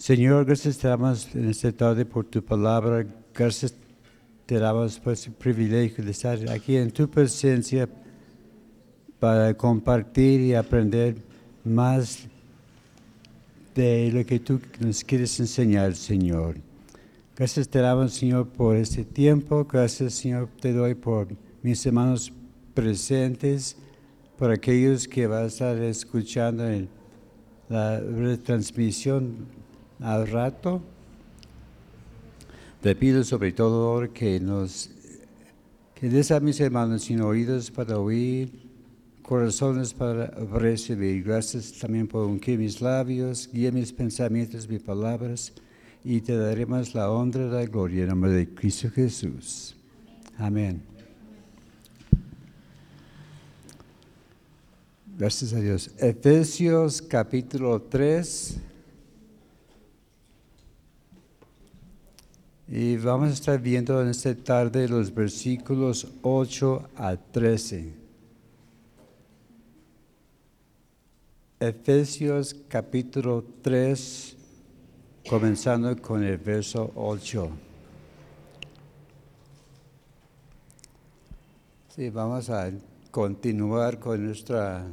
Señor, 0.00 0.46
gracias 0.46 0.78
te 0.78 0.88
damos 0.88 1.28
en 1.34 1.50
esta 1.50 1.70
tarde 1.70 2.06
por 2.06 2.24
tu 2.24 2.42
palabra. 2.42 3.06
Gracias 3.34 3.74
te 4.46 4.58
damos 4.58 4.98
por 4.98 5.12
ese 5.12 5.30
privilegio 5.30 6.02
de 6.02 6.12
estar 6.12 6.38
aquí 6.48 6.78
en 6.78 6.90
tu 6.90 7.06
presencia 7.06 7.86
para 9.18 9.52
compartir 9.52 10.40
y 10.40 10.54
aprender 10.54 11.16
más 11.64 12.20
de 13.74 14.10
lo 14.10 14.24
que 14.24 14.40
tú 14.40 14.58
nos 14.78 15.04
quieres 15.04 15.38
enseñar, 15.38 15.94
Señor. 15.94 16.56
Gracias 17.36 17.68
te 17.68 17.80
damos, 17.80 18.14
Señor, 18.14 18.48
por 18.48 18.76
este 18.76 19.04
tiempo. 19.04 19.66
Gracias, 19.70 20.14
Señor, 20.14 20.48
te 20.62 20.72
doy 20.72 20.94
por 20.94 21.28
mis 21.62 21.84
hermanos 21.84 22.32
presentes, 22.72 23.76
por 24.38 24.50
aquellos 24.50 25.06
que 25.06 25.26
van 25.26 25.42
a 25.42 25.46
estar 25.48 25.76
escuchando 25.76 26.66
en 26.66 26.88
la 27.68 28.00
retransmisión 28.00 29.59
al 30.00 30.28
rato. 30.28 30.82
Te 32.82 32.94
pido 32.94 33.22
sobre 33.24 33.52
todo 33.52 34.12
que 34.12 34.40
nos 34.40 34.90
que 35.94 36.08
des 36.08 36.30
a 36.30 36.40
mis 36.40 36.58
hermanos 36.60 37.02
sin 37.02 37.20
oídos 37.20 37.70
para 37.70 37.98
oír, 37.98 38.50
corazones 39.22 39.92
para 39.92 40.28
recibir. 40.28 41.22
Gracias 41.22 41.72
también 41.78 42.08
por 42.08 42.26
ungir 42.26 42.58
mis 42.58 42.80
labios, 42.80 43.50
guía 43.52 43.70
mis 43.70 43.92
pensamientos, 43.92 44.66
mis 44.66 44.80
palabras, 44.80 45.52
y 46.02 46.22
te 46.22 46.34
daremos 46.38 46.94
la 46.94 47.10
honra 47.10 47.42
y 47.42 47.50
la 47.50 47.66
gloria 47.66 48.04
en 48.04 48.08
nombre 48.08 48.30
de 48.30 48.48
Cristo 48.48 48.88
Jesús. 48.90 49.76
Amén. 50.38 50.80
Gracias 55.18 55.52
a 55.52 55.60
Dios. 55.60 55.90
Efesios 55.98 57.02
capítulo 57.02 57.82
3. 57.82 58.69
Y 62.72 62.98
vamos 62.98 63.30
a 63.30 63.32
estar 63.32 63.60
viendo 63.60 64.00
en 64.00 64.10
esta 64.10 64.32
tarde 64.32 64.86
los 64.86 65.12
versículos 65.12 66.06
8 66.22 66.90
a 66.94 67.16
13. 67.16 67.92
Efesios 71.58 72.54
capítulo 72.68 73.44
3, 73.62 74.36
comenzando 75.28 76.00
con 76.00 76.22
el 76.22 76.38
verso 76.38 76.92
8. 76.94 77.50
Sí, 81.88 82.08
vamos 82.08 82.50
a 82.50 82.70
continuar 83.10 83.98
con 83.98 84.24
nuestra 84.24 84.86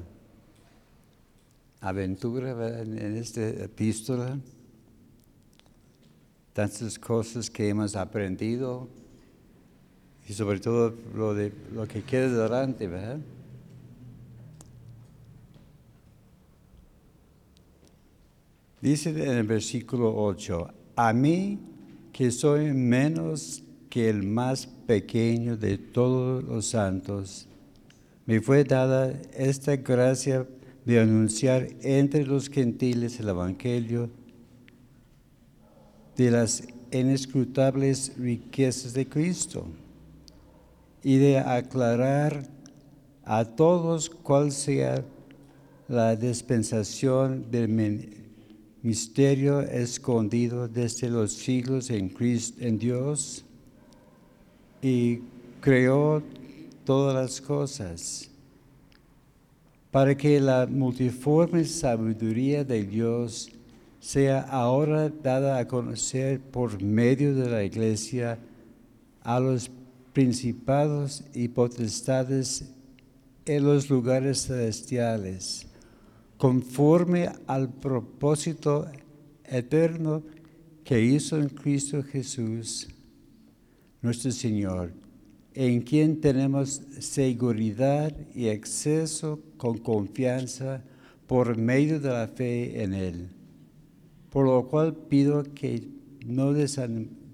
aventura 1.80 2.82
en 2.82 3.18
esta 3.18 3.48
epístola. 3.48 4.36
Tantas 6.58 6.98
cosas 6.98 7.52
que 7.52 7.70
hemos 7.70 7.96
aprendido 7.96 8.88
y 10.28 10.34
sobre 10.34 10.60
todo 10.60 10.92
lo, 11.14 11.36
de, 11.36 11.54
lo 11.72 11.88
que 11.88 12.02
queda 12.02 12.46
delante, 12.46 12.88
¿verdad? 12.88 13.20
Dice 18.82 19.12
en 19.12 19.38
el 19.38 19.44
versículo 19.46 20.16
8, 20.16 20.68
a 20.96 21.14
mí 21.14 21.60
que 22.12 22.32
soy 22.32 22.74
menos 22.74 23.62
que 23.88 24.10
el 24.10 24.24
más 24.24 24.66
pequeño 24.66 25.58
de 25.58 25.78
todos 25.78 26.44
los 26.44 26.66
santos, 26.66 27.48
me 28.26 28.42
fue 28.42 28.64
dada 28.64 29.14
esta 29.36 29.76
gracia 29.76 30.48
de 30.86 31.02
anunciar 31.02 31.68
entre 31.84 32.26
los 32.26 32.50
gentiles 32.50 33.20
el 33.20 33.30
Evangelio 33.30 34.10
de 36.18 36.32
las 36.32 36.64
inescrutables 36.92 38.14
riquezas 38.18 38.94
de 38.94 39.08
Cristo 39.08 39.66
y 41.04 41.18
de 41.18 41.38
aclarar 41.38 42.44
a 43.24 43.46
todos 43.46 44.10
cuál 44.10 44.52
sea 44.52 45.04
la 45.88 46.16
dispensación 46.16 47.50
del 47.52 47.70
misterio 48.82 49.62
escondido 49.62 50.68
desde 50.68 51.10
los 51.10 51.34
siglos 51.34 51.90
en, 51.90 52.10
Cristo, 52.10 52.58
en 52.62 52.80
Dios 52.80 53.46
y 54.82 55.20
creó 55.62 56.24
todas 56.84 57.14
las 57.14 57.42
cosas 57.42 58.30
para 59.92 60.16
que 60.16 60.40
la 60.40 60.68
multiforme 60.68 61.64
sabiduría 61.66 62.64
de 62.64 62.84
Dios 62.84 63.50
sea 64.00 64.42
ahora 64.42 65.10
dada 65.10 65.58
a 65.58 65.68
conocer 65.68 66.40
por 66.40 66.82
medio 66.82 67.36
de 67.36 67.50
la 67.50 67.64
iglesia 67.64 68.40
a 69.22 69.40
los 69.40 69.72
principados 70.14 71.24
y 71.34 71.48
potestades 71.50 72.74
en 73.46 73.64
los 73.64 73.90
lugares 73.90 74.48
celestiales 74.48 75.68
conforme 76.38 77.30
al 77.48 77.70
propósito 77.70 78.88
eterno 79.44 80.24
que 80.84 81.02
hizo 81.02 81.38
en 81.38 81.50
Cristo 81.50 82.04
Jesús, 82.04 82.88
nuestro 84.02 84.32
Señor, 84.32 84.94
en 85.54 85.82
quien 85.82 86.22
tenemos 86.22 86.82
seguridad 87.00 88.16
y 88.34 88.50
acceso 88.50 89.40
con 89.58 89.80
confianza 89.80 90.84
por 91.26 91.58
medio 91.58 92.00
de 92.00 92.10
la 92.10 92.28
fe 92.28 92.84
en 92.84 92.94
Él. 92.94 93.30
Por 94.30 94.46
lo 94.46 94.68
cual 94.68 94.96
pido 94.96 95.44
que 95.54 95.88
no 96.26 96.54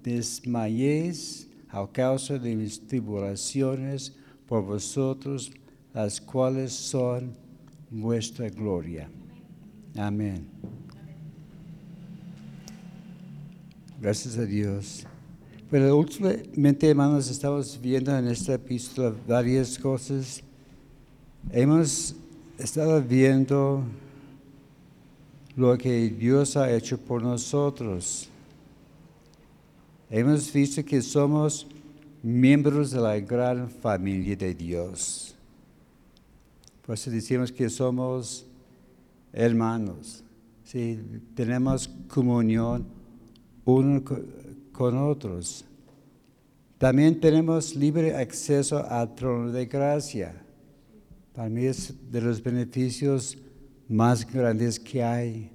desmayéis 0.03 1.49
a 1.69 1.87
causa 1.91 2.37
de 2.37 2.55
mis 2.55 2.85
tribulaciones 2.85 4.15
por 4.45 4.63
vosotros, 4.63 5.51
las 5.93 6.21
cuales 6.21 6.71
son 6.71 7.33
vuestra 7.89 8.49
gloria. 8.49 9.09
Amén. 9.95 10.45
Gracias 13.99 14.37
a 14.37 14.45
Dios. 14.45 15.05
Pero 15.71 15.97
últimamente, 15.97 16.87
hermanos, 16.89 17.31
estamos 17.31 17.79
viendo 17.81 18.15
en 18.15 18.27
esta 18.27 18.53
epístola 18.53 19.15
varias 19.27 19.79
cosas. 19.79 20.43
Hemos 21.51 22.15
estado 22.59 23.01
viendo 23.01 23.83
lo 25.55 25.77
que 25.77 26.09
Dios 26.09 26.57
ha 26.57 26.71
hecho 26.71 26.97
por 26.97 27.21
nosotros. 27.21 28.29
Hemos 30.09 30.51
visto 30.51 30.83
que 30.83 31.01
somos 31.01 31.67
miembros 32.21 32.91
de 32.91 33.01
la 33.01 33.19
gran 33.19 33.69
familia 33.69 34.35
de 34.35 34.53
Dios. 34.53 35.35
Por 36.85 36.95
eso 36.95 37.11
decimos 37.11 37.51
que 37.51 37.69
somos 37.69 38.45
hermanos. 39.31 40.23
¿sí? 40.63 40.99
Tenemos 41.35 41.89
comunión 42.07 42.85
unos 43.65 44.03
con 44.71 44.97
otros. 44.97 45.65
También 46.77 47.19
tenemos 47.19 47.75
libre 47.75 48.15
acceso 48.15 48.85
al 48.85 49.15
trono 49.15 49.51
de 49.51 49.65
gracia. 49.65 50.33
Para 51.33 51.49
mí 51.49 51.65
es 51.65 51.93
de 52.11 52.21
los 52.21 52.43
beneficios 52.43 53.37
más 53.87 54.25
grandes 54.25 54.79
que 54.79 55.03
hay. 55.03 55.51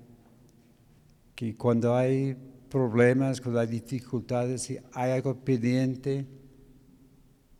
Que 1.34 1.56
cuando 1.56 1.94
hay 1.94 2.36
problemas, 2.68 3.40
cuando 3.40 3.60
hay 3.60 3.68
dificultades, 3.68 4.62
si 4.62 4.78
hay 4.92 5.12
algo 5.12 5.34
pendiente, 5.36 6.26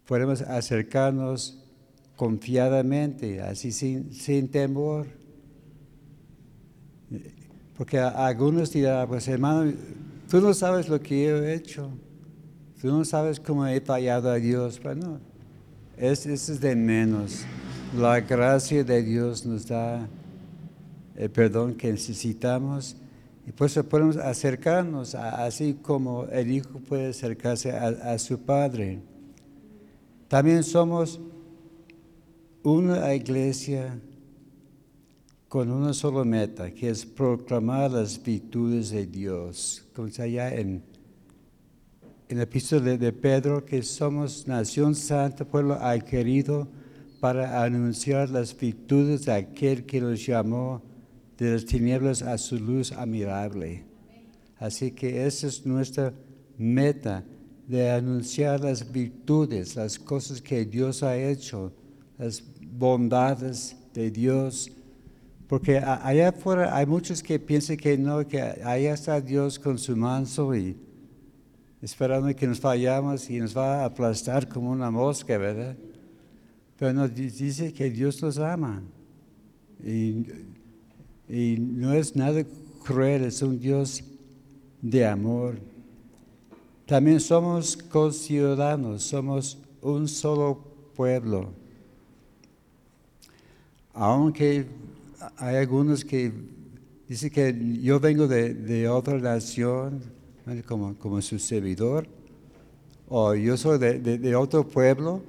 podemos 0.06 0.42
acercarnos 0.42 1.58
confiadamente, 2.16 3.40
así 3.40 3.72
sin, 3.72 4.12
sin 4.12 4.48
temor. 4.48 5.06
Porque 7.76 7.98
algunos 7.98 8.72
dirán, 8.72 9.06
pues 9.08 9.28
hermano, 9.28 9.72
tú 10.28 10.40
no 10.40 10.52
sabes 10.52 10.88
lo 10.88 11.00
que 11.00 11.25
yo 11.25 11.43
he 11.44 11.54
hecho, 11.54 11.90
tú 12.81 12.88
no 12.88 13.04
sabes 13.04 13.38
cómo 13.38 13.66
he 13.66 13.81
fallado 13.81 14.31
a 14.31 14.37
Dios. 14.37 14.81
Bueno, 14.82 15.20
eso 15.96 16.31
es 16.31 16.60
de 16.60 16.75
menos. 16.75 17.44
La 17.96 18.20
gracia 18.20 18.82
de 18.84 19.02
Dios 19.02 19.46
nos 19.46 19.66
da 19.66 20.08
el 21.19 21.31
perdón 21.31 21.75
que 21.75 21.91
necesitamos 21.91 22.97
y 23.44 23.50
por 23.50 23.67
eso 23.67 23.82
podemos 23.82 24.17
acercarnos, 24.17 25.15
así 25.15 25.75
como 25.82 26.26
el 26.26 26.50
Hijo 26.50 26.79
puede 26.81 27.09
acercarse 27.09 27.73
a 27.73 28.19
su 28.19 28.38
Padre. 28.38 29.00
También 30.29 30.62
somos 30.62 31.19
una 32.62 33.15
iglesia 33.15 33.99
con 35.49 35.70
una 35.70 35.94
sola 35.94 36.25
meta, 36.25 36.70
que 36.70 36.91
es 36.91 37.06
proclamar 37.06 37.91
las 37.91 38.23
virtudes 38.23 38.91
de 38.91 39.06
Dios. 39.06 39.88
Como 39.94 40.09
está 40.09 40.25
allá 40.25 40.55
en, 40.55 40.82
en 42.29 42.37
la 42.37 42.43
epístola 42.43 42.99
de, 42.99 43.12
Pedro, 43.12 43.65
que 43.65 43.82
somos 43.82 44.47
nación 44.47 44.94
santa, 44.94 45.47
pueblo 45.47 45.75
adquirido, 45.75 46.69
para 47.19 47.65
anunciar 47.65 48.29
las 48.29 48.55
virtudes 48.56 49.25
de 49.25 49.32
aquel 49.32 49.87
que 49.87 50.00
nos 50.00 50.25
llamó 50.25 50.88
de 51.38 51.52
las 51.52 51.64
tinieblas 51.64 52.23
a 52.23 52.37
su 52.37 52.58
luz 52.58 52.93
admirable. 52.93 53.85
Así 54.58 54.90
que 54.90 55.25
esa 55.25 55.46
es 55.46 55.64
nuestra 55.64 56.12
meta 56.58 57.25
de 57.69 57.90
anunciar 57.90 58.61
las 58.61 58.90
virtudes, 58.90 59.76
las 59.76 59.99
cosas 59.99 60.43
que 60.43 60.64
Dios 60.64 61.02
ha 61.02 61.17
hecho, 61.17 61.73
las 62.19 62.43
bondades 62.61 63.76
de 63.94 64.11
Dios. 64.11 64.73
Porque 65.46 65.79
allá 65.79 66.31
afuera 66.31 66.76
hay 66.76 66.87
muchos 66.87 67.23
que 67.23 67.38
piensan 67.38 67.76
que 67.76 67.96
no, 67.96 68.26
que 68.26 68.43
allá 68.43 68.94
está 68.94 69.20
Dios 69.20 69.58
con 69.58 69.79
su 69.79 69.96
manso 69.96 70.55
y 70.56 70.76
esperando 71.81 72.34
que 72.34 72.46
nos 72.49 72.58
fallamos 72.58 73.31
y 73.31 73.38
nos 73.38 73.56
va 73.56 73.82
a 73.82 73.84
aplastar 73.84 74.49
como 74.49 74.73
una 74.73 74.91
mosca, 74.91 75.38
¿verdad? 75.38 75.76
Pero 76.76 76.93
nos 76.93 77.14
dice 77.14 77.73
que 77.73 77.91
Dios 77.91 78.20
nos 78.23 78.38
ama. 78.38 78.82
Y, 79.84 80.25
y 81.28 81.56
no 81.58 81.92
es 81.92 82.16
nada 82.16 82.42
cruel, 82.84 83.25
es 83.25 83.42
un 83.42 83.58
Dios 83.58 84.02
de 84.80 85.06
amor. 85.06 85.58
También 86.86 87.20
somos 87.20 87.76
conciudadanos, 87.76 89.02
somos 89.02 89.58
un 89.82 90.08
solo 90.08 90.64
pueblo. 90.96 91.50
Aunque 93.92 94.66
hay 95.36 95.56
algunos 95.56 96.04
que 96.04 96.32
dicen 97.08 97.31
que 97.31 97.81
yo 97.82 98.00
vengo 98.00 98.26
de, 98.26 98.88
otra 98.88 99.19
nación, 99.19 100.00
como, 100.66 100.94
como, 100.94 101.20
su 101.20 101.38
servidor, 101.38 102.06
o 103.08 103.34
yo 103.34 103.56
soy 103.56 103.78
de, 103.78 104.36
otro 104.36 104.66
pueblo, 104.66 105.22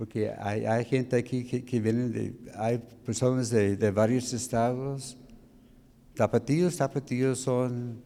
porque 0.00 0.30
hay, 0.30 0.82
gente 0.86 1.14
aquí 1.14 1.44
que, 1.44 1.62
que 1.62 1.78
vienen 1.78 2.10
de, 2.10 2.34
hay 2.56 2.78
personas 3.04 3.50
de, 3.50 3.90
varios 3.90 4.32
estados, 4.32 5.14
tapatíos, 6.14 6.78
tapatíos 6.78 7.40
son 7.40 8.00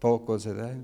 pocos, 0.00 0.44
¿verdad? 0.44 0.74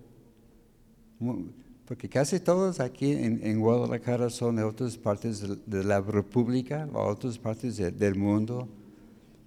Porque 1.84 2.08
casi 2.08 2.38
todos 2.38 2.78
aquí 2.78 3.10
en, 3.10 3.58
Guadalajara 3.58 4.30
son 4.30 4.54
de 4.54 4.62
otras 4.62 4.96
partes 4.96 5.44
de, 5.66 5.82
la 5.82 6.00
República 6.00 6.88
o 6.92 7.02
otras 7.04 7.36
partes 7.36 7.78
del 7.78 8.14
mundo. 8.14 8.68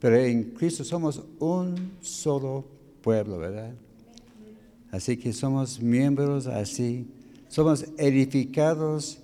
Pero 0.01 0.17
en 0.17 0.43
Cristo 0.55 0.83
somos 0.83 1.23
un 1.39 1.93
solo 2.01 2.65
pueblo, 3.01 3.37
¿verdad? 3.37 3.73
Así 4.91 5.15
que 5.15 5.31
somos 5.31 5.81
miembros 5.81 6.47
así. 6.47 7.07
Somos 7.47 7.85
edificados 7.97 9.21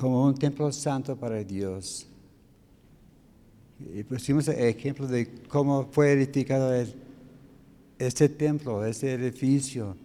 como 0.00 0.26
un 0.26 0.34
templo 0.34 0.72
santo 0.72 1.14
para 1.14 1.44
Dios. 1.44 2.06
Y 3.94 4.02
pusimos 4.02 4.48
el 4.48 4.58
ejemplo 4.58 5.06
de 5.06 5.28
cómo 5.48 5.88
fue 5.90 6.12
edificado 6.12 6.72
este 7.98 8.28
templo, 8.28 8.84
este 8.84 9.12
edificio 9.12 9.96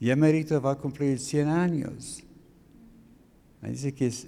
y 0.00 0.10
Emerito 0.10 0.60
va 0.62 0.72
a 0.72 0.76
cumplir 0.76 1.18
100 1.18 1.48
años. 1.48 2.22
Dice 3.60 3.92
que 3.92 4.06
es 4.06 4.26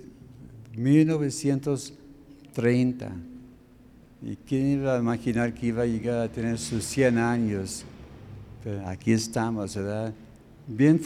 1930. 0.77 3.13
¿Y 4.21 4.37
quién 4.37 4.81
iba 4.81 4.95
a 4.95 4.99
imaginar 4.99 5.55
que 5.55 5.69
iba 5.69 5.85
a 5.85 5.87
llegar 5.87 6.19
a 6.19 6.29
tener 6.29 6.59
sus 6.59 6.85
100 6.85 7.17
años? 7.17 7.87
Pero 8.63 8.87
aquí 8.87 9.13
estamos, 9.13 9.75
¿verdad? 9.75 10.13
Bien, 10.69 11.01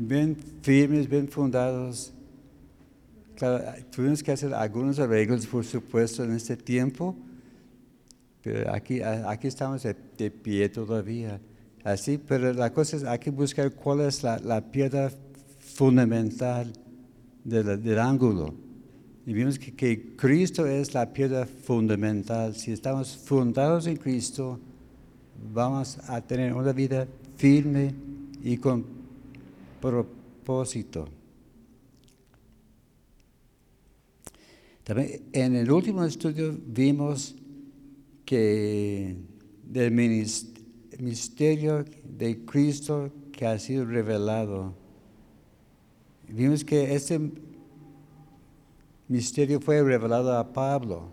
bien 0.00 0.36
firmes, 0.62 1.08
bien 1.08 1.28
fundados. 1.28 2.12
tuvimos 3.90 4.22
que 4.22 4.32
hacer 4.32 4.54
algunos 4.54 4.98
arreglos, 4.98 5.46
por 5.46 5.64
supuesto, 5.64 6.24
en 6.24 6.32
este 6.32 6.56
tiempo, 6.56 7.14
pero 8.42 8.72
aquí, 8.72 9.02
aquí 9.02 9.46
estamos 9.46 9.82
de 9.82 10.30
pie 10.30 10.68
todavía. 10.68 11.40
Así, 11.84 12.18
pero 12.18 12.52
la 12.52 12.72
cosa 12.72 12.96
es, 12.96 13.04
hay 13.04 13.18
que 13.18 13.30
buscar 13.30 13.70
cuál 13.72 14.00
es 14.00 14.22
la, 14.22 14.60
piedra 14.70 15.10
fundamental 15.58 16.72
del 17.44 17.98
ángulo. 17.98 18.54
Y 19.26 19.34
vimos 19.34 19.58
que, 19.58 19.74
que, 19.74 20.16
Cristo 20.16 20.66
es 20.66 20.94
la 20.94 21.12
piedra 21.12 21.46
fundamental. 21.46 22.54
Si 22.54 22.72
estamos 22.72 23.16
fundados 23.16 23.86
en 23.86 23.96
Cristo, 23.96 24.58
vamos 25.52 25.98
a 26.08 26.20
tener 26.20 26.52
una 26.54 26.72
vida 26.72 27.06
firme 27.36 27.94
y 28.42 28.56
con 28.56 28.99
propósito. 29.80 31.08
También 34.84 35.22
en 35.32 35.56
el 35.56 35.70
último 35.70 36.04
estudio 36.04 36.56
vimos 36.66 37.36
que 38.24 39.16
del 39.64 39.92
misterio 40.98 41.84
de 42.04 42.44
Cristo 42.44 43.10
que 43.32 43.46
ha 43.46 43.58
sido 43.58 43.84
revelado. 43.84 44.74
Vimos 46.28 46.64
que 46.64 46.94
este 46.94 47.20
misterio 49.08 49.60
fue 49.60 49.82
revelado 49.82 50.36
a 50.36 50.52
Pablo. 50.52 51.08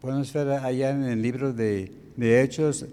Podemos 0.00 0.32
ver 0.32 0.48
allá 0.48 0.90
en 0.90 1.04
el 1.04 1.22
libro 1.22 1.52
de, 1.52 1.92
Hechos, 2.18 2.86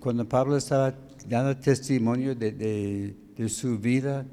cuando 0.00 0.26
Pablo 0.26 0.56
estaba 0.56 0.94
dando 1.28 1.56
testimonio 1.56 2.34
de, 2.34 3.14
su 3.48 3.78
vida, 3.78 4.26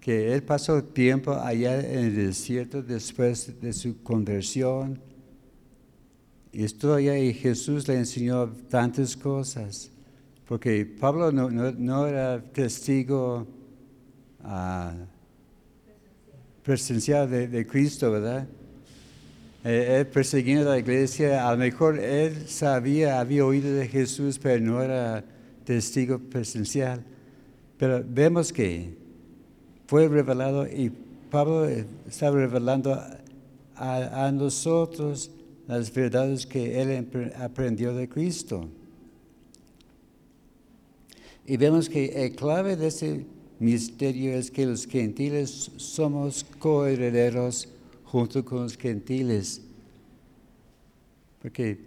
que 0.00 0.34
él 0.34 0.42
pasó 0.42 0.84
tiempo 0.84 1.32
allá 1.32 1.80
en 1.80 2.04
el 2.04 2.14
desierto 2.14 2.82
después 2.82 3.60
de 3.60 3.72
su 3.72 4.02
conversión. 4.02 5.00
Estuvo 6.52 6.94
allá 6.94 7.18
y 7.18 7.32
Jesús 7.32 7.88
le 7.88 7.96
enseñó 7.96 8.48
tantas 8.68 9.16
cosas. 9.16 9.90
Porque 10.46 10.84
Pablo 10.84 11.32
no, 11.32 12.06
era 12.06 12.42
testigo 12.52 13.46
uh, 14.44 15.06
presencial 16.62 17.30
de, 17.30 17.66
Cristo, 17.66 18.10
¿verdad? 18.10 18.46
Eh, 19.64 20.00
él 20.00 20.06
perseguía 20.08 20.60
a 20.60 20.64
la 20.64 20.78
iglesia, 20.78 21.48
a 21.48 21.52
lo 21.52 21.56
mejor 21.56 21.98
él 21.98 22.46
sabía, 22.46 23.20
había 23.20 23.46
oído 23.46 23.74
de 23.74 23.88
Jesús, 23.88 24.38
pero 24.38 24.62
no 24.62 24.82
era 24.82 25.24
testigo 25.64 26.18
presencial. 26.18 27.02
Pero 27.84 28.02
vemos 28.02 28.50
que 28.50 28.96
fue 29.86 30.08
revelado 30.08 30.66
y 30.66 30.90
Pablo 31.30 31.68
está 31.68 32.30
revelando 32.30 32.98
a, 33.76 34.32
nosotros 34.32 35.30
las 35.68 35.92
verdades 35.92 36.46
que 36.46 36.80
él 36.80 37.06
aprendió 37.38 37.94
de 37.94 38.08
Cristo. 38.08 38.70
Y 41.44 41.58
vemos 41.58 41.90
que 41.90 42.24
el 42.24 42.34
clave 42.34 42.74
de 42.74 42.86
ese 42.86 43.26
misterio 43.58 44.32
es 44.32 44.50
que 44.50 44.64
los 44.64 44.86
gentiles 44.86 45.70
somos 45.76 46.42
coherederos 46.58 47.68
junto 48.04 48.42
con 48.42 48.62
los 48.62 48.78
gentiles. 48.78 49.60
Porque 51.42 51.80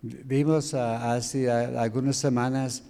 vimos 0.00 0.72
hace 0.72 1.50
algunas 1.50 2.16
semanas 2.16 2.82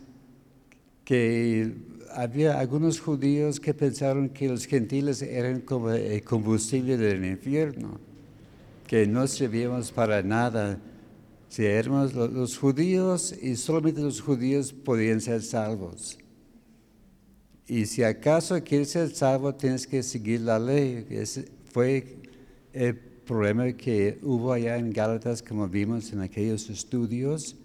que 1.07 1.96
había 2.17 2.59
algunos 2.59 2.99
judíos 2.99 3.61
que 3.61 3.75
pensaron 3.75 4.31
que 4.31 4.49
los 4.49 4.65
gentiles 4.65 5.21
eran 5.21 5.61
como 5.61 5.91
el 5.91 6.25
combustible 6.25 6.97
del 6.97 7.23
infierno, 7.27 8.01
que 8.87 9.07
no 9.07 9.27
servíamos 9.27 9.93
para 9.93 10.23
nada 10.23 10.79
si 11.51 11.67
éramos 11.67 12.15
los 12.15 12.57
judíos 12.57 13.35
y 13.43 13.55
solamente 13.57 14.01
los 14.01 14.23
judíos 14.23 14.73
podían 14.73 15.21
ser 15.21 15.43
salvos. 15.43 16.19
Y 17.69 17.85
si 17.85 18.03
acaso 18.03 18.65
quieres 18.65 18.91
ser 18.91 19.15
salvo, 19.15 19.55
tienes 19.55 19.87
que 19.87 20.03
seguir 20.03 20.41
la 20.41 20.59
ley. 20.59 21.07
Ese 21.11 21.47
fue 21.71 22.17
el 22.73 22.97
problema 22.97 23.71
que 23.73 24.19
hubo 24.23 24.53
allá 24.53 24.79
en 24.79 24.91
Gálatas, 24.91 25.43
como 25.43 25.69
vimos 25.69 26.11
en 26.15 26.21
aquellos 26.21 26.71
estudios. 26.71 27.57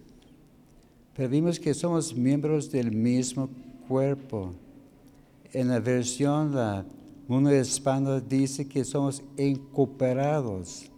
Pero 1.15 1.29
vimos 1.29 1.57
que 1.57 1.73
somos 1.73 2.13
miembros 2.13 2.69
del 2.69 2.91
mismo 2.91 3.49
cuerpo. 3.91 4.53
En 5.51 5.67
la 5.67 5.81
versión, 5.81 6.55
la 6.55 6.85
Mundo 7.27 7.53
Hispano 7.53 8.21
dice 8.21 8.65
que 8.65 8.85
somos 8.85 9.21
incooperados. 9.37 10.89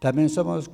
También 0.00 0.28
somos 0.28 0.68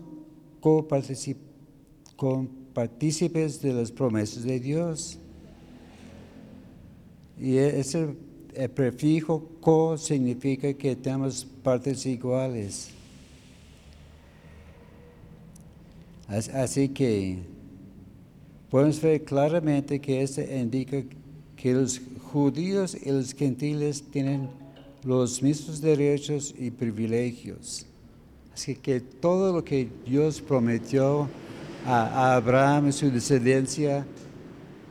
partícipes 2.73 3.61
de 3.61 3.75
las 3.75 3.93
promesas 3.93 4.45
de 4.45 4.59
Dios. 4.59 5.19
Y 7.39 7.59
ese 7.59 8.17
el 8.55 8.71
prefijo 8.71 9.51
co 9.61 9.99
significa 9.99 10.73
que 10.73 10.97
tenemos 10.97 11.45
partes 11.63 12.07
iguales. 12.07 12.89
Así 16.27 16.89
que 16.89 17.52
podemos 18.73 19.03
ver 19.03 19.23
claramente 19.23 20.01
que 20.01 20.23
esto 20.23 20.41
indica 20.41 20.97
que 21.57 21.75
los 21.75 22.01
judíos 22.33 22.97
y 22.99 23.11
los 23.11 23.35
gentiles 23.35 24.03
tienen 24.11 24.49
los 25.05 25.43
mismos 25.43 25.83
derechos 25.83 26.55
y 26.59 26.71
privilegios. 26.71 27.85
Así 28.55 28.75
que 28.75 28.99
todo 29.03 29.53
lo 29.53 29.63
que 29.63 29.91
Dios 30.07 30.41
prometió 30.41 31.29
a, 31.85 32.35
Abraham 32.35 32.89
y 32.89 32.93
su 32.93 33.11
descendencia 33.11 34.07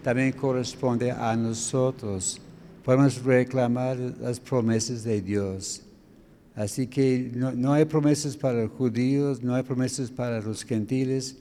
también 0.04 0.32
corresponde 0.34 1.10
a 1.10 1.36
nosotros. 1.36 2.40
Podemos 2.86 3.24
reclamar 3.24 3.98
las 3.98 4.40
promesas 4.40 5.04
de 5.04 5.24
Dios. 5.24 5.82
Así 6.54 6.86
que 6.86 7.32
no, 7.34 7.74
hay 7.74 7.86
promesas 7.86 8.38
para 8.38 8.62
los 8.62 8.72
judíos, 8.74 9.42
no 9.42 9.56
hay 9.56 9.64
promesas 9.64 10.12
para 10.12 10.40
los 10.40 10.64
gentiles, 10.64 11.40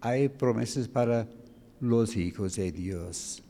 hay 0.00 0.28
promesas 0.28 0.88
para 0.88 1.28
los 1.80 2.16
hijos 2.16 2.56
de 2.56 2.72
Dios. 2.72 3.42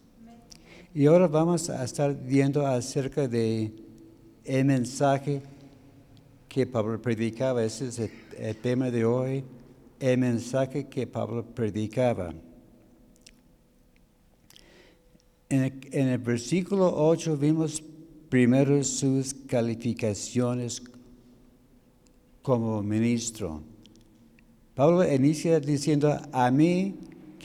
Y 0.95 1.07
ahora 1.07 1.29
vamos 1.29 1.69
a 1.69 1.85
estar 1.85 2.17
viendo 2.17 2.67
acerca 2.67 3.29
de 3.29 3.73
el 4.45 4.65
mensaje 4.65 5.43
que 6.49 6.67
Pablo 6.67 7.01
predicaba. 7.03 7.63
Ese 7.63 7.89
es 7.89 7.99
el, 8.39 8.57
tema 8.57 8.91
de 8.91 9.05
hoy, 9.05 9.45
el 10.01 10.19
mensaje 10.19 10.87
que 10.89 11.07
Pablo 11.07 11.45
predicaba. 11.45 12.33
En 15.49 15.63
el, 15.63 15.81
en 15.93 16.09
el, 16.09 16.19
versículo 16.19 16.93
8 16.97 17.37
vimos 17.37 17.83
primero 18.31 18.83
sus 18.83 19.35
calificaciones 19.35 20.83
como 22.43 22.83
ministro. 22.83 23.63
Pablo 24.75 25.05
inicia 25.13 25.61
diciendo, 25.61 26.17
a 26.33 26.51
mí 26.51 26.95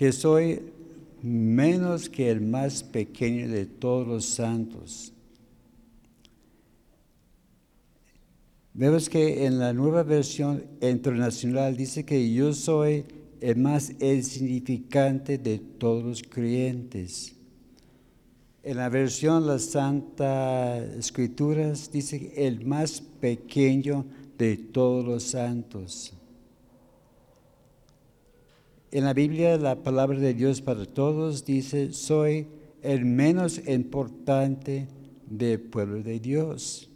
que 0.02 0.12
soy 0.12 0.60
menos 1.22 2.10
que 2.10 2.32
el 2.32 2.42
más 2.42 2.82
pequeño 2.82 3.48
de 3.48 3.68
todos 3.68 4.08
los 4.08 4.26
santos. 4.26 5.14
Vemos 8.74 9.08
que 9.08 9.46
en 9.46 9.60
la 9.60 9.74
nueva 9.74 10.02
versión 10.02 10.66
internacional 10.82 11.78
dice 11.78 12.04
que 12.04 12.34
yo 12.34 12.52
soy 12.52 13.06
el 13.42 13.58
más 13.58 13.92
insignificante 14.02 15.38
de 15.38 15.60
todos 15.60 16.04
los 16.04 16.24
creyentes. 16.24 17.36
En 18.64 18.78
la 18.78 18.90
versión 18.90 19.46
Las 19.46 19.66
Santas 19.66 20.82
Escrituras 20.98 21.92
dice 21.92 22.34
el 22.36 22.66
más 22.66 23.02
pequeño 23.02 24.06
de 24.36 24.58
todos 24.58 25.06
los 25.06 25.22
santos. 25.22 26.16
En 28.92 29.06
la 29.06 29.14
Biblia 29.14 29.58
la 29.58 29.76
palabra 29.76 30.20
de 30.20 30.34
Dios 30.34 30.62
para 30.62 30.86
todos 30.86 31.46
dice, 31.46 31.94
soy 31.94 32.48
el 32.82 33.06
menos 33.06 33.66
importante 33.66 34.88
del 35.26 35.62
pueblo 35.62 36.04
de 36.04 36.20
Dios. 36.20 36.90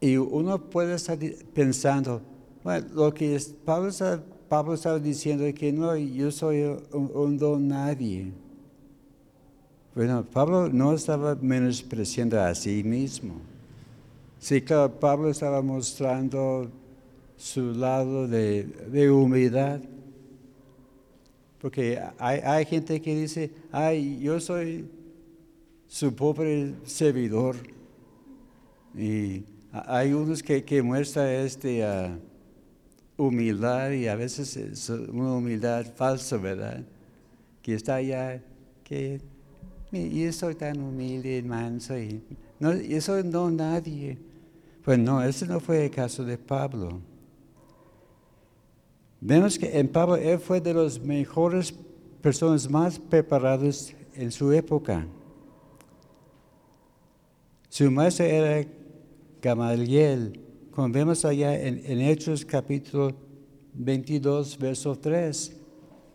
Y 0.00 0.16
uno 0.16 0.70
puede 0.70 0.94
estar 0.94 1.18
pensando, 1.52 2.22
bueno, 2.64 2.86
lo 2.94 3.12
que 3.12 3.38
Pablo, 3.66 3.88
está, 3.88 4.22
Pablo 4.48 4.74
estaba 4.74 4.98
diciendo 4.98 5.44
es 5.44 5.54
que 5.54 5.70
no, 5.70 5.94
yo 5.96 6.30
soy 6.30 6.62
un, 6.92 7.36
don 7.36 7.68
nadie. 7.68 8.32
Bueno, 9.94 10.24
Pablo 10.24 10.70
no 10.70 10.94
estaba 10.94 11.34
menospreciando 11.34 12.40
a 12.40 12.54
sí 12.54 12.82
mismo. 12.82 13.34
Sí, 14.38 14.62
claro, 14.62 14.98
Pablo 14.98 15.28
estaba 15.28 15.60
mostrando 15.60 16.70
su 17.38 17.72
lado 17.72 18.28
de, 18.28 19.10
humildad. 19.10 19.80
Porque 21.58 21.98
hay, 22.18 22.64
gente 22.66 23.00
que 23.00 23.16
dice, 23.16 23.50
ay, 23.72 24.18
yo 24.20 24.38
soy 24.38 24.84
su 25.86 26.14
pobre 26.14 26.74
servidor. 26.84 27.56
Y 28.94 29.44
hay 29.72 30.12
unos 30.12 30.42
que, 30.42 30.64
que 30.64 30.82
muestran 30.82 31.28
este, 31.28 31.84
uh, 31.84 32.18
humildad 33.16 33.90
y 33.90 34.06
a 34.06 34.14
veces 34.14 34.56
es 34.56 34.88
una 34.88 35.34
humildad 35.34 35.86
falsa, 35.96 36.36
¿verdad? 36.36 36.84
Que 37.62 37.74
está 37.74 37.96
allá, 37.96 38.42
que 38.84 39.20
yo 39.92 40.32
soy 40.32 40.54
tan 40.54 40.80
humilde, 40.80 41.42
manso, 41.42 41.98
y 41.98 42.22
no, 42.60 42.74
yo 42.74 43.00
soy 43.00 43.24
no 43.24 43.50
nadie. 43.50 44.18
Pues 44.84 44.98
no, 44.98 45.22
ese 45.22 45.46
no 45.46 45.60
fue 45.60 45.84
el 45.84 45.90
caso 45.90 46.24
de 46.24 46.38
Pablo. 46.38 47.00
Vemos 49.20 49.58
que 49.58 49.78
en 49.78 49.88
Pablo 49.88 50.16
él 50.16 50.38
fue 50.38 50.60
de 50.60 50.72
las 50.72 51.00
mejores 51.00 51.74
personas 52.22 52.70
más 52.70 52.98
preparadas 52.98 53.92
en 54.14 54.30
su 54.30 54.52
época. 54.52 55.06
Su 57.68 57.90
maestro 57.90 58.24
era 58.24 58.66
Gamaliel, 59.42 60.40
como 60.70 60.88
vemos 60.90 61.24
allá 61.24 61.60
en, 61.60 62.00
Hechos 62.00 62.44
capítulo 62.44 63.12
22, 63.74 64.56
verso 64.58 64.96
3, 64.96 65.56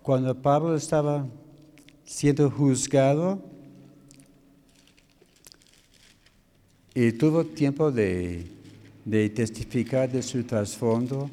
cuando 0.02 0.42
Pablo 0.42 0.76
estaba 0.76 1.28
siendo 2.06 2.50
juzgado 2.50 3.42
y 6.96 7.12
tuvo 7.12 7.44
tiempo 7.44 7.92
de, 7.92 8.46
de 9.04 9.30
testificar 9.30 10.10
de 10.10 10.22
su 10.22 10.44
trasfondo, 10.44 11.30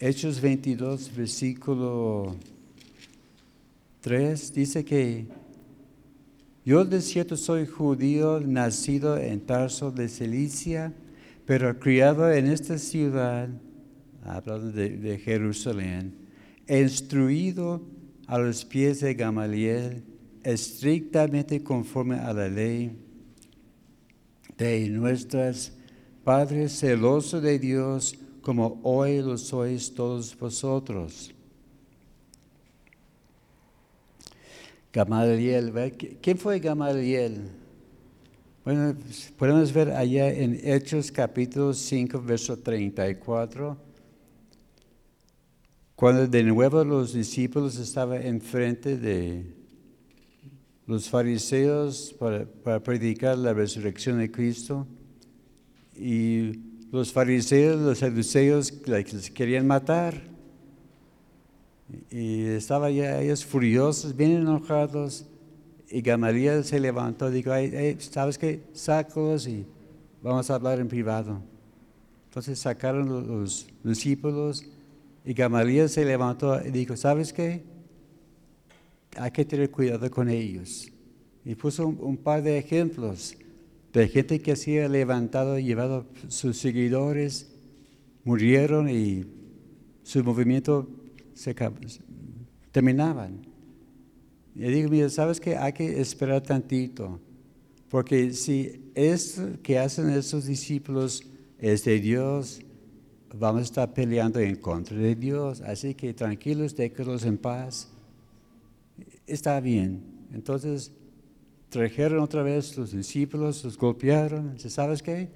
Hechos 0.00 0.40
22, 0.40 1.10
versículo 1.16 2.36
3, 4.00 4.54
dice 4.54 4.84
que 4.84 5.26
yo 6.64 6.84
de 6.84 7.00
cierto 7.00 7.36
soy 7.36 7.66
judío, 7.66 8.38
nacido 8.38 9.18
en 9.18 9.40
Tarso 9.40 9.90
de 9.90 10.08
Cilicia, 10.08 10.94
pero 11.46 11.80
criado 11.80 12.30
en 12.30 12.46
esta 12.46 12.78
ciudad, 12.78 13.48
hablando 14.22 14.70
de, 14.70 14.90
de 14.98 15.18
Jerusalén, 15.18 16.14
instruido 16.68 17.82
a 18.28 18.38
los 18.38 18.64
pies 18.64 19.00
de 19.00 19.14
Gamaliel, 19.14 20.04
estrictamente 20.44 21.64
conforme 21.64 22.20
a 22.20 22.32
la 22.32 22.48
ley 22.48 22.96
de 24.56 24.88
nuestros 24.90 25.72
padres, 26.22 26.78
celoso 26.78 27.40
de 27.40 27.58
Dios, 27.58 28.16
como 28.42 28.80
hoy 28.82 29.20
lo 29.22 29.36
sois 29.36 29.92
todos 29.94 30.36
vosotros. 30.38 31.34
Gamaliel, 34.92 35.72
¿quién 36.20 36.38
fue 36.38 36.58
Gamaliel? 36.58 37.50
Bueno, 38.64 38.96
podemos 39.36 39.72
ver 39.72 39.90
allá 39.90 40.32
en 40.32 40.58
Hechos 40.62 41.12
capítulo 41.12 41.72
5, 41.72 42.20
verso 42.20 42.58
34, 42.58 43.76
cuando 45.94 46.26
de 46.26 46.42
nuevo 46.42 46.84
los 46.84 47.12
discípulos 47.12 47.78
estaban 47.78 48.26
enfrente 48.26 48.96
de 48.96 49.44
los 50.86 51.08
fariseos 51.08 52.14
para, 52.18 52.46
para 52.46 52.82
predicar 52.82 53.36
la 53.36 53.52
resurrección 53.52 54.18
de 54.18 54.30
Cristo 54.30 54.86
y 55.94 56.77
los 56.90 57.12
fariseos, 57.12 57.80
los 57.80 57.98
saduceos 57.98 58.72
les 58.86 59.30
querían 59.30 59.66
matar. 59.66 60.22
Y 62.10 62.44
estaban 62.44 62.92
ya 62.92 63.20
ellos 63.20 63.44
furiosos, 63.44 64.14
bien 64.14 64.32
enojados. 64.32 65.26
Y 65.90 66.02
Gamaliel 66.02 66.64
se 66.64 66.78
levantó 66.78 67.30
y 67.30 67.34
dijo, 67.34 67.50
¿sabes 67.98 68.36
qué? 68.36 68.62
Sácalos 68.72 69.46
y 69.46 69.66
vamos 70.22 70.50
a 70.50 70.54
hablar 70.54 70.80
en 70.80 70.88
privado. 70.88 71.40
Entonces 72.26 72.58
sacaron 72.58 73.08
los, 73.08 73.66
discípulos 73.82 74.64
y 75.24 75.32
Gamaliel 75.32 75.88
se 75.88 76.04
levantó 76.04 76.60
y 76.64 76.70
dijo, 76.70 76.94
¿sabes 76.96 77.32
qué? 77.32 77.62
Hay 79.16 79.30
que 79.30 79.44
tener 79.44 79.70
cuidado 79.70 80.10
con 80.10 80.28
ellos. 80.28 80.90
Y 81.44 81.54
puso 81.54 81.88
un 81.88 82.16
par 82.18 82.42
de 82.42 82.58
ejemplos 82.58 83.34
de 83.92 84.08
gente 84.08 84.40
que 84.40 84.56
se 84.56 84.84
ha 84.84 84.88
levantado 84.88 85.58
y 85.58 85.64
llevado 85.64 86.06
sus 86.28 86.58
seguidores, 86.58 87.50
murieron 88.24 88.88
y 88.88 89.24
su 90.02 90.22
movimiento 90.22 90.88
se 91.34 91.54
terminaban. 92.72 93.42
Y 94.54 94.62
digo, 94.62 94.90
mira, 94.90 95.08
¿sabes 95.08 95.40
qué? 95.40 95.56
Hay 95.56 95.72
que 95.72 96.00
esperar 96.00 96.42
tantito, 96.42 97.20
porque 97.88 98.32
si 98.32 98.90
esto 98.94 99.42
que 99.62 99.78
hacen 99.78 100.10
esos 100.10 100.46
discípulos 100.46 101.22
es 101.58 101.84
de 101.84 102.00
Dios, 102.00 102.60
vamos 103.34 103.60
a 103.60 103.64
estar 103.64 103.94
peleando 103.94 104.40
en 104.40 104.56
contra 104.56 104.96
de 104.96 105.14
Dios. 105.14 105.60
Así 105.60 105.94
que 105.94 106.12
tranquilos, 106.14 106.74
déjenlos 106.74 107.24
en 107.24 107.38
paz. 107.38 107.88
Está 109.26 109.60
bien. 109.60 110.02
Entonces, 110.32 110.92
trajeron 111.68 112.20
otra 112.20 112.42
vez 112.42 112.76
los 112.76 112.92
discípulos, 112.92 113.64
los 113.64 113.76
golpearon. 113.76 114.58
¿sabes 114.58 115.02
qué? 115.02 115.28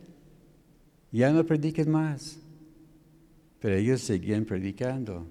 Ya 1.11 1.31
no 1.31 1.45
prediquen 1.45 1.91
más. 1.91 2.39
Pero 3.61 3.77
ellos 3.77 4.01
seguían 4.01 4.45
predicando. 4.45 5.27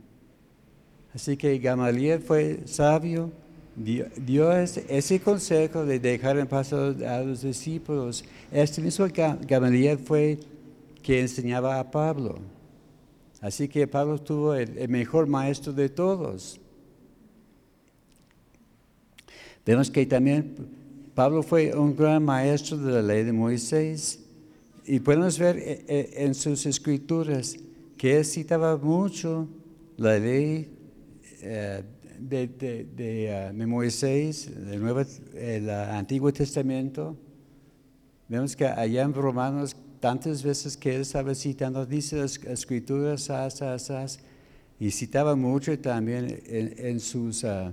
Así 1.13 1.35
que 1.35 1.57
Gamaliel 1.59 2.21
fue 2.21 2.61
sabio 2.65 3.31
dio, 3.75 4.51
ese, 4.51 5.19
consejo 5.19 5.85
de 5.85 5.99
dejar 5.99 6.37
en 6.37 6.47
paz 6.47 6.73
a, 6.73 7.21
los 7.23 7.41
discípulos. 7.41 8.23
Este 8.51 8.81
mismo 8.81 9.05
Ga- 9.07 9.37
Gamaliel 9.45 9.97
fue 9.97 10.39
que 11.01 11.19
enseñaba 11.19 11.79
a 11.79 11.89
Pablo. 11.89 12.39
Así 13.41 13.67
que 13.67 13.87
Pablo 13.87 14.19
tuvo 14.19 14.53
el 14.53 14.87
mejor 14.87 15.27
maestro 15.27 15.73
de 15.73 15.89
todos. 15.89 16.59
Vemos 19.65 19.89
que 19.89 20.05
también 20.05 20.55
Pablo 21.21 21.43
fue 21.43 21.71
un 21.77 21.95
gran 21.95 22.25
maestro 22.25 22.77
de 22.79 22.93
la 22.93 23.01
ley 23.03 23.23
de 23.23 23.31
Moisés. 23.31 24.21
Y 24.87 24.99
podemos 25.01 25.37
ver 25.37 25.55
eh, 25.59 25.85
eh, 25.87 26.13
en 26.15 26.33
sus 26.33 26.65
escrituras 26.65 27.57
que 27.95 28.17
él 28.17 28.25
citaba 28.25 28.75
mucho 28.75 29.47
la 29.97 30.17
ley 30.17 30.75
eh, 31.43 31.83
de, 32.17 32.47
de- 32.47 32.85
de, 32.85 33.35
ah, 33.35 33.53
Moisés, 33.53 34.47
el, 34.47 34.81
Nuevo- 34.81 35.05
el, 35.35 35.69
Antiguo 35.69 36.33
Testamento. 36.33 37.15
Vemos 38.27 38.55
que 38.55 38.65
allá 38.65 39.03
en 39.03 39.13
Romanos, 39.13 39.75
tantas 39.99 40.41
veces 40.41 40.75
que 40.75 40.95
él 40.95 41.01
estaba 41.01 41.35
citando, 41.35 41.85
dice 41.85 42.15
las 42.15 42.37
escrituras, 42.45 43.29
as, 43.29 43.61
as, 43.61 43.91
as, 43.91 44.19
y 44.79 44.89
citaba 44.89 45.35
mucho 45.35 45.77
también 45.77 46.41
en 46.47 46.99
sus, 46.99 47.43
ah, 47.43 47.71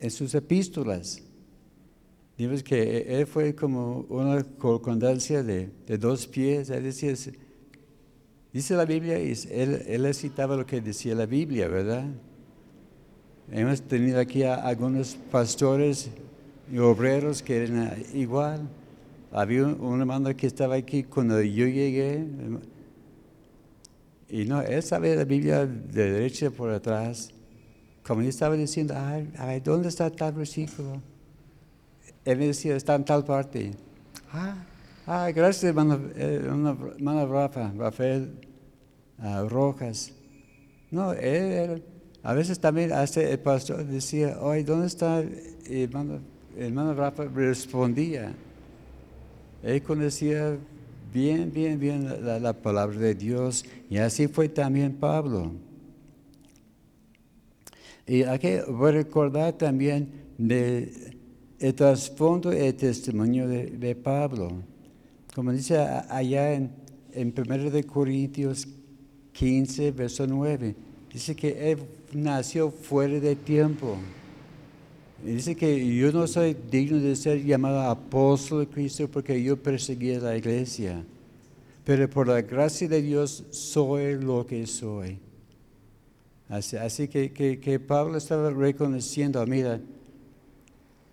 en 0.00 0.10
sus 0.10 0.34
epístolas. 0.34 1.22
Vemos 2.38 2.62
que 2.62 3.20
él 3.20 3.26
fue 3.26 3.54
como 3.54 4.06
una 4.08 4.42
concordancia 4.42 5.42
de, 5.42 5.70
de 5.86 5.98
dos 5.98 6.26
pies. 6.26 6.70
Él 6.70 6.84
decía, 6.84 7.14
dice 8.52 8.74
la 8.74 8.84
Biblia, 8.84 9.18
y 9.20 9.32
él, 9.50 9.82
él 9.86 10.14
citaba 10.14 10.56
lo 10.56 10.66
que 10.66 10.80
decía 10.80 11.14
la 11.14 11.26
Biblia, 11.26 11.68
¿verdad? 11.68 12.06
Hemos 13.50 13.82
tenido 13.82 14.18
aquí 14.18 14.44
a 14.44 14.54
algunos 14.54 15.14
pastores 15.30 16.10
y 16.72 16.78
obreros 16.78 17.42
que 17.42 17.64
eran 17.64 17.78
ah, 17.78 17.96
igual. 18.14 18.68
Había 19.30 19.66
un 19.66 20.00
hermano 20.00 20.34
que 20.34 20.46
estaba 20.46 20.74
aquí 20.74 21.02
cuando 21.02 21.40
yo 21.42 21.66
llegué, 21.66 22.26
y 24.28 24.46
no, 24.46 24.62
él 24.62 24.82
sabía 24.82 25.14
la 25.14 25.24
Biblia 25.24 25.66
de 25.66 26.12
derecha 26.12 26.50
por 26.50 26.70
atrás. 26.70 27.30
Como 28.02 28.22
yo 28.22 28.30
estaba 28.30 28.56
diciendo, 28.56 28.94
ay, 28.96 29.30
ay, 29.36 29.60
¿dónde 29.60 29.88
está 29.88 30.10
tal 30.10 30.32
versículo? 30.32 31.02
Él 32.24 32.38
me 32.38 32.46
decía, 32.46 32.76
está 32.76 32.94
en 32.94 33.04
tal 33.04 33.24
parte. 33.24 33.72
Ah, 34.32 34.54
ah 35.06 35.30
gracias, 35.32 35.64
hermano, 35.64 35.98
eh, 36.14 36.40
hermano, 36.44 37.26
Rafa, 37.26 37.72
Rafael 37.76 38.32
ah, 39.18 39.44
Rojas. 39.48 40.12
No, 40.90 41.12
él, 41.12 41.20
él- 41.52 41.82
a 42.24 42.34
veces 42.34 42.60
también 42.60 42.92
hasta 42.92 43.20
el 43.20 43.38
pastor 43.40 43.84
decía, 43.84 44.38
oye, 44.40 44.62
¿dónde 44.62 44.86
está 44.86 45.24
hermano, 45.68 46.20
hermano 46.56 46.94
Rafa? 46.94 47.24
Respondía. 47.24 48.32
Él 49.64 49.82
conocía 49.82 50.56
bien, 51.12 51.52
bien, 51.52 51.80
bien 51.80 52.04
la- 52.08 52.16
la, 52.18 52.38
la 52.38 52.52
palabra 52.52 52.96
de 52.96 53.14
Dios 53.16 53.64
y 53.90 53.96
así 53.98 54.28
fue 54.28 54.48
también 54.48 54.94
Pablo. 54.94 55.52
Y 58.06 58.22
hay 58.22 58.38
que 58.38 58.62
recordar 58.62 59.54
también 59.54 60.10
de 60.38 61.11
el 61.62 61.74
trasfondo 61.74 62.52
y 62.52 62.56
el 62.58 62.74
testimonio 62.74 63.46
de, 63.46 63.94
Pablo. 63.94 64.50
Como 65.34 65.52
dice 65.52 65.78
allá 65.78 66.54
en, 66.54 66.70
en 67.12 67.32
1 67.36 67.70
de 67.70 67.84
Corintios 67.84 68.66
15, 69.32 69.92
verso 69.92 70.26
9, 70.26 70.74
dice 71.12 71.36
que 71.36 71.70
él 71.70 71.78
nació 72.12 72.70
fuera 72.70 73.20
de 73.20 73.36
tiempo. 73.36 73.96
Dice 75.24 75.54
que 75.54 75.96
yo 75.96 76.10
no 76.10 76.26
soy 76.26 76.56
digno 76.68 76.98
de 76.98 77.14
ser 77.14 77.40
llamado 77.44 77.80
apóstol 77.82 78.60
de 78.60 78.66
Cristo 78.66 79.08
porque 79.08 79.40
yo 79.40 79.56
perseguí 79.56 80.16
la 80.16 80.36
iglesia. 80.36 81.04
Pero 81.84 82.10
por 82.10 82.26
la 82.26 82.42
gracia 82.42 82.88
de 82.88 83.00
Dios 83.00 83.44
soy 83.50 84.20
lo 84.20 84.44
que 84.44 84.66
soy. 84.66 85.20
Así, 86.48 87.06
que, 87.08 87.32
que- 87.32 87.60
que 87.60 87.78
Pablo 87.78 88.18
estaba 88.18 88.50
reconociendo, 88.50 89.44
mira, 89.46 89.80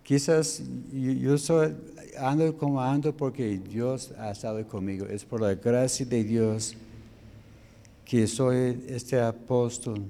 quizás 0.02 0.62
yo, 0.92 1.38
soy, 1.38 1.74
ando 2.18 2.56
como 2.56 2.80
ando 2.80 3.16
porque 3.16 3.58
Dios 3.58 4.12
ha 4.18 4.30
estado 4.30 4.66
conmigo. 4.66 5.06
Es 5.06 5.24
por 5.24 5.40
la 5.40 5.54
gracia 5.54 6.04
de 6.06 6.24
Dios 6.24 6.76
que 8.04 8.26
soy 8.26 8.84
este 8.88 9.20
apóstol. 9.20 10.02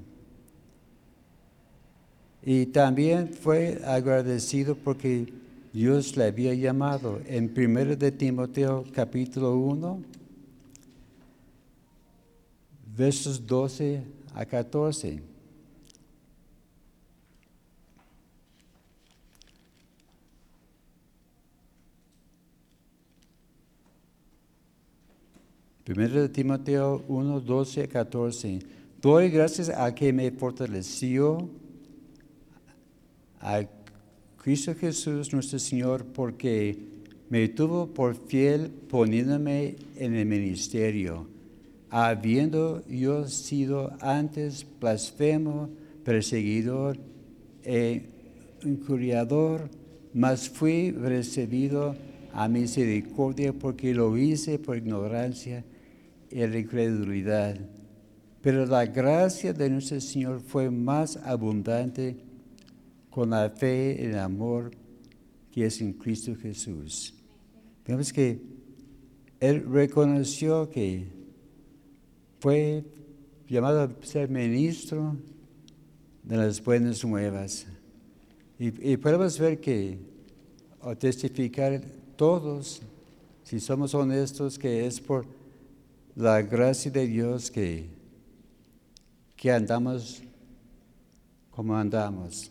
Y 2.42 2.66
también 2.66 3.34
fue 3.34 3.80
agradecido 3.84 4.74
porque 4.74 5.32
Dios 5.72 6.16
le 6.16 6.24
había 6.24 6.54
llamado. 6.54 7.20
En 7.26 7.52
1 7.54 7.96
de 7.96 8.10
Timoteo 8.10 8.84
capítulo 8.92 9.56
1, 9.56 10.02
versos 12.96 13.46
12 13.46 14.02
a 14.34 14.46
14. 14.46 15.29
Primero 25.90 26.22
de 26.22 26.28
Timoteo 26.28 27.02
1, 27.08 27.40
12 27.40 27.82
a 27.82 27.88
14. 27.88 28.60
Doy 29.02 29.28
gracias 29.28 29.70
a 29.70 29.92
que 29.92 30.12
me 30.12 30.30
fortaleció 30.30 31.50
a 33.40 33.64
Cristo 34.36 34.72
Jesús 34.76 35.32
nuestro 35.32 35.58
Señor 35.58 36.04
porque 36.04 36.78
me 37.28 37.48
tuvo 37.48 37.88
por 37.88 38.14
fiel 38.14 38.70
poniéndome 38.70 39.74
en 39.96 40.14
el 40.14 40.26
ministerio, 40.26 41.26
habiendo 41.90 42.86
yo 42.86 43.26
sido 43.26 43.90
antes 43.98 44.64
blasfemo, 44.78 45.70
perseguidor 46.04 46.98
e 47.64 48.04
incuriador, 48.62 49.68
mas 50.14 50.48
fui 50.48 50.92
recibido 50.92 51.96
a 52.32 52.46
misericordia 52.46 53.52
porque 53.52 53.92
lo 53.92 54.16
hice 54.16 54.60
por 54.60 54.76
ignorancia 54.76 55.64
y 56.30 56.42
incredulidad. 56.42 57.58
Pero 58.42 58.64
la 58.64 58.86
gracia 58.86 59.52
de 59.52 59.68
nuestro 59.68 60.00
Señor 60.00 60.40
fue 60.40 60.70
más 60.70 61.16
abundante 61.16 62.16
con 63.10 63.30
la 63.30 63.50
fe 63.50 63.96
y 64.00 64.04
el 64.06 64.18
amor 64.18 64.70
que 65.50 65.66
es 65.66 65.80
en 65.80 65.92
Cristo 65.92 66.34
Jesús. 66.40 67.14
Vemos 67.86 68.12
que 68.12 68.40
él 69.40 69.64
reconoció 69.68 70.70
que 70.70 71.08
fue 72.38 72.84
llamado 73.48 73.82
a 73.82 74.06
ser 74.06 74.30
ministro 74.30 75.16
de 76.22 76.36
las 76.36 76.62
buenas 76.62 77.04
nuevas. 77.04 77.66
Y, 78.58 78.92
y 78.92 78.96
podemos 78.96 79.38
ver 79.38 79.60
que, 79.60 79.98
o 80.80 80.96
testificar 80.96 81.82
todos, 82.16 82.80
si 83.42 83.58
somos 83.58 83.94
honestos, 83.94 84.58
que 84.58 84.86
es 84.86 85.00
por 85.00 85.26
la 86.16 86.42
gracia 86.42 86.90
de 86.90 87.06
Dios 87.06 87.50
que, 87.50 87.88
que 89.36 89.50
andamos 89.50 90.22
como 91.50 91.76
andamos. 91.76 92.50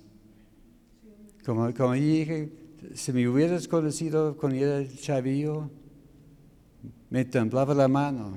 Como, 1.46 1.74
como 1.74 1.94
dije, 1.94 2.52
si 2.94 3.12
me 3.12 3.28
hubieras 3.28 3.68
conocido 3.68 4.38
cuando 4.38 4.58
era 4.58 4.88
chavillo, 5.02 5.70
me 7.10 7.26
temblaba 7.26 7.74
la 7.74 7.88
mano. 7.88 8.34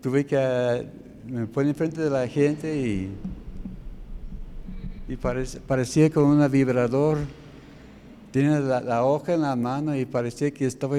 Tuve 0.00 0.26
que 0.26 0.86
me 1.26 1.46
poner 1.46 1.68
enfrente 1.70 2.00
de 2.00 2.10
la 2.10 2.26
gente 2.26 2.76
y, 2.76 3.10
y 5.08 5.16
parec- 5.16 5.60
parecía 5.60 6.10
como 6.10 6.30
un 6.30 6.50
vibrador. 6.50 7.18
Tenía 8.32 8.58
la, 8.58 8.80
la 8.80 9.04
hoja 9.04 9.34
en 9.34 9.42
la 9.42 9.54
mano 9.54 9.94
y 9.94 10.04
parecía 10.06 10.50
que 10.50 10.66
estaba 10.66 10.96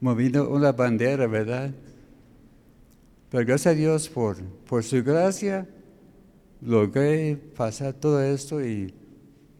moviendo 0.00 0.48
una 0.50 0.72
bandera, 0.72 1.26
¿verdad? 1.26 1.72
Pero 3.30 3.46
gracias 3.46 3.74
a 3.74 3.76
Dios 3.76 4.08
por, 4.08 4.42
por 4.42 4.82
su 4.84 5.02
gracia 5.02 5.68
logré 6.60 7.36
pasar 7.36 7.94
todo 7.94 8.22
esto 8.22 8.64
y 8.64 8.94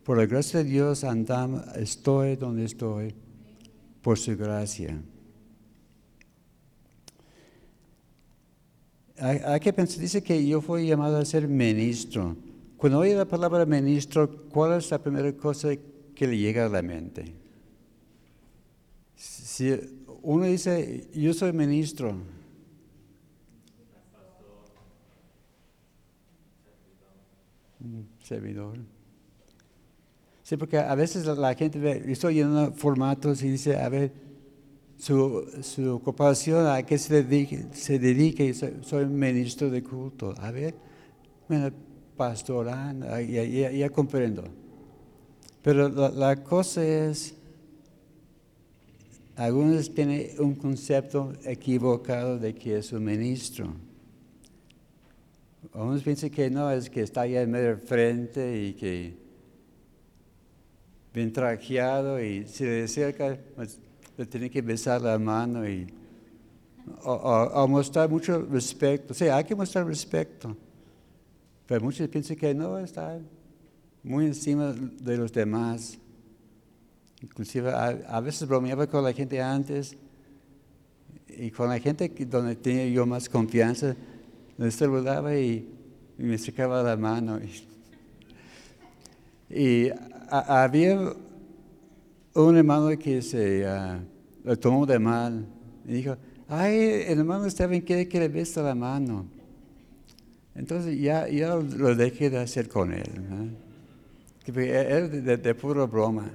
por 0.05 0.17
la 0.17 0.27
gracia 0.27 0.63
de 0.63 0.71
Dios 0.71 1.05
andam, 1.05 1.63
estoy 1.77 2.37
donde 2.37 2.65
estoy, 2.65 3.15
por 4.01 4.19
su 4.19 4.37
gracia. 4.37 5.01
Hay, 9.19 9.41
hay 9.45 9.61
que 9.61 9.73
pensar, 9.73 10.01
dice 10.01 10.23
que 10.23 10.47
yo 10.47 10.63
fui 10.63 10.87
llamado 10.87 11.19
a 11.19 11.25
ser 11.25 11.47
ministro. 11.47 12.37
Cuando 12.79 13.01
oye 13.01 13.15
la 13.15 13.27
palabra 13.27 13.67
ministro, 13.67 14.49
¿cuál 14.49 14.79
es 14.79 14.91
la 14.91 15.03
primera 15.03 15.31
cosa 15.33 15.71
que 16.15 16.27
le 16.27 16.39
llega 16.39 16.65
a 16.65 16.69
la 16.69 16.81
mente? 16.81 17.35
Si 19.15 19.75
uno 20.23 20.45
dice, 20.45 21.09
yo 21.15 21.33
soy 21.33 21.53
ministro, 21.53 22.17
servidor. 28.23 28.79
Sí, 30.43 30.57
porque 30.57 30.79
a 30.79 30.95
veces 30.95 31.27
la, 31.27 31.55
gente 31.55 31.79
ve, 31.79 32.05
estoy 32.09 32.35
llenando 32.35 32.73
formatos 32.73 33.43
y 33.43 33.51
dice, 33.51 33.77
a 33.77 33.89
ver, 33.89 34.13
su, 34.97 35.47
su 35.63 35.95
ocupación, 35.95 36.67
a 36.67 36.83
qué 36.83 36.99
se 36.99 37.23
dedique, 37.23 37.67
se 37.73 37.99
dedique, 37.99 38.55
soy 38.55 39.07
ministro 39.07 39.71
de 39.71 39.83
culto. 39.83 40.35
A 40.39 40.51
ver, 40.51 40.75
bueno, 41.49 41.71
pastorán, 42.17 43.03
ya, 43.29 43.71
ya, 43.71 43.91
comprendo. 43.91 44.45
Pero 45.63 45.89
la, 45.89 46.09
la, 46.11 46.37
cosa 46.43 46.85
es, 46.85 47.35
algunos 49.39 49.95
tienen 49.95 50.33
un 50.41 50.57
concepto 50.57 51.33
equivocado 51.45 52.41
de 52.41 52.57
que 52.57 52.79
es 52.79 52.93
un 52.93 53.05
ministro. 53.05 53.73
Algunos 55.73 56.03
piensan 56.03 56.31
que 56.31 56.51
no, 56.51 56.69
es 56.73 56.91
que 56.91 57.03
está 57.03 57.21
allá 57.21 57.43
en 57.43 57.51
medio 57.53 57.69
del 57.69 57.79
frente 57.79 58.65
y 58.65 58.73
que 58.73 59.17
bien 61.15 61.33
trajeado 61.33 62.21
y 62.21 62.49
si 62.49 62.65
le 62.65 62.83
acerca, 62.83 63.39
pues, 63.55 63.79
le 64.17 64.27
tiene 64.27 64.51
que 64.51 64.61
besar 64.61 65.03
la 65.03 65.17
mano 65.21 65.69
y 65.69 65.87
o, 67.05 67.69
mostrar 67.69 68.11
mucho 68.11 68.43
respeto. 68.43 69.15
Sea, 69.15 69.37
hay 69.37 69.45
que 69.45 69.55
mostrar 69.55 69.87
respeto. 69.87 70.57
Pero 71.65 71.81
muchos 71.81 72.09
piensan 72.09 72.37
que 72.37 72.53
no, 72.53 72.77
está 72.79 73.21
muy 74.03 74.27
encima 74.27 74.73
de 74.73 75.17
los 75.17 75.33
demás. 75.33 75.97
Inclusive 77.23 77.73
a, 77.73 78.21
veces 78.21 78.47
bromeaba 78.49 78.87
con 78.87 79.03
la 79.03 79.13
gente 79.13 79.41
antes 79.41 79.97
y 81.29 81.51
con 81.51 81.69
la 81.69 81.81
gente 81.81 82.09
donde 82.27 82.55
tenía 82.55 82.87
yo 82.87 83.07
más 83.07 83.29
confianza, 83.29 83.97
le 84.57 84.71
saludaba 84.71 85.37
y, 85.37 85.75
me 86.17 86.37
sacaba 86.39 86.83
la 86.83 86.97
mano. 86.97 87.41
Y, 89.51 89.91
había 90.31 91.13
un 92.35 92.57
hermano 92.57 92.97
que 92.99 93.23
se 93.23 93.65
uh, 93.67 93.99
lo 94.45 94.59
tomó 94.59 94.85
de 94.85 94.99
mal 94.99 95.47
y 95.87 95.93
dijo, 95.95 96.17
ay, 96.49 97.05
el 97.07 97.21
hermano 97.21 97.47
Esteban 97.47 97.81
quiere 97.81 98.07
que 98.07 98.21
le 98.21 98.29
besa 98.29 98.63
la 98.63 98.75
mano. 98.75 99.27
Entonces 100.55 101.01
ya, 101.01 101.29
ya 101.29 101.55
lo 101.55 101.95
dejé 101.95 102.31
de 102.31 102.39
hacer 102.39 102.69
con 102.69 102.93
él. 102.93 103.57
Era 104.47 105.09
de, 105.09 105.37
de, 105.37 105.55
pura 105.55 105.85
broma. 105.85 106.31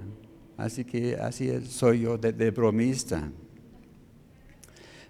Así 0.57 0.85
que 0.85 1.15
así 1.15 1.49
soy 1.65 2.01
yo, 2.01 2.17
de, 2.17 2.51
bromista. 2.51 3.31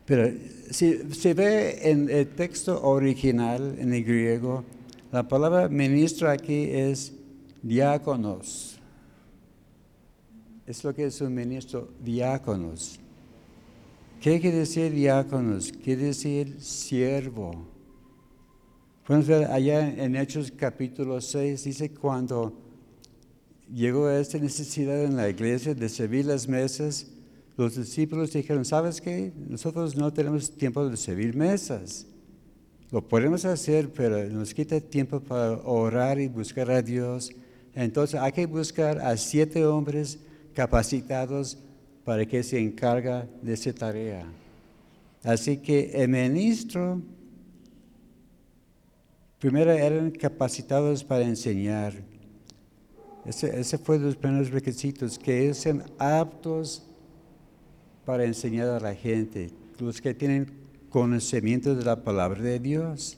Pero 0.05 0.31
si 0.71 1.13
se 1.13 1.33
ve 1.33 1.89
en 1.89 2.09
el 2.09 2.27
texto 2.29 2.81
original, 2.83 3.75
en 3.77 3.93
el 3.93 4.03
griego, 4.03 4.63
la 5.11 5.27
palabra 5.27 5.69
ministro 5.69 6.29
aquí 6.29 6.69
es 6.69 7.13
diáconos. 7.61 8.79
Es 10.65 10.83
lo 10.83 10.93
que 10.93 11.05
es 11.05 11.21
un 11.21 11.33
ministro, 11.33 11.89
diáconos. 12.03 12.99
¿Qué 14.21 14.39
quiere 14.39 14.59
decir 14.59 14.91
diáconos? 14.93 15.73
Quiere 15.83 16.05
decir 16.05 16.61
siervo. 16.61 17.67
Podemos 19.05 19.27
ver 19.27 19.51
allá 19.51 19.89
en 19.89 20.15
Hechos 20.15 20.49
capítulo 20.55 21.19
6, 21.19 21.61
dice 21.65 21.91
cuando 21.91 22.53
llegó 23.73 24.09
esta 24.09 24.37
necesidad 24.37 25.03
en 25.03 25.15
la 25.15 25.29
iglesia 25.29 25.73
de 25.73 25.89
servir 25.89 26.25
las 26.25 26.47
mesas, 26.47 27.07
los 27.57 27.75
discípulos 27.75 28.33
dijeron, 28.33 28.65
¿sabes 28.65 28.99
qué? 28.99 29.31
Nosotros 29.47 29.95
no 29.95 30.11
tenemos 30.11 30.51
tiempo 30.51 30.87
de 30.87 30.97
servir 30.97 31.35
mesas. 31.35 32.05
Lo 32.91 33.07
podemos 33.07 33.45
hacer, 33.45 33.89
pero 33.91 34.23
nos 34.29 34.53
quita 34.53 34.79
tiempo 34.79 35.19
para 35.19 35.51
orar 35.51 36.19
y 36.19 36.27
buscar 36.27 36.69
a 36.71 36.81
Dios. 36.81 37.31
Entonces 37.73 38.19
hay 38.19 38.31
que 38.31 38.45
buscar 38.45 38.99
a 38.99 39.17
siete 39.17 39.65
hombres 39.65 40.19
capacitados 40.53 41.57
para 42.03 42.25
que 42.25 42.43
se 42.43 42.59
encarga 42.59 43.27
de 43.41 43.53
esa 43.53 43.73
tarea. 43.73 44.25
Así 45.23 45.57
que 45.57 45.91
el 45.93 46.09
ministro 46.09 47.01
Primero 49.43 49.73
eran 49.73 50.09
capacitados 50.11 51.03
para 51.03 51.25
enseñar. 51.25 51.93
Ese, 53.25 53.77
fue 53.77 53.99
los 53.99 54.15
primeros 54.15 54.51
requisitos, 54.51 55.17
que 55.17 55.53
sean 55.53 55.83
aptos 55.97 56.83
para 58.05 58.25
enseñar 58.25 58.67
a 58.67 58.79
la 58.79 58.93
gente, 58.93 59.49
los 59.79 60.01
que 60.01 60.13
tienen 60.13 60.51
conocimiento 60.89 61.73
de 61.73 61.85
la 61.85 62.03
palabra 62.03 62.41
de 62.41 62.59
Dios. 62.59 63.17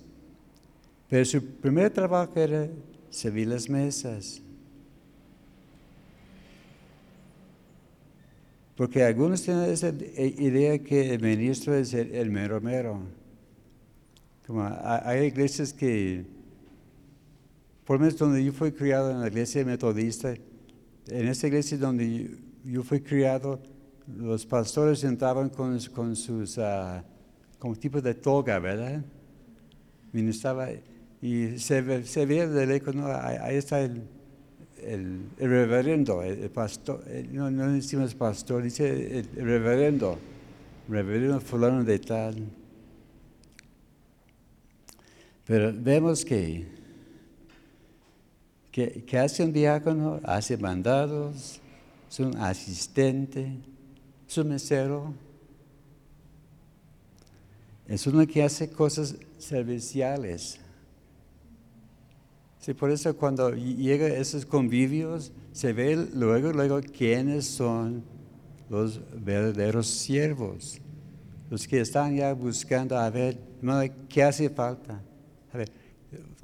Pero 1.09 1.25
su 1.25 1.43
primer 1.43 1.89
trabajo 1.89 2.39
era 2.39 2.69
servir 3.09 3.47
las 3.47 3.67
mesas. 3.67 4.41
Porque 8.75 9.03
algunos 9.03 9.41
tienen 9.41 9.69
esa 9.71 9.89
idea 9.89 10.77
que 10.79 11.13
el 11.13 11.21
ministro 11.21 11.73
es 11.75 11.93
el 11.93 12.29
mero 12.29 12.59
mero. 12.61 12.99
Como 14.45 14.63
hay 14.63 15.25
iglesias 15.25 15.73
que, 15.73 16.25
por 17.85 17.97
lo 17.97 18.05
menos 18.05 18.17
donde 18.17 18.43
yo 18.43 18.51
fui 18.51 18.71
criado 18.71 19.11
en 19.11 19.21
la 19.21 19.27
iglesia 19.27 19.63
metodista, 19.63 20.33
en 21.07 21.27
esa 21.27 21.47
iglesia 21.47 21.77
donde 21.77 22.35
yo, 22.63 22.83
fui 22.83 22.99
criado, 22.99 23.61
los 24.07 24.45
pastores 24.45 25.03
entraban 25.03 25.49
con, 25.49 25.79
con 25.93 26.15
sus, 26.15 26.57
uh, 26.57 27.01
como 27.59 27.75
tipo 27.75 28.01
de 28.01 28.15
toga, 28.15 28.57
¿verdad? 28.59 29.03
Ministraba 30.11 30.69
y 31.21 31.57
se, 31.59 32.05
se 32.05 32.25
veía 32.25 32.47
de 32.47 32.65
lejos, 32.65 32.93
¿no? 32.93 33.07
ahí, 33.07 33.55
está 33.55 33.81
el, 33.81 34.03
el, 34.77 35.29
reverendo, 35.39 36.21
el, 36.21 36.49
pastor, 36.49 37.03
no, 37.31 37.49
no 37.49 37.71
decimos 37.71 38.13
pastor, 38.13 38.63
dice 38.63 39.19
el 39.19 39.25
reverendo, 39.35 40.17
reverendo 40.87 41.39
fulano 41.39 41.83
de 41.83 41.99
tal. 41.99 42.47
Pero 45.45 45.73
vemos 45.75 46.25
que, 46.25 46.74
que, 48.75 49.17
hace 49.17 49.41
un 49.41 49.53
diácono, 49.53 50.19
hace 50.25 50.57
mandados, 50.57 51.61
es 52.09 52.19
un 52.19 52.35
asistente, 52.35 53.57
es 54.27 54.37
un 54.37 54.49
mesero. 54.49 55.13
Es 57.87 58.05
uno 58.05 58.27
que 58.27 58.43
hace 58.43 58.69
cosas 58.69 59.15
serviciales. 59.37 60.59
Sí, 62.59 62.73
por 62.73 62.91
eso 62.91 63.15
cuando 63.15 63.51
llega 63.51 64.07
esos 64.07 64.45
convivios, 64.45 65.31
se 65.53 65.71
ve 65.71 65.95
luego, 66.13 66.51
luego 66.51 66.81
quiénes 66.81 67.45
son 67.45 68.03
los 68.69 68.99
verdaderos 69.23 69.87
siervos, 69.87 70.81
los 71.49 71.65
que 71.65 71.79
están 71.79 72.13
ya 72.13 72.33
buscando 72.33 72.97
a 72.97 73.09
ver, 73.09 73.37
¿qué 74.09 74.23
hace 74.23 74.49
falta? 74.49 75.01
A 75.53 75.57
ver, 75.59 75.71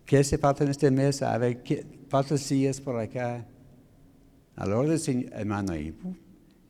¿qué 0.06 0.20
hace 0.20 0.38
falta 0.38 0.64
en 0.64 0.70
este 0.70 0.90
mes? 0.92 1.22
A 1.24 1.38
ver, 1.38 1.62
¿qué 1.64 2.01
falta 2.12 2.38
sillas 2.38 2.82
por 2.82 3.00
acá? 3.00 3.48
A 4.58 4.66
la 4.66 4.78
hora 4.78 4.98
del 4.98 5.30
hermano, 5.32 5.74
y 5.78 5.94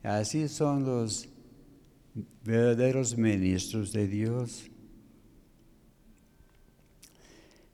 así 0.04 0.46
son 0.46 0.84
los 0.84 1.28
verdaderos 2.44 3.16
ministros 3.16 3.92
de 3.92 4.06
Dios. 4.06 4.70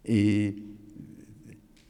Y 0.02 0.62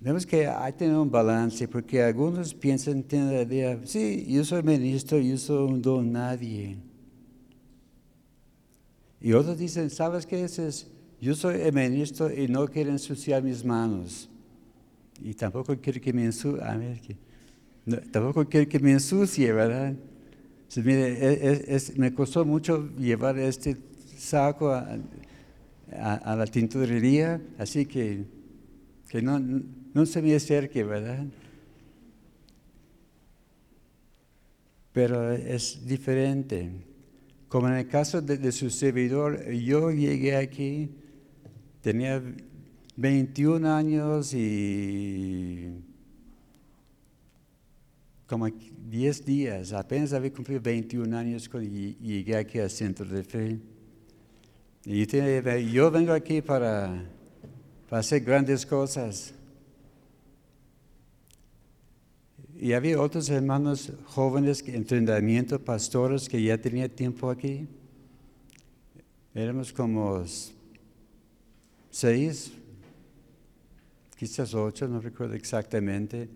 vemos 0.00 0.26
que 0.26 0.48
hay 0.48 0.72
que 0.72 0.78
tener 0.80 0.96
un 0.96 1.12
balance, 1.12 1.68
porque 1.68 2.02
algunos 2.02 2.52
piensan, 2.52 3.04
tienen 3.04 3.32
la 3.32 3.42
idea, 3.42 3.78
sí, 3.84 4.26
yo 4.28 4.44
soy 4.44 4.64
ministro, 4.64 5.20
yo 5.20 5.38
soy 5.38 5.72
un 5.72 5.80
don 5.80 6.10
nadie. 6.10 6.76
Y 9.20 9.32
otros 9.32 9.56
dicen, 9.56 9.90
¿sabes 9.90 10.26
qué? 10.26 10.42
es 10.42 10.88
yo 11.20 11.36
soy 11.36 11.60
el 11.60 11.72
ministro 11.72 12.32
y 12.32 12.48
no 12.48 12.66
quiero 12.66 12.90
ensuciar 12.90 13.44
mis 13.44 13.64
manos. 13.64 14.27
Y 15.20 15.35
tampoco 15.35 15.76
quiero 15.81 16.00
que 16.00 16.12
me 16.12 16.24
ensucie, 16.24 16.61
tampoco 18.11 18.48
quiero 18.48 18.68
que 18.68 18.78
me 18.78 18.92
ensucie, 18.92 19.52
¿verdad? 19.52 19.94
mire, 20.76 21.81
me 21.96 22.12
costó 22.12 22.44
mucho 22.44 22.90
llevar 22.96 23.38
este 23.38 23.76
saco 24.16 24.72
a, 24.72 26.37
la 26.37 26.46
tintorería, 26.46 27.40
así 27.59 27.87
que, 27.87 28.24
que 29.09 29.22
no, 29.22 29.40
no 29.40 30.07
se 30.07 30.20
me 30.20 30.35
acerque, 30.35 30.85
¿verdad? 30.85 31.24
Pero 34.92 35.33
es 35.33 35.87
diferente. 35.87 36.70
Como 37.48 37.68
en 37.68 37.74
el 37.74 37.88
caso 37.88 38.20
de 38.20 38.52
su 38.52 38.68
servidor, 38.68 39.50
yo 39.50 39.90
llegué 39.90 40.37
aquí 40.37 40.90
Tenía 41.81 42.22
21 42.98 43.64
años 43.72 44.34
y 44.34 45.70
como 48.26 48.48
10 48.48 49.24
días, 49.24 49.72
apenas 49.72 50.12
había 50.12 50.32
cumplido 50.32 50.61
21 50.61 51.16
años 51.16 51.48
cuando 51.48 51.70
llegué 51.70 52.37
aquí 52.37 52.58
al 52.58 52.68
centro 52.70 53.06
de 53.06 53.22
fe. 53.22 53.61
Y 54.84 55.06
yo 55.70 55.92
vengo 55.92 56.12
aquí 56.12 56.42
para, 56.42 57.08
hacer 57.88 58.20
grandes 58.22 58.66
cosas. 58.66 59.32
Y 62.58 62.72
había 62.72 63.00
otros 63.00 63.30
hermanos 63.30 63.92
jóvenes 64.06 64.66
entrenamiento, 64.66 65.64
pastores 65.64 66.28
que 66.28 66.42
ya 66.42 66.58
tenían 66.58 66.90
tiempo 66.90 67.30
aquí. 67.30 67.68
Éramos 69.32 69.72
como 69.72 70.24
seis, 71.90 72.57
quizás 74.18 74.52
ocho, 74.54 74.88
no 74.88 75.00
recuerdo 75.00 75.35
exactamente. 75.35 76.28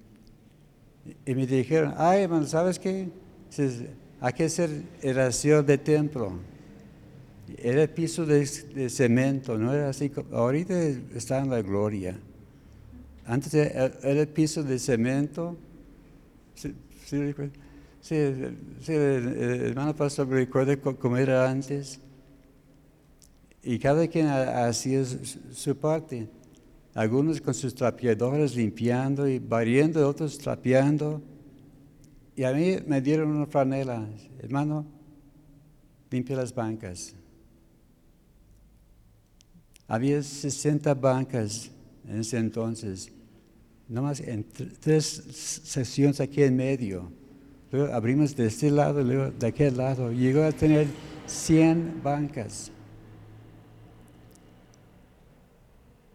Y 1.26 1.34
me 1.34 1.46
dijeron, 1.46 1.94
ay 1.96 2.22
hermano, 2.22 2.46
¿sabes 2.46 2.78
qué? 2.78 3.08
Hay 4.20 4.32
que 4.32 4.44
hacer 4.44 4.70
eración 5.02 5.66
de 5.66 5.76
templo. 5.78 6.32
Era 7.58 7.86
piso 7.86 8.24
de, 8.24 8.46
cemento, 8.88 9.58
no 9.58 9.74
era 9.74 9.88
así. 9.88 10.10
Ahorita 10.30 10.80
está 11.14 11.40
en 11.40 11.50
la 11.50 11.60
gloria. 11.60 12.18
Antes 13.26 13.52
era, 13.54 13.92
era 14.02 14.26
piso 14.26 14.62
de 14.62 14.78
cemento. 14.78 15.56
Sí, 16.54 16.74
sí. 17.04 17.34
Sí, 18.00 18.14
el, 18.16 18.56
el 18.94 19.60
hermano 19.66 19.94
pastor 19.94 20.28
recuerda 20.28 20.76
cómo 20.76 21.16
era 21.16 21.48
antes. 21.50 22.00
Y 23.62 23.78
cada 23.78 24.06
quien 24.08 24.26
ha- 24.26 24.66
hacía 24.66 25.04
su 25.04 25.76
parte. 25.76 26.28
Algunos 26.94 27.40
con 27.40 27.54
sus 27.54 27.74
trapeadores 27.74 28.54
limpiando 28.54 29.26
y 29.26 29.38
barriendo, 29.38 30.06
otros 30.06 30.36
trapeando. 30.38 31.22
Y 32.36 32.44
a 32.44 32.52
mí 32.52 32.76
me 32.86 33.00
dieron 33.00 33.30
una 33.30 33.46
franela, 33.46 34.06
hermano, 34.40 34.84
limpia 36.10 36.36
las 36.36 36.54
bancas. 36.54 37.14
Había 39.88 40.22
60 40.22 40.94
bancas 40.94 41.70
en 42.08 42.20
ese 42.20 42.38
entonces, 42.38 43.10
nomás 43.88 44.20
en 44.20 44.44
tr- 44.48 44.72
tres 44.80 45.06
secciones 45.64 46.20
aquí 46.20 46.42
en 46.42 46.56
medio. 46.56 47.10
Luego 47.70 47.92
abrimos 47.92 48.34
de 48.36 48.46
este 48.46 48.70
lado, 48.70 49.02
luego 49.02 49.30
de 49.30 49.46
aquel 49.46 49.76
lado. 49.76 50.12
Llegó 50.12 50.42
a 50.42 50.52
tener 50.52 50.86
100 51.26 52.00
bancas. 52.02 52.70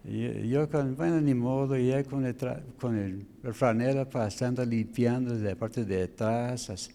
Yo 0.07 0.69
con, 0.69 0.95
bueno, 0.95 1.19
ni 1.19 1.33
modo, 1.33 1.75
ya 1.77 2.01
con 2.05 2.25
el, 2.25 2.35
con 2.79 2.97
el, 2.97 3.25
la 3.43 3.53
franela 3.53 4.09
pasando, 4.09 4.63
limpiando 4.63 5.35
de 5.37 5.49
la 5.49 5.55
parte 5.55 5.83
de 5.83 6.03
atrás, 6.03 6.89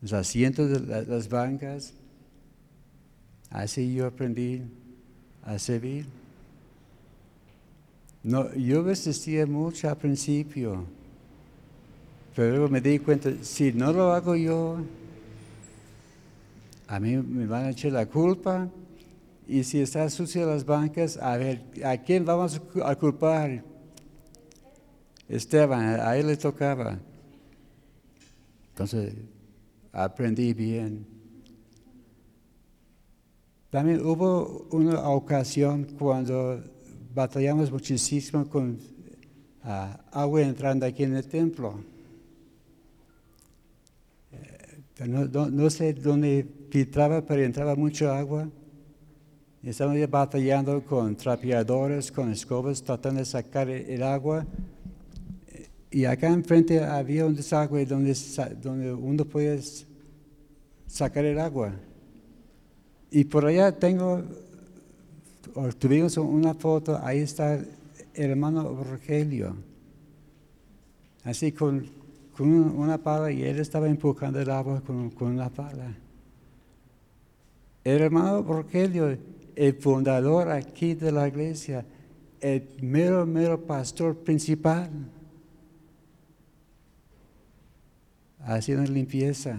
los 0.00 0.12
asientos 0.12 0.70
de 0.70 0.80
la- 0.80 1.02
las 1.02 1.28
bancas. 1.28 1.92
Así 3.50 3.92
yo 3.94 4.06
aprendí 4.06 4.62
a 5.42 5.58
servir. 5.58 6.06
No, 8.22 8.54
yo 8.54 8.82
resistía 8.84 9.44
mucho 9.46 9.88
al 9.88 9.96
principio, 9.96 10.84
pero 12.36 12.50
luego 12.50 12.68
me 12.68 12.80
di 12.80 13.00
cuenta, 13.00 13.32
si 13.42 13.72
no 13.72 13.92
lo 13.92 14.12
hago 14.12 14.36
yo, 14.36 14.78
a 16.86 17.00
mí 17.00 17.16
me 17.16 17.46
van 17.46 17.64
a 17.64 17.70
echar 17.70 17.90
la 17.90 18.06
culpa. 18.06 18.68
Y 19.50 19.64
si 19.64 19.80
está 19.80 20.08
sucia 20.08 20.46
las 20.46 20.64
bancas, 20.64 21.16
a 21.16 21.36
ver, 21.36 21.64
¿a 21.84 21.96
quién 21.96 22.24
vamos 22.24 22.54
a 22.54 22.60
cu- 22.60 22.82
a 22.84 22.94
culpar? 22.94 23.64
Esteban, 25.28 25.98
a 25.98 26.16
él 26.16 26.28
le 26.28 26.36
tocaba. 26.36 27.00
Entonces, 28.68 29.12
aprendí 29.90 30.54
bien. 30.54 31.04
También 33.70 34.06
hubo 34.06 34.68
una 34.70 35.08
ocasión 35.08 35.84
cuando 35.98 36.62
batallamos 37.12 37.72
muchísimo 37.72 38.48
con 38.48 38.78
ah, 39.64 39.98
agua 40.12 40.42
entrando 40.42 40.86
aquí 40.86 41.02
en 41.02 41.16
el 41.16 41.26
templo. 41.26 41.82
Eh, 44.30 45.08
no, 45.08 45.26
no- 45.50 45.70
sé 45.70 45.92
dónde 45.92 46.46
filtraba, 46.70 47.26
pero 47.26 47.42
entraba 47.42 47.74
mucha 47.74 48.16
agua. 48.16 48.48
Estamos 49.62 49.98
batallando 50.08 50.82
con 50.82 51.14
trapeadores, 51.16 52.10
con 52.10 52.32
escobas, 52.32 52.82
tratando 52.82 53.18
de 53.20 53.26
sacar 53.26 53.68
el, 53.68 54.02
agua. 54.02 54.46
Y 55.90 56.06
acá 56.06 56.28
enfrente 56.28 56.82
había 56.82 57.26
un 57.26 57.34
desagüe 57.34 57.84
donde, 57.84 58.14
donde 58.62 58.90
uno 58.94 59.26
s- 59.56 59.84
sacar 60.86 61.26
el 61.26 61.38
agua. 61.38 61.74
Y 63.10 63.24
por 63.24 63.44
allá 63.44 63.70
tengo, 63.78 64.22
tuvimos 65.78 66.16
una 66.16 66.54
foto, 66.54 66.98
ahí 67.02 67.18
está 67.18 67.56
el 67.56 68.30
hermano 68.30 68.82
Rogelio. 68.82 69.56
Así 71.22 71.52
con, 71.52 71.86
con 72.34 72.48
un- 72.50 72.78
una 72.78 72.96
pala 72.96 73.30
y 73.30 73.42
él 73.42 73.58
estaba 73.58 73.90
empujando 73.90 74.40
el 74.40 74.48
agua 74.48 74.80
con, 74.80 75.10
con 75.10 75.32
una 75.32 75.50
pala. 75.50 75.94
El 77.84 78.00
hermano 78.00 78.42
Rogelio, 78.42 79.18
el 79.60 79.74
fundador 79.74 80.48
aquí 80.48 80.94
de 80.94 81.12
la 81.12 81.28
iglesia, 81.28 81.84
el 82.40 82.66
mero, 82.80 83.26
mero 83.26 83.60
pastor 83.66 84.16
principal, 84.16 84.88
haciendo 88.38 88.90
limpieza. 88.90 89.58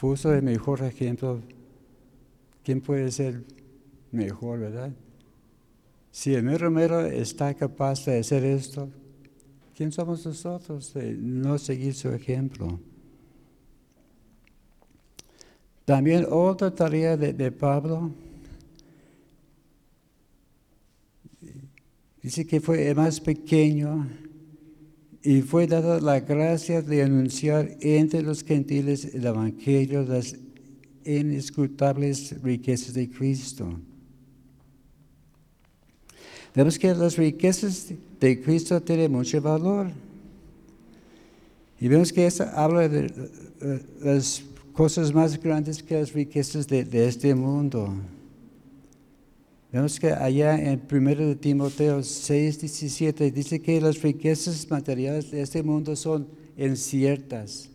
Puso 0.00 0.32
el 0.32 0.42
mejor 0.42 0.82
ejemplo. 0.82 1.42
¿Quién 2.64 2.80
puede 2.80 3.10
ser 3.10 3.44
mejor, 4.10 4.60
verdad? 4.60 4.90
Si 6.10 6.34
el 6.34 6.42
mero 6.42 6.70
mero 6.70 7.04
está 7.04 7.52
capaz 7.52 8.06
de 8.06 8.20
hacer 8.20 8.42
esto, 8.42 8.88
¿quién 9.76 9.92
somos 9.92 10.24
nosotros 10.24 10.94
de 10.94 11.12
no 11.12 11.58
seguir 11.58 11.92
su 11.92 12.08
ejemplo? 12.08 12.80
También 15.90 16.24
otra 16.30 16.72
tarea 16.72 17.16
de, 17.16 17.50
Pablo, 17.50 18.12
dice 22.22 22.46
que 22.46 22.60
fue 22.60 22.88
el 22.88 22.94
más 22.94 23.20
pequeño 23.20 24.08
y 25.20 25.42
fue 25.42 25.66
dada 25.66 25.98
la 25.98 26.20
gracia 26.20 26.80
de 26.80 27.02
anunciar 27.02 27.76
entre 27.80 28.22
los 28.22 28.44
gentiles 28.44 29.04
el 29.04 29.26
Evangelio, 29.26 30.04
las 30.04 30.36
inescrutables 31.04 32.40
riquezas 32.40 32.94
de 32.94 33.10
Cristo. 33.10 33.76
Vemos 36.54 36.78
que 36.78 36.94
las 36.94 37.16
riquezas 37.16 37.92
de 38.20 38.40
Cristo 38.40 38.80
tienen 38.80 39.10
mucho 39.10 39.42
valor. 39.42 39.90
Y 41.80 41.88
vemos 41.88 42.12
que 42.12 42.26
eso 42.26 42.44
habla 42.54 42.88
de 42.88 43.06
eh, 43.60 43.82
las 44.02 44.44
cosas 44.72 45.12
más 45.12 45.40
grandes 45.40 45.82
que 45.82 45.98
las 45.98 46.12
riquezas 46.12 46.66
de, 46.66 47.06
este 47.06 47.34
mundo. 47.34 47.92
Vemos 49.72 50.00
que 50.00 50.12
allá 50.12 50.58
en 50.58 50.82
1 50.90 51.14
de 51.14 51.36
Timoteo 51.36 52.02
6, 52.02 52.60
17 52.60 53.30
dice 53.30 53.60
que 53.60 53.80
las 53.80 54.02
riquezas 54.02 54.68
materiales 54.68 55.30
de 55.30 55.42
este 55.42 55.62
mundo 55.62 55.94
son 55.94 56.26
inciertas, 56.56 57.68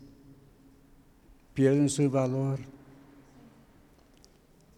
pierden 1.53 1.89
su 1.89 2.10
valor. 2.10 2.60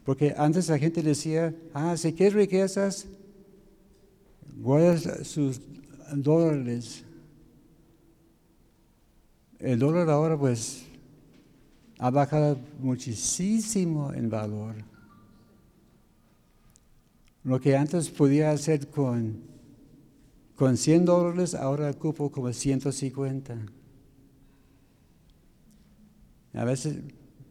Porque 0.06 0.34
antes 0.38 0.69
la 0.69 0.77
gente 0.77 1.01
decía, 1.01 1.53
ah, 1.73 1.97
si 1.97 2.13
quieres 2.13 2.34
riquezas, 2.34 3.08
guarda 4.62 5.23
sus 5.23 5.60
dólares. 6.13 7.03
El 9.60 9.80
dólar 9.80 10.10
ahora 10.10 10.38
pues 10.38 10.87
ha 11.99 12.10
bajado 12.10 12.60
muchísimo 12.79 14.13
en 14.13 14.29
valor. 14.29 14.75
Lo 17.43 17.60
que 17.60 17.75
antes 17.75 18.10
podía 18.10 18.51
hacer 18.51 18.88
con, 18.88 19.41
con 20.55 20.77
100 20.77 21.05
dólares, 21.05 21.55
ahora 21.55 21.89
ocupo 21.89 22.29
como 22.29 22.51
150. 22.51 23.57
A 26.53 26.65
veces 26.65 26.97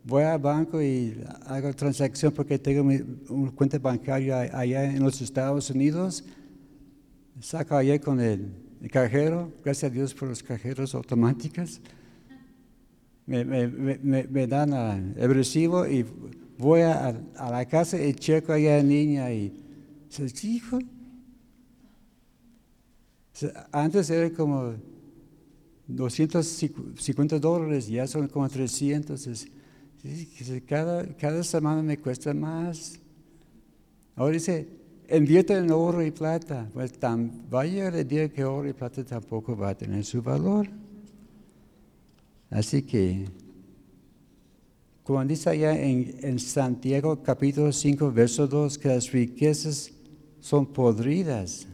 voy 0.04 0.22
al 0.22 0.38
banco 0.38 0.82
y 0.82 1.20
hago 1.46 1.72
transacción 1.74 2.32
porque 2.32 2.58
tengo 2.58 2.84
mi, 2.84 3.00
una 3.28 3.50
cuenta 3.52 3.78
bancaria 3.78 4.40
allá 4.56 4.84
en 4.84 5.02
los 5.02 5.20
Estados 5.20 5.70
Unidos. 5.70 6.24
Saco 7.40 7.76
allá 7.76 8.00
con 8.00 8.20
el 8.20 8.52
cajero, 8.90 9.52
gracias 9.64 9.90
a 9.90 9.94
Dios 9.94 10.14
por 10.14 10.28
los 10.28 10.42
cajeros 10.42 10.94
automáticos. 10.94 11.80
Me, 13.26 13.44
me- 13.44 13.66
me- 13.68 14.46
dan 14.46 14.72
ah, 14.72 14.96
el 15.16 15.34
recibo 15.34 15.86
y 15.86 16.04
voy 16.58 16.82
a, 16.82 17.08
a 17.36 17.50
la 17.50 17.64
casa 17.66 18.00
y 18.00 18.14
checo 18.14 18.52
allá 18.52 18.78
en 18.78 18.88
línea 18.88 19.32
y 19.32 19.52
dice, 20.08 20.46
hijo. 20.48 20.78
Antes 23.72 24.08
era 24.10 24.30
como 24.34 24.74
250 25.86 27.38
dólares, 27.38 27.86
ya 27.88 28.06
son 28.06 28.28
como 28.28 28.48
300. 28.48 29.24
Dice, 29.24 29.48
"Sí, 30.02 30.08
dice, 30.38 30.62
cada, 30.64 31.04
cada 31.16 31.42
semana 31.42 31.82
me 31.82 31.98
cuesta 31.98 32.32
más. 32.34 32.98
Ahora 34.16 34.32
dice, 34.34 34.66
invierte 35.10 35.54
en 35.54 35.70
oro 35.70 36.02
y 36.02 36.10
plata. 36.10 36.68
Pues 36.72 36.92
tan, 36.98 37.46
va 37.52 37.62
a 37.62 37.66
llegar 37.66 37.94
el 37.94 38.06
día 38.08 38.28
que 38.28 38.44
oro 38.44 38.68
y 38.68 38.72
plata 38.72 39.04
tampoco 39.04 39.56
va 39.56 39.70
a 39.70 39.74
tener 39.76 40.04
su 40.04 40.22
valor. 40.22 40.68
Así 42.50 42.82
que, 42.82 43.26
como 45.02 45.24
dice 45.24 45.50
allá 45.50 45.80
en, 45.80 46.16
en 46.22 46.38
Santiago 46.38 47.22
capítulo 47.22 47.72
5, 47.72 48.12
verso 48.12 48.46
2, 48.46 48.78
que 48.78 48.88
las 48.88 49.10
riquezas 49.10 49.92
son 50.40 50.66
podridas. 50.66 51.66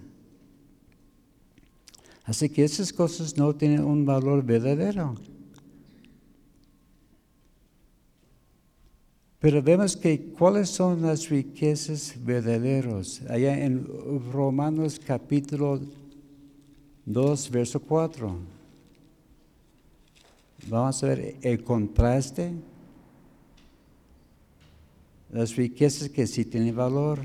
Así 2.25 2.49
que 2.49 2.65
esas 2.65 2.93
cosas 2.93 3.37
no 3.37 3.55
tienen 3.55 3.85
un 3.85 4.07
valor 4.07 4.43
verdadero. 4.43 5.15
Pero 9.43 9.61
vemos 9.61 9.97
que 9.97 10.33
cuáles 10.39 10.71
son 10.71 11.03
las 11.03 11.29
riquezas 11.29 12.15
verdaderas. 12.25 13.23
Allá 13.29 13.59
en 13.65 13.85
Romanos 14.33 15.01
capítulo 15.05 15.81
2, 17.07 17.51
verso 17.51 17.81
4. 17.81 18.62
Vamos 20.69 21.03
a 21.03 21.09
ver 21.09 21.37
el 21.43 21.63
contraste. 21.63 22.53
Las 25.31 25.57
riquezas 25.57 26.09
que 26.09 26.27
sí 26.27 26.45
tienen 26.45 26.77
valor. 26.77 27.21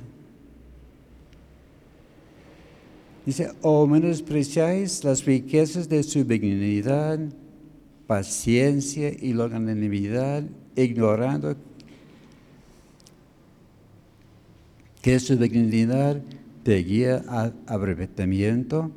Dice, 3.25 3.51
o 3.61 3.85
menospreciáis 3.85 5.03
las 5.03 5.25
riquezas 5.25 5.89
de 5.89 6.01
su 6.03 6.23
benignidad, 6.23 7.19
paciencia 8.07 9.09
y 9.09 9.33
longanimidad, 9.33 10.43
ignorando 10.77 11.57
que 15.01 15.19
su 15.19 15.35
dignidad 15.35 16.21
te 16.63 16.77
guía 16.77 17.23
a 17.27 17.51
arrebatamiento. 17.65 18.91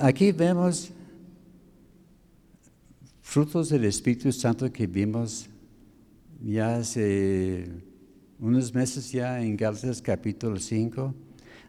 aquí 0.00 0.32
vemos 0.32 0.92
frutos 3.30 3.68
del 3.68 3.84
Espíritu 3.84 4.32
Santo 4.32 4.72
que 4.72 4.88
vimos 4.88 5.48
ya 6.42 6.78
hace 6.78 7.64
unos 8.40 8.74
meses 8.74 9.12
ya 9.12 9.40
en 9.40 9.56
Gálatas 9.56 10.02
capítulo 10.02 10.58
5. 10.58 11.14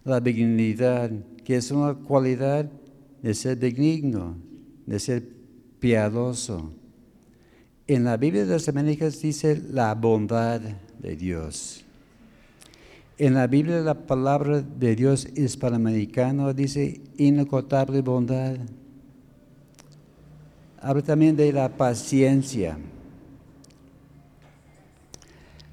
La 0.04 0.20
dignidad, 0.20 1.12
que 1.46 1.58
es 1.58 1.70
una 1.70 1.94
cualidad 1.94 2.68
de 3.22 3.36
ser 3.36 3.60
digno, 3.60 4.38
de 4.88 5.00
ser 5.00 5.24
piadoso. 5.80 6.74
En 7.86 8.06
la 8.06 8.18
Biblia 8.18 8.44
de 8.44 8.54
las 8.54 8.68
Américas 8.68 9.22
dice 9.22 9.62
la 9.72 9.94
bondad 9.94 10.62
de 10.62 11.16
Dios. 11.16 11.86
En 13.20 13.36
la 13.36 13.46
Biblia 13.46 13.82
la 13.82 14.08
palabra 14.08 14.64
de 14.64 14.96
Dios 14.96 15.28
hispanoamericano 15.36 16.56
dice 16.56 17.02
inacotable 17.18 18.02
bondad. 18.02 18.58
Habla 20.82 21.04
también 21.04 21.36
de 21.36 21.54
la 21.54 21.70
paciencia. 21.70 22.78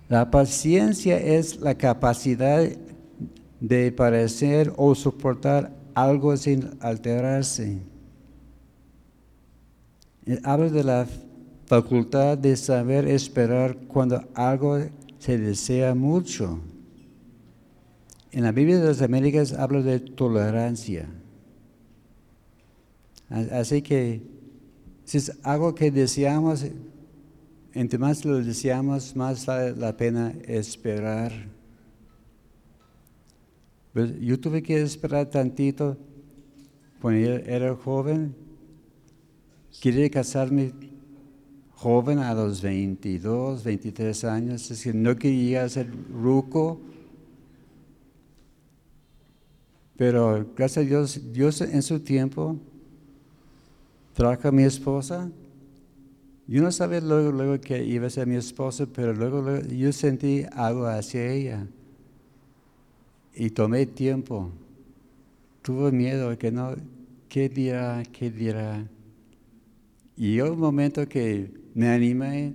La 0.09 0.31
paciencia 0.31 1.19
es 1.19 1.61
la 1.61 1.75
capacidad 1.75 2.69
de 3.61 3.93
parecer 3.93 4.73
o 4.77 4.95
soportar 4.95 5.73
algo 5.95 6.37
sin 6.37 6.71
alterarse. 6.81 7.79
Habla 10.45 10.69
de 10.69 10.85
la 10.85 11.07
facultad 11.67 12.37
de 12.37 12.57
saber 12.57 13.09
esperar 13.09 13.77
cuando 13.89 14.25
algo 14.35 14.79
se 15.19 15.39
desea 15.39 15.95
mucho. 15.95 16.61
En 18.31 18.45
la 18.45 18.53
Biblia 18.53 18.79
de 18.79 18.89
las 18.89 19.01
Américas 19.01 19.55
habla 19.55 19.81
de 19.81 20.01
tolerancia. 20.01 21.09
Así 23.31 23.83
que 23.83 24.38
es 25.17 25.33
algo 25.43 25.75
que 25.75 25.91
deseamos, 25.91 26.67
entre 27.73 27.99
más 27.99 28.25
lo 28.25 28.43
deseamos, 28.43 29.17
más 29.17 29.47
vale 29.47 29.75
la 29.75 29.97
pena 29.97 30.35
esperar. 30.45 31.33
Pues, 33.95 34.21
yo 34.21 34.39
tuve 34.39 34.63
que 34.63 34.83
esperar 34.83 35.31
tantito 35.31 35.97
cuando 37.01 37.21
era 37.21 37.75
joven. 37.75 38.35
Quería 39.81 40.11
casarme 40.11 40.73
joven 41.79 42.19
a 42.19 42.35
los 42.35 42.61
22, 42.61 43.63
23 43.63 44.25
años, 44.25 44.71
es 44.71 44.83
que 44.83 44.93
no 44.93 45.17
quería 45.17 45.69
ser 45.69 45.89
ruco, 46.13 46.81
pero 49.97 50.45
gracias 50.57 50.85
a 50.85 50.89
Dios, 50.89 51.21
Dios 51.33 51.61
en 51.61 51.83
su 51.83 52.01
tiempo 52.01 52.59
trajo 54.19 54.49
a 54.49 54.51
mi 54.51 54.65
esposa. 54.65 55.31
Yo 56.49 56.61
no 56.61 56.73
sabía 56.73 57.01
luego, 57.01 57.61
que 57.61 57.85
iba 57.85 58.09
a 58.09 58.11
ser 58.11 58.27
mi 58.27 58.35
esposa, 58.35 58.85
pero 58.93 59.15
luego, 59.15 59.61
yo 59.61 59.93
sentí 59.93 60.45
algo 60.51 60.87
hacia 60.87 61.25
ella. 61.33 61.69
Y 63.33 63.51
tomé 63.51 63.87
tiempo. 63.87 64.51
Tuve 65.63 65.93
miedo 65.93 66.37
que 66.37 66.51
no, 66.51 66.75
¿qué 67.29 67.49
dirá? 67.49 68.03
¿Qué 68.11 68.29
dirá? 68.29 68.85
Y 70.17 70.41
hubo 70.41 70.53
un 70.53 70.59
momento 70.59 71.09
que 71.09 71.53
me 71.75 71.89
animé 71.89 72.55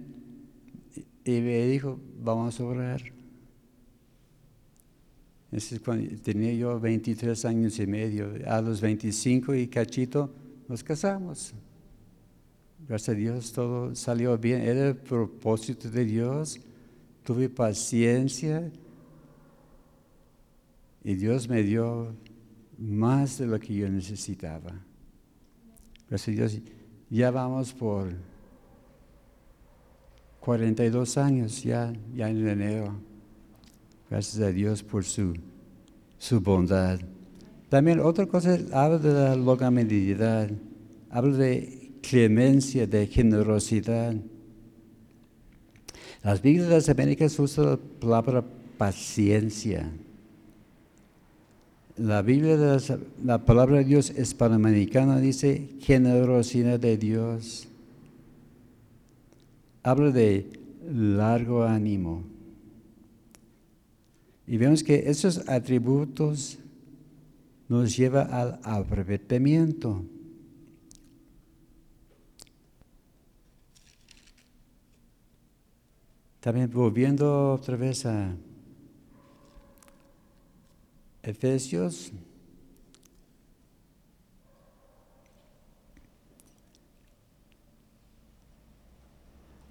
y 1.23 1.39
me 1.39 1.65
dijo, 1.67 1.97
vamos 2.21 2.59
a 2.59 2.65
orar. 2.65 3.01
Ese 5.49 5.75
es 5.75 5.81
cuando 5.81 6.13
tenía 6.21 6.53
yo 6.55 6.77
23 6.77 7.45
años 7.45 7.79
y 7.79 7.87
medio. 7.87 8.33
A 8.47 8.59
los 8.59 8.81
25 8.81 9.55
y 9.55 9.67
cachito 9.67 10.42
nos 10.67 10.83
casamos. 10.83 11.53
Gracias 12.87 13.09
a 13.09 13.17
Dios 13.17 13.53
todo 13.53 13.95
salió 13.95 14.37
bien. 14.37 14.61
Era 14.61 14.89
el 14.89 14.97
propósito 14.97 15.89
de 15.89 16.05
Dios. 16.05 16.59
Tuve 17.23 17.49
paciencia 17.49 18.69
y 21.03 21.15
Dios 21.15 21.47
me 21.47 21.63
dio 21.63 22.13
más 22.77 23.37
de 23.37 23.47
lo 23.47 23.59
que 23.59 23.73
yo 23.73 23.89
necesitaba. 23.89 24.73
Gracias 26.09 26.27
a 26.27 26.39
Dios. 26.39 26.59
Ya 27.09 27.31
vamos 27.31 27.73
por 27.73 28.13
42 30.41 31.17
años 31.17 31.63
ya, 31.63 31.93
ya 32.13 32.29
en 32.29 32.47
enero. 32.47 32.95
Gracias 34.09 34.43
a 34.43 34.51
Dios 34.51 34.83
por 34.83 35.05
su, 35.05 35.33
su 36.17 36.41
bondad. 36.41 36.99
También 37.73 38.01
otra 38.01 38.27
cosa, 38.27 38.59
habla 38.71 38.99
de 38.99 39.11
la 39.11 39.35
longanimidad, 39.35 40.47
habla 41.09 41.37
de 41.37 41.89
clemencia, 42.03 42.85
de 42.85 43.07
generosidad. 43.07 44.13
Las 46.21 46.39
Biblias 46.39 46.67
de 46.67 46.75
las 46.75 46.89
Américas 46.89 47.39
usan 47.39 47.65
la 47.65 47.77
palabra 47.99 48.43
paciencia. 48.77 49.91
La 51.97 52.21
Biblia 52.21 52.77
la 53.23 53.43
palabra 53.43 53.77
de 53.77 53.85
Dios 53.85 54.13
hispanoamericana 54.15 55.17
dice 55.19 55.69
generosidad 55.79 56.79
de 56.79 56.95
Dios 56.95 57.67
habla 59.81 60.11
de 60.11 60.45
largo 60.91 61.63
ánimo. 61.63 62.21
Y 64.45 64.57
vemos 64.57 64.83
que 64.83 65.09
esos 65.09 65.49
atributos 65.49 66.59
nos 67.69 67.95
llevan 67.95 68.33
al 68.33 68.59
arrepentimiento. 68.63 70.03
También 76.39 76.69
volviendo 76.69 77.53
otra 77.53 77.77
vez 77.77 78.05
a 78.05 78.35
Efesios 81.21 82.11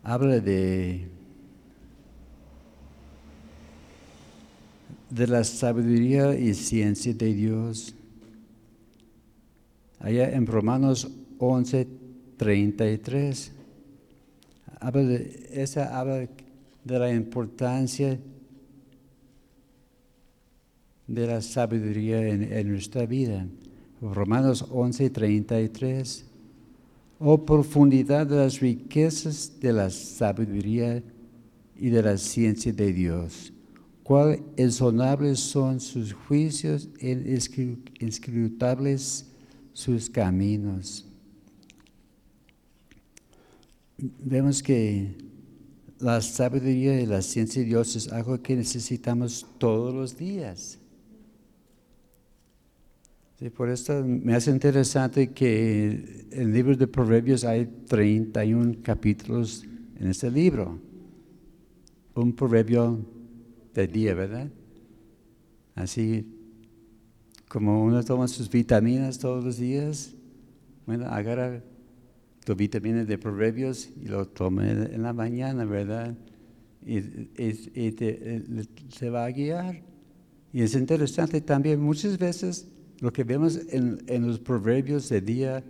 habla 0.03 0.41
de, 0.41 1.09
de 5.13 5.27
la 5.27 5.45
sabiduría 5.45 6.39
y 6.39 6.55
ciencia 6.55 7.13
de 7.13 7.35
Dios. 7.35 7.95
Allá 10.01 10.31
en 10.31 10.47
Romanos 10.47 11.11
11, 11.39 11.87
33, 12.37 13.53
habla 14.81 15.03
de, 15.03 15.51
esa 15.53 15.99
habla 15.99 16.29
de 16.85 16.99
la 16.99 17.13
importancia 17.13 18.19
de 21.07 21.27
la 21.27 21.43
sabiduría 21.43 22.27
en, 22.29 22.69
nuestra 22.69 23.05
vida. 23.05 23.47
Romanos 24.01 24.65
11, 24.71 25.11
33 25.11 26.27
oh 27.25 27.45
profundidad 27.45 28.27
de 28.27 28.37
las 28.37 28.61
riquezas 28.61 29.53
de 29.61 29.73
la 29.73 29.91
sabiduría 29.91 31.03
y 31.77 31.91
de 31.91 32.03
la 32.03 32.19
ciencia 32.19 32.73
de 32.73 32.93
Dios, 32.93 33.52
cuál 34.03 34.43
insonables 34.57 35.41
son 35.41 35.81
sus 35.81 36.13
juicios, 36.13 36.89
inscrutables 38.01 39.27
sus 39.73 40.11
caminos. 40.11 41.07
Vemos 43.99 44.63
que 44.63 45.17
la 46.01 46.21
sabiduría 46.21 47.01
y 47.01 47.07
la 47.07 47.23
ciencia 47.23 47.63
de 47.63 47.69
Dios 47.69 47.95
es 47.95 48.13
algo 48.13 48.43
que 48.43 48.57
necesitamos 48.57 49.47
todos 49.59 49.95
los 49.95 50.17
días. 50.17 50.79
por 53.57 53.71
esto 53.71 54.05
me 54.05 54.35
hace 54.35 54.51
interesante 54.51 55.33
que 55.33 56.27
en 56.31 56.43
el 56.43 56.53
libro 56.53 56.77
de 56.77 56.87
Proverbios 56.87 57.45
hay 57.45 57.67
31 57.89 58.77
capítulos 58.83 59.65
en 59.99 60.09
este 60.09 60.31
libro. 60.31 60.81
Un 62.15 62.33
proverbio 62.33 63.05
del 63.75 63.91
día, 63.91 64.15
¿verdad? 64.15 64.51
Así 65.75 66.27
como 67.49 67.85
uno 67.85 68.03
toma 68.03 68.29
sus 68.29 68.49
vitaminas 68.51 69.19
todos 69.19 69.45
los 69.45 69.59
días, 69.59 70.15
bueno, 70.87 71.07
agarra 71.07 71.63
tu 72.45 72.55
vitamina 72.57 73.05
de 73.05 73.19
proverbios 73.19 73.91
y 74.01 74.07
lo 74.07 74.27
toma 74.27 74.69
en 74.71 75.03
la 75.03 75.13
mañana, 75.13 75.65
¿verdad? 75.65 76.17
Y, 76.85 77.01
se 78.89 79.11
va 79.11 79.25
a 79.25 79.31
guiar. 79.31 79.83
Y 80.53 80.63
es 80.63 80.75
interesante 80.75 81.41
también, 81.41 81.81
muchas 81.81 82.19
veces 82.19 82.69
lo 83.01 83.13
que 83.13 83.25
vemos 83.25 83.61
en, 83.69 84.03
en 84.07 84.27
los 84.27 84.39
proverbios 84.39 85.09
de 85.09 85.21
día 85.21 85.65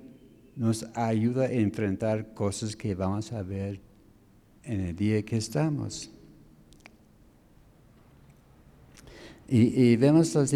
nos 0.57 0.85
ayuda 0.95 1.45
a 1.45 1.53
enfrentar 1.53 2.35
cosas 2.35 2.77
que 2.77 2.95
vamos 2.95 3.33
a 3.33 3.43
ver 3.43 3.81
en 4.65 4.81
el 4.81 4.97
día 4.97 5.23
que 5.25 5.37
estamos. 5.37 6.11
Y, 9.55 9.97
vemos 9.97 10.35
las, 10.35 10.51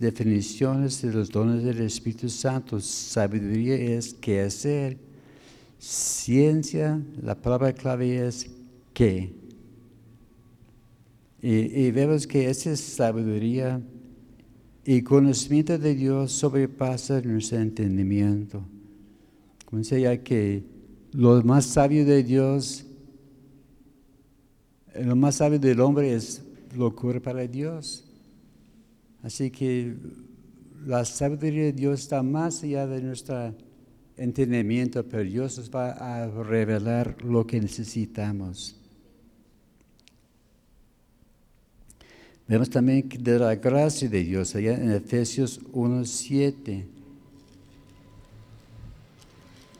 definiciones 0.00 1.02
de 1.02 1.12
los 1.12 1.28
dones 1.28 1.62
del 1.62 1.82
Espíritu 1.82 2.30
Santo. 2.30 2.80
Sabiduría 2.80 3.74
es 3.74 4.14
qué 4.14 4.40
hacer. 4.40 4.96
Ciencia, 5.78 7.02
la 7.20 7.34
palabra 7.34 7.74
clave 7.74 8.26
es 8.26 8.50
qué. 8.94 9.34
Y, 11.42 11.90
vemos 11.90 12.26
que 12.26 12.48
esa 12.48 12.74
sabiduría 12.76 13.78
y 14.86 15.02
conocimiento 15.02 15.76
de 15.76 15.94
Dios 15.94 16.32
sobrepasa 16.32 17.20
nuestro 17.20 17.58
entendimiento. 17.58 18.64
Como 19.66 19.80
decía 19.82 20.24
que 20.24 20.64
lo 21.12 21.42
más 21.42 21.66
sabio 21.66 22.06
de 22.06 22.22
Dios, 22.22 22.86
lo 24.98 25.14
más 25.14 25.34
sabio 25.34 25.58
del 25.58 25.78
hombre 25.80 26.14
es 26.14 26.47
locura 26.78 27.20
para 27.20 27.46
Dios. 27.46 28.04
Así 29.22 29.50
que 29.50 29.96
la 30.86 31.04
sabiduría 31.04 31.64
de 31.64 31.72
Dios 31.72 32.00
está 32.00 32.22
más 32.22 32.62
allá 32.62 32.86
de 32.86 33.02
nuestro 33.02 33.54
entendimiento, 34.16 35.04
pero 35.04 35.24
Dios 35.24 35.58
nos 35.58 35.70
va 35.70 35.90
a 35.90 36.26
revelar 36.44 37.22
lo 37.22 37.46
que 37.46 37.60
necesitamos. 37.60 38.76
Vemos 42.46 42.70
también 42.70 43.06
de 43.08 43.38
la 43.38 43.56
gracia 43.56 44.08
de 44.08 44.24
Dios 44.24 44.54
allá 44.54 44.74
en 44.74 44.90
Efesios 44.92 45.60
1.7, 45.72 46.84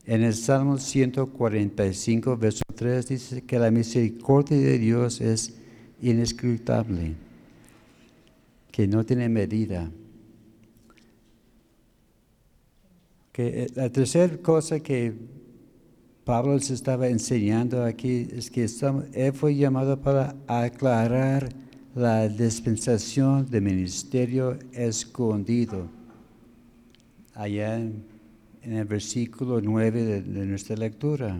En 0.05 0.23
el 0.23 0.33
Salmo 0.35 0.77
145, 0.77 2.37
verso 2.37 2.63
3, 2.73 3.07
dice 3.09 3.41
que 3.41 3.59
la 3.59 3.71
misericordia 3.71 4.57
de 4.57 4.79
Dios 4.79 5.19
es 5.19 5.57
inescrutable, 6.01 7.13
que 8.71 8.87
no 8.87 9.05
tiene 9.05 9.27
medida. 9.27 9.91
Que 13.33 13.63
eh, 13.63 13.67
la 13.75 13.91
tercera 13.91 14.37
cosa 14.37 14.79
que 14.79 15.13
Pablo 16.27 16.59
se 16.59 16.73
estaba 16.73 17.07
enseñando 17.07 17.85
aquí 17.85 18.27
es 18.33 18.51
que 18.51 18.65
él 19.13 19.31
fue 19.31 19.55
llamado 19.55 20.01
para 20.01 20.35
aclarar 20.45 21.47
la 21.95 22.27
dispensación 22.27 23.49
de 23.49 23.61
ministerio 23.61 24.59
escondido. 24.73 25.87
Allá 27.33 27.77
en, 27.77 28.03
el 28.61 28.83
versículo 28.83 29.61
9 29.61 30.21
de, 30.21 30.45
nuestra 30.45 30.75
lectura. 30.75 31.39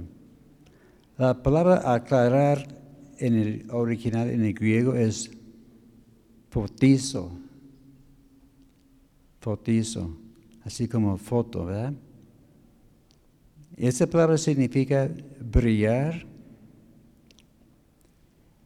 La 1.18 1.44
palabra 1.44 1.94
aclarar 1.94 2.66
en 3.18 3.36
el 3.36 3.66
original, 3.70 4.30
en 4.30 4.46
el 4.46 4.54
griego, 4.54 4.94
es 4.94 5.30
fotizo. 6.50 7.38
Fotizo, 9.42 10.18
así 10.64 10.88
como 10.88 11.18
foto, 11.18 11.66
¿verdad? 11.66 11.94
Esa 13.78 14.08
palabra 14.08 14.40
significa 14.40 15.08
brillar, 15.40 16.26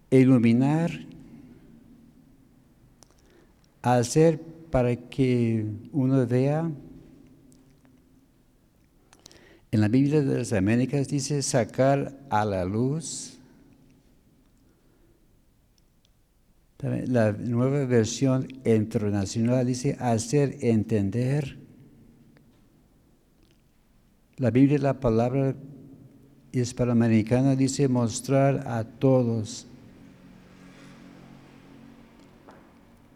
iluminar, 0.10 0.90
hacer 3.82 4.40
para 4.72 4.96
que 4.96 5.66
uno 5.92 6.26
vea. 6.26 6.72
En 9.72 9.82
la 9.82 9.90
Biblia 9.90 10.22
de 10.22 10.38
las 10.38 10.54
Américas 10.54 11.10
dice 11.10 11.42
sacar 11.42 12.18
a 12.30 12.46
la 12.46 12.64
luz. 12.64 13.38
La 16.80 17.34
nueva 17.34 17.86
versión 17.86 18.48
internacional 18.64 19.68
dice 19.68 19.98
hacer 20.00 20.58
entender. 20.62 21.61
La 24.42 24.50
Biblia, 24.50 24.80
la 24.80 25.00
palabra 25.00 25.56
hispanoamericana 26.52 27.56
dice 27.56 27.88
mostrar 27.88 28.68
a 28.68 28.84
todos. 28.84 29.68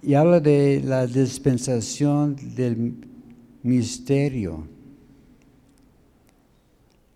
Y 0.04 0.14
habla 0.14 0.40
de 0.40 0.84
la 0.86 1.08
dispensación 1.08 2.36
del 2.56 2.94
misterio. 3.64 4.68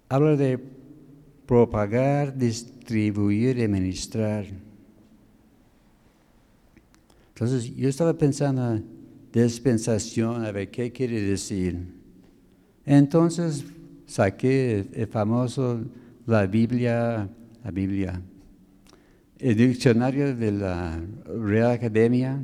Habla 0.10 0.36
de 0.38 0.60
propagar, 1.46 2.36
distribuir 2.36 3.60
y 3.60 3.68
ministrar. 3.68 4.48
Entonces 7.36 7.76
yo 7.76 7.88
estaba 7.88 8.16
pensando, 8.16 8.82
dispensación, 9.32 10.46
a 10.46 10.52
ver 10.52 10.72
qué 10.72 10.92
quiere 10.92 11.22
decir. 11.22 11.94
Entonces 12.88 13.64
saqué 14.10 14.88
el 14.94 15.08
famoso, 15.08 15.82
la 16.26 16.48
Biblia, 16.48 17.30
la 17.64 17.72
Biblia, 17.72 18.22
el 19.38 19.56
diccionario 19.56 20.36
de 20.36 20.52
la 20.52 21.00
Real 21.26 21.72
Academia. 21.72 22.44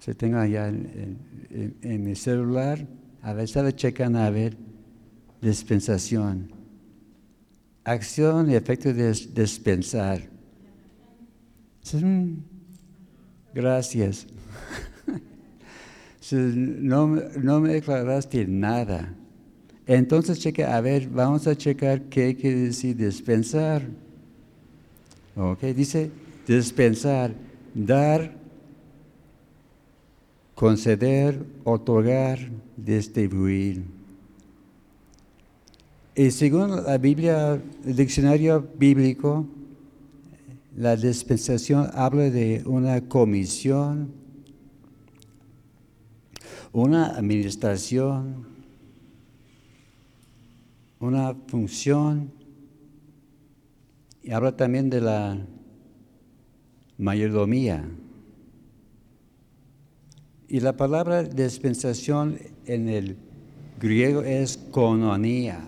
Se 0.00 0.14
tengo 0.14 0.38
allá 0.38 0.68
en, 0.68 2.04
mi 2.04 2.14
celular. 2.14 2.86
A 3.22 3.32
la 3.32 3.72
checan 3.72 4.16
a 4.16 4.28
ver 4.28 4.54
dispensación. 5.40 6.52
Acción 7.84 8.50
y 8.50 8.54
efecto 8.54 8.92
de 8.92 9.12
dispensar. 9.12 10.20
Gracias. 13.54 14.26
no, 16.32 17.06
no 17.06 17.60
me 17.60 17.72
declaraste 17.74 18.46
nada. 18.46 19.14
Entonces, 19.86 20.38
cheque, 20.38 20.64
a 20.64 20.80
ver, 20.80 21.08
vamos 21.08 21.46
a 21.46 21.56
checar 21.56 22.02
qué 22.02 22.34
quiere 22.36 22.60
decir 22.60 22.96
dispensar. 22.96 23.82
Ok, 25.36 25.62
dice 25.62 26.10
dispensar, 26.46 27.34
dar, 27.74 28.32
conceder, 30.54 31.44
otorgar, 31.64 32.38
distribuir. 32.76 33.82
Y 36.14 36.30
según 36.30 36.84
la 36.84 36.96
Biblia, 36.96 37.60
el 37.84 37.96
diccionario 37.96 38.66
bíblico, 38.78 39.46
la 40.76 40.96
dispensación 40.96 41.90
habla 41.92 42.30
de 42.30 42.62
una 42.64 43.00
comisión, 43.08 44.12
una 46.72 47.16
administración, 47.16 48.53
una 51.00 51.34
función, 51.48 52.32
y 54.22 54.30
habla 54.30 54.56
también 54.56 54.88
de 54.88 55.00
la 55.00 55.38
mayordomía. 56.98 57.84
Y 60.48 60.60
la 60.60 60.76
palabra 60.76 61.22
dispensación 61.22 62.38
en 62.66 62.88
el 62.88 63.16
griego 63.80 64.22
es 64.22 64.56
cononía. 64.56 65.60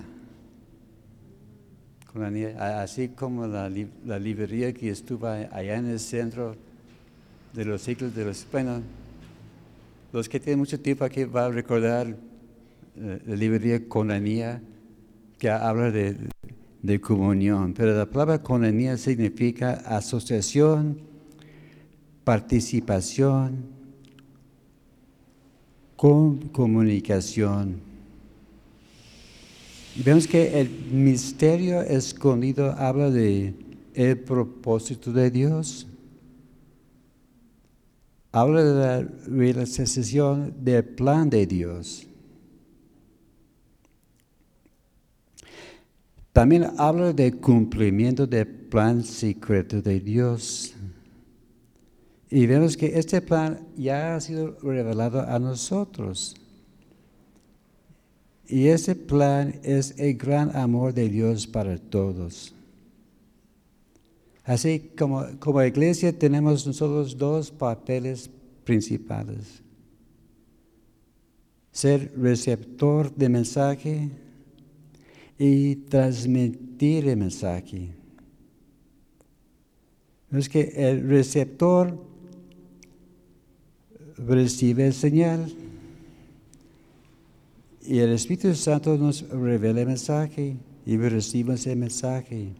Así 2.59 3.09
como 3.09 3.47
la, 3.47 3.69
librería 3.69 4.73
que 4.73 4.89
estuvo 4.89 5.27
allá 5.27 5.77
en 5.77 5.87
el 5.87 6.01
centro 6.01 6.57
de 7.53 7.65
los 7.65 7.83
ciclos 7.83 8.15
de 8.15 8.25
los... 8.25 8.47
Bueno, 8.51 8.81
los 10.13 10.29
que 10.29 10.41
tienen 10.41 10.61
mucho 10.61 10.81
tiempo 10.81 11.05
aquí 11.05 11.25
van 11.25 11.45
a 11.45 11.55
recordar 11.55 12.17
eh, 12.97 13.21
la 13.27 13.37
librería 13.37 13.87
Conanía, 13.87 14.63
que 15.39 15.51
habla 15.51 15.91
de, 15.91 17.01
comunión. 17.01 17.75
Pero 17.75 17.97
la 17.97 18.07
palabra 18.07 18.43
conanía 18.43 18.97
significa 18.97 19.73
asociación, 19.87 21.01
participación, 22.25 23.67
con 25.97 26.49
comunicación. 26.49 27.81
Vemos 30.05 30.27
que 30.27 30.61
el 30.61 30.69
misterio 30.93 31.81
escondido 31.81 32.73
habla 32.73 33.11
de 33.11 33.55
el 33.95 34.19
propósito 34.19 35.11
de 35.11 35.31
Dios. 35.31 35.87
Habla 38.31 38.63
de 38.63 38.75
la 38.75 39.09
realización 39.27 40.55
del 40.63 40.85
plan 40.85 41.31
de 41.31 41.47
Dios. 41.47 42.07
También 46.37 46.67
habla 46.77 47.15
del 47.15 47.39
cumplimiento 47.39 48.27
del 48.27 48.47
plan 48.47 49.03
secreto 49.03 49.81
de 49.81 50.01
Dios. 50.01 50.75
Y 52.29 52.47
vemos 52.47 52.77
que 52.77 52.99
este 52.99 53.23
plan 53.23 53.67
ya 53.75 54.15
ha 54.15 54.21
sido 54.21 54.55
revelado 54.61 55.23
a 55.23 55.39
nosotros. 55.39 56.37
Y 58.47 58.67
ese 58.67 58.95
plan 58.95 59.59
es 59.63 59.99
el 59.99 60.15
gran 60.19 60.55
amor 60.55 60.93
de 60.93 61.09
Dios 61.09 61.47
para 61.47 61.79
todos. 61.79 62.53
Así 64.45 64.91
como, 64.95 65.25
como 65.39 65.63
iglesia 65.63 66.13
tenemos 66.13 66.67
nosotros 66.67 67.17
dos 67.17 67.51
papeles 67.51 68.29
principales. 68.63 69.63
Ser 71.73 72.13
receptor 72.15 73.11
de 73.15 73.29
mensaje 73.31 74.11
y 75.39 75.77
transmitir 75.77 77.09
el 77.09 77.17
mensaje. 77.17 77.91
Es 80.33 80.49
que 80.49 80.73
el 80.75 81.09
receptor 81.09 81.99
recibe 84.17 84.87
el 84.87 84.93
señal 84.93 85.53
y 87.83 87.99
el 87.99 88.13
Espíritu 88.13 88.55
Santo 88.55 88.97
nos 88.97 89.29
revela 89.29 89.81
el 89.81 89.87
mensaje 89.87 90.57
y 90.85 90.97
recibimos 90.97 91.67
el 91.67 91.77
mensaje. 91.77 92.53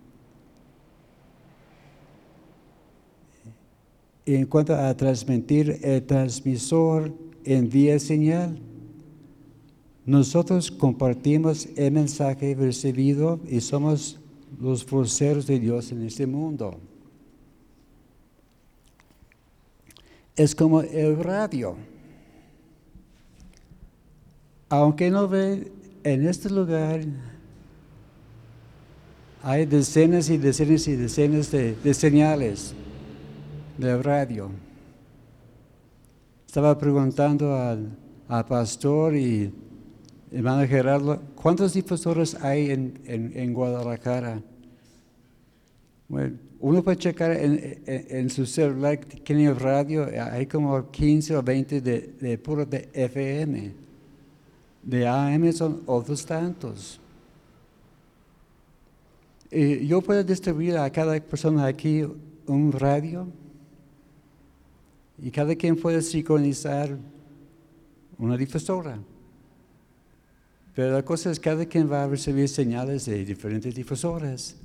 en 4.27 4.45
cuanto 4.47 4.75
a 4.75 4.95
transmitir, 4.97 5.79
el 5.83 6.05
transmisor 6.05 7.15
envía 7.45 7.99
señal. 8.01 8.59
Nosotros 10.07 10.71
compartimos 10.71 11.67
el 11.75 11.91
mensaje 11.91 12.55
recibido 12.55 13.41
y 13.49 13.61
somos 13.61 14.21
los 14.61 14.89
voceros 14.89 15.49
de 15.49 15.59
Dios 15.59 15.91
en 15.91 16.03
este 16.03 16.29
mundo. 16.29 16.79
Es 20.37 20.55
como 20.55 20.83
el 20.83 21.19
radio. 21.19 21.77
Aunque 24.69 25.11
no 25.11 25.27
ve 25.27 25.73
en 26.05 26.29
este 26.29 26.51
lugar, 26.51 27.01
hay 29.43 29.67
decenas 29.67 30.31
y 30.31 30.39
decenas 30.39 30.87
y 30.87 30.95
decenas 30.95 31.51
de, 31.51 31.95
señales 31.95 32.75
de 33.77 34.01
radio. 34.01 34.51
Estaba 36.47 36.79
preguntando 36.79 37.57
al, 37.57 37.97
al 38.29 38.45
pastor 38.47 39.17
y 39.17 39.53
Hermano 40.33 40.67
Gerardo, 40.67 41.23
¿cuántos 41.37 41.73
difusores 41.73 42.35
hay 42.35 42.71
en, 42.71 43.55
Guadalajara? 43.55 44.43
Bueno, 46.09 46.37
uno 46.59 46.83
puede 46.83 46.97
checar 46.97 47.31
en, 47.33 48.29
su 48.31 48.45
celular, 48.45 48.99
tiene 48.99 49.55
radio, 49.55 50.09
hay 50.33 50.47
como 50.47 50.91
15 50.91 51.37
o 51.37 51.43
20 51.43 51.81
de, 51.81 52.15
de 52.21 52.39
puro 52.39 52.67
de 52.67 52.89
FM. 52.93 53.73
De 54.83 55.07
AM 55.07 55.53
son 55.53 55.83
otros 55.87 56.27
tantos. 56.27 57.01
Y 59.51 59.87
yo 59.87 60.01
puedo 60.01 60.25
distribuir 60.25 60.77
a 60.77 60.91
cada 60.91 61.19
persona 61.21 61.67
aquí 61.67 62.05
un 62.47 62.73
radio 62.73 63.29
y 65.19 65.31
cada 65.31 65.55
quien 65.55 65.77
puede 65.77 66.03
sincronizar 66.03 66.97
una 68.19 68.37
difusora. 68.37 68.99
Pero 70.77 70.93
la 70.93 71.03
cosa 71.03 71.31
es 71.31 71.41
que 71.41 71.49
cada 71.49 71.65
quien 71.65 71.91
va 71.91 72.05
a 72.05 72.07
recibir 72.07 72.51
señales 72.51 73.07
de 73.07 73.25
diferentes 73.25 73.75
difusoras. 73.75 74.57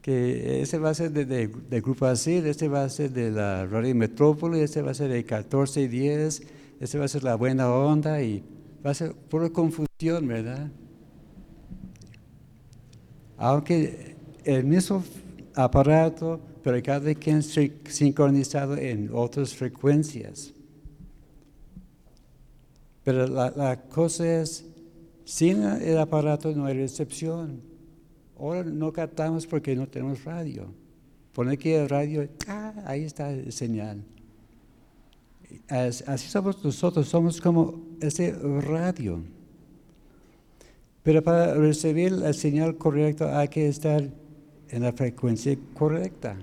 Que 0.00 0.62
ese 0.62 0.78
va 0.78 0.88
a 0.88 0.94
ser 0.94 1.10
de, 1.12 1.80
Grupo 1.82 2.06
Asir, 2.06 2.46
este 2.46 2.66
va 2.66 2.82
a 2.82 2.88
ser 2.88 3.10
de 3.10 3.30
la 3.30 3.66
Radio 3.66 3.94
Metrópoli, 3.94 4.60
este 4.60 4.80
va 4.80 4.92
a 4.92 4.94
ser 4.94 5.10
de 5.10 5.22
14 5.22 5.82
y 5.82 5.88
10, 5.88 6.42
este 6.80 6.98
va 6.98 7.04
a 7.04 7.08
ser 7.08 7.24
la 7.24 7.34
buena 7.34 7.70
onda 7.70 8.22
y 8.22 8.42
va 8.84 8.92
a 8.92 8.94
ser 8.94 9.12
pura 9.12 9.50
confusión, 9.50 10.26
¿verdad? 10.26 10.70
Aunque 13.36 14.16
el 14.44 14.64
mismo 14.64 15.04
aparato, 15.54 16.40
pero 16.62 16.82
cada 16.82 17.14
quien 17.14 17.42
sincronizado 17.42 18.78
en 18.78 19.10
otras 19.12 19.54
frecuencias. 19.54 20.54
Pero 23.08 23.26
la, 23.26 23.80
cosa 23.88 24.42
es, 24.42 24.66
sin 25.24 25.62
el 25.62 25.96
aparato 25.96 26.52
no 26.54 26.66
hay 26.66 26.74
recepción. 26.74 27.62
Ahora 28.38 28.64
no 28.64 28.92
captamos 28.92 29.46
porque 29.46 29.74
no 29.74 29.88
tenemos 29.88 30.22
radio. 30.24 30.66
Pone 31.32 31.54
aquí 31.54 31.70
el 31.70 31.88
radio, 31.88 32.28
ah, 32.48 32.74
ahí 32.84 33.04
está 33.04 33.30
el 33.30 33.50
señal. 33.50 34.04
Así 35.70 36.28
somos 36.28 36.62
nosotros, 36.62 37.08
somos 37.08 37.40
como 37.40 37.80
ese 38.02 38.32
radio. 38.60 39.22
Pero 41.02 41.24
para 41.24 41.54
recibir 41.54 42.12
la 42.12 42.34
señal 42.34 42.76
correcta 42.76 43.40
hay 43.40 43.48
que 43.48 43.68
estar 43.68 44.06
en 44.68 44.82
la 44.82 44.92
frecuencia 44.92 45.56
correcta. 45.72 46.36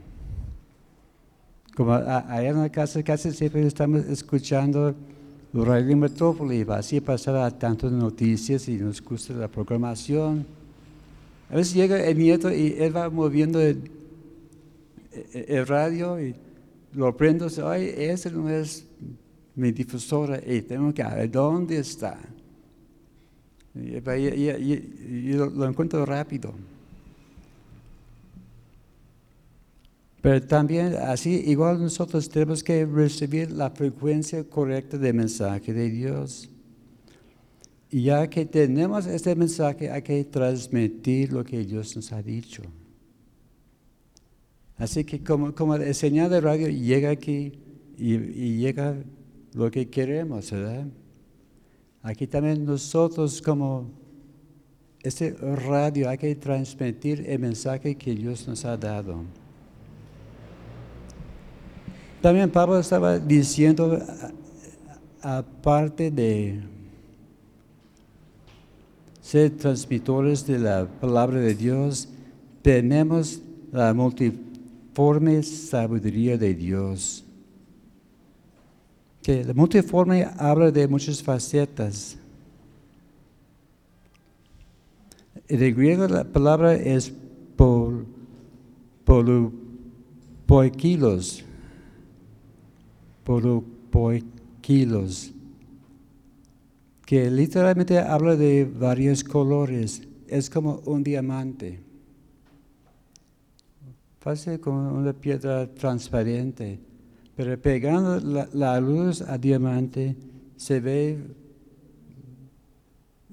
Como 1.76 1.94
allá 1.94 2.50
en 2.50 2.60
la 2.60 2.72
casa 2.72 3.04
casi 3.04 3.32
siempre 3.34 3.68
estamos 3.68 4.04
escuchando 4.06 4.96
Radio 5.64 5.96
Metrópoli, 5.96 6.66
así 6.68 7.00
pasará 7.00 7.50
tantas 7.50 7.92
noticias 7.92 8.68
y 8.68 8.74
nos 8.74 9.02
gusta 9.02 9.34
la 9.34 9.48
programación. 9.48 10.46
A 11.50 11.56
veces 11.56 11.74
llega 11.74 12.04
el 12.06 12.18
nieto 12.18 12.52
y 12.52 12.76
él 12.78 12.96
va 12.96 13.10
moviendo 13.10 13.62
el, 13.62 13.90
radio 15.66 16.20
y 16.20 16.36
lo 16.94 17.16
prendo, 17.16 17.48
ay, 17.66 17.94
ese 17.96 18.32
no 18.32 18.50
es 18.50 18.86
mi 19.56 19.72
difusora 19.72 20.42
y 20.46 20.62
tengo 20.62 20.94
que 20.94 21.04
ver 21.04 21.32
dónde 21.32 21.78
está. 21.78 22.20
Y, 23.76 24.02
lo 25.34 25.66
encuentro 25.66 26.06
rápido. 26.06 26.54
Pero 30.26 30.42
también 30.42 30.96
así, 30.96 31.44
igual 31.46 31.80
nosotros 31.80 32.28
tenemos 32.28 32.64
que 32.64 32.84
recibir 32.84 33.52
la 33.52 33.70
frecuencia 33.70 34.44
correcta 34.44 34.98
del 34.98 35.14
mensaje 35.14 35.72
de 35.72 35.88
Dios. 35.88 36.50
Y 37.92 38.06
ya 38.06 38.28
que 38.28 38.44
tenemos 38.44 39.06
este 39.06 39.36
mensaje, 39.36 39.92
hay 39.92 40.02
que 40.02 40.26
transmitir 40.26 41.32
lo 41.32 41.44
que 41.44 41.64
Dios 41.64 41.96
nos 41.96 42.12
ha 42.12 42.24
dicho. 42.24 42.64
Así 44.78 45.04
que 45.04 45.24
como, 45.24 45.54
como 45.54 45.76
el 45.76 45.94
señal 45.94 46.32
de 46.32 46.42
radio 46.42 46.70
llega 46.70 47.12
aquí 47.12 47.60
y, 47.96 48.16
y 48.16 48.58
llega 48.58 48.96
lo 49.54 49.70
que 49.70 49.92
queremos, 49.92 50.50
¿verdad? 50.50 50.88
Aquí 52.02 52.26
también 52.26 52.66
nosotros 52.66 53.44
como 53.44 53.92
este 55.04 55.34
radio 55.68 56.10
hay 56.10 56.18
que 56.18 56.34
transmitir 56.34 57.24
el 57.28 57.38
mensaje 57.38 57.94
que 57.94 58.16
Dios 58.16 58.48
nos 58.48 58.66
ha 58.66 58.76
dado. 58.76 59.45
También 62.26 62.50
Pablo 62.50 62.80
estaba 62.80 63.20
diciendo, 63.20 64.02
aparte 65.22 66.10
de 66.10 66.60
ser 69.22 69.52
transmitores 69.52 70.44
de 70.48 70.58
la 70.58 70.88
palabra 70.88 71.40
de 71.40 71.54
Dios, 71.54 72.10
tenemos 72.64 73.40
la 73.72 73.94
multiforme 73.94 75.44
sabiduría 75.44 76.36
de 76.36 76.56
Dios. 76.56 77.24
Que 79.22 79.44
la 79.44 79.54
multiforme 79.54 80.28
habla 80.40 80.72
de 80.72 80.88
muchas 80.88 81.22
facetas. 81.22 82.18
En 85.48 85.62
el 85.62 85.76
griego 85.76 86.08
la 86.08 86.24
palabra 86.24 86.74
es 86.74 87.14
polupoikilos. 93.26 94.32
Polupoikilos 94.62 95.36
que 97.06 97.30
literalmente 97.30 98.00
habla 98.00 98.36
de 98.36 98.66
varios 98.66 99.24
colores. 99.24 100.02
Es 100.28 100.50
como 100.50 100.82
un 100.86 101.04
diamante. 101.04 101.80
Parece 104.24 104.60
como 104.60 104.92
una 104.92 105.14
piedra 105.14 105.68
transparente. 105.68 106.80
Pero 107.36 107.62
pegando 107.62 108.20
la, 108.54 108.80
luz 108.80 109.22
a 109.22 109.38
diamante 109.38 110.16
se 110.56 110.80
ve 110.80 111.20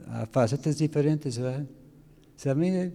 a 0.08 0.26
facetas 0.26 0.76
diferentes, 0.76 1.38
¿verdad? 1.38 1.64
O 2.44 2.54
mire, 2.54 2.92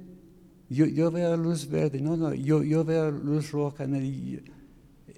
yo, 0.69 0.85
yo, 0.85 1.09
veo 1.09 1.35
luz 1.37 1.67
verde, 1.67 2.01
no, 2.01 2.17
no, 2.17 2.33
yo, 2.33 2.61
yo 2.61 2.83
veo 2.83 3.09
luz 3.09 3.51
roja. 3.51 3.87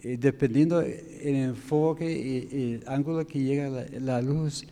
Dependiendo 0.04 0.82
el 0.82 1.36
enfoque 1.36 2.12
y 2.12 2.74
el 2.74 2.84
ángulo 2.88 3.26
que 3.26 3.39
llega 3.39 3.86
la 4.00 4.22
luz, 4.22 4.66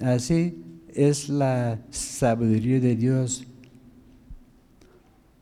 Así 0.00 0.54
es 0.94 1.28
la 1.28 1.80
sabiduría 1.90 2.80
de 2.80 2.94
Dios. 2.94 3.44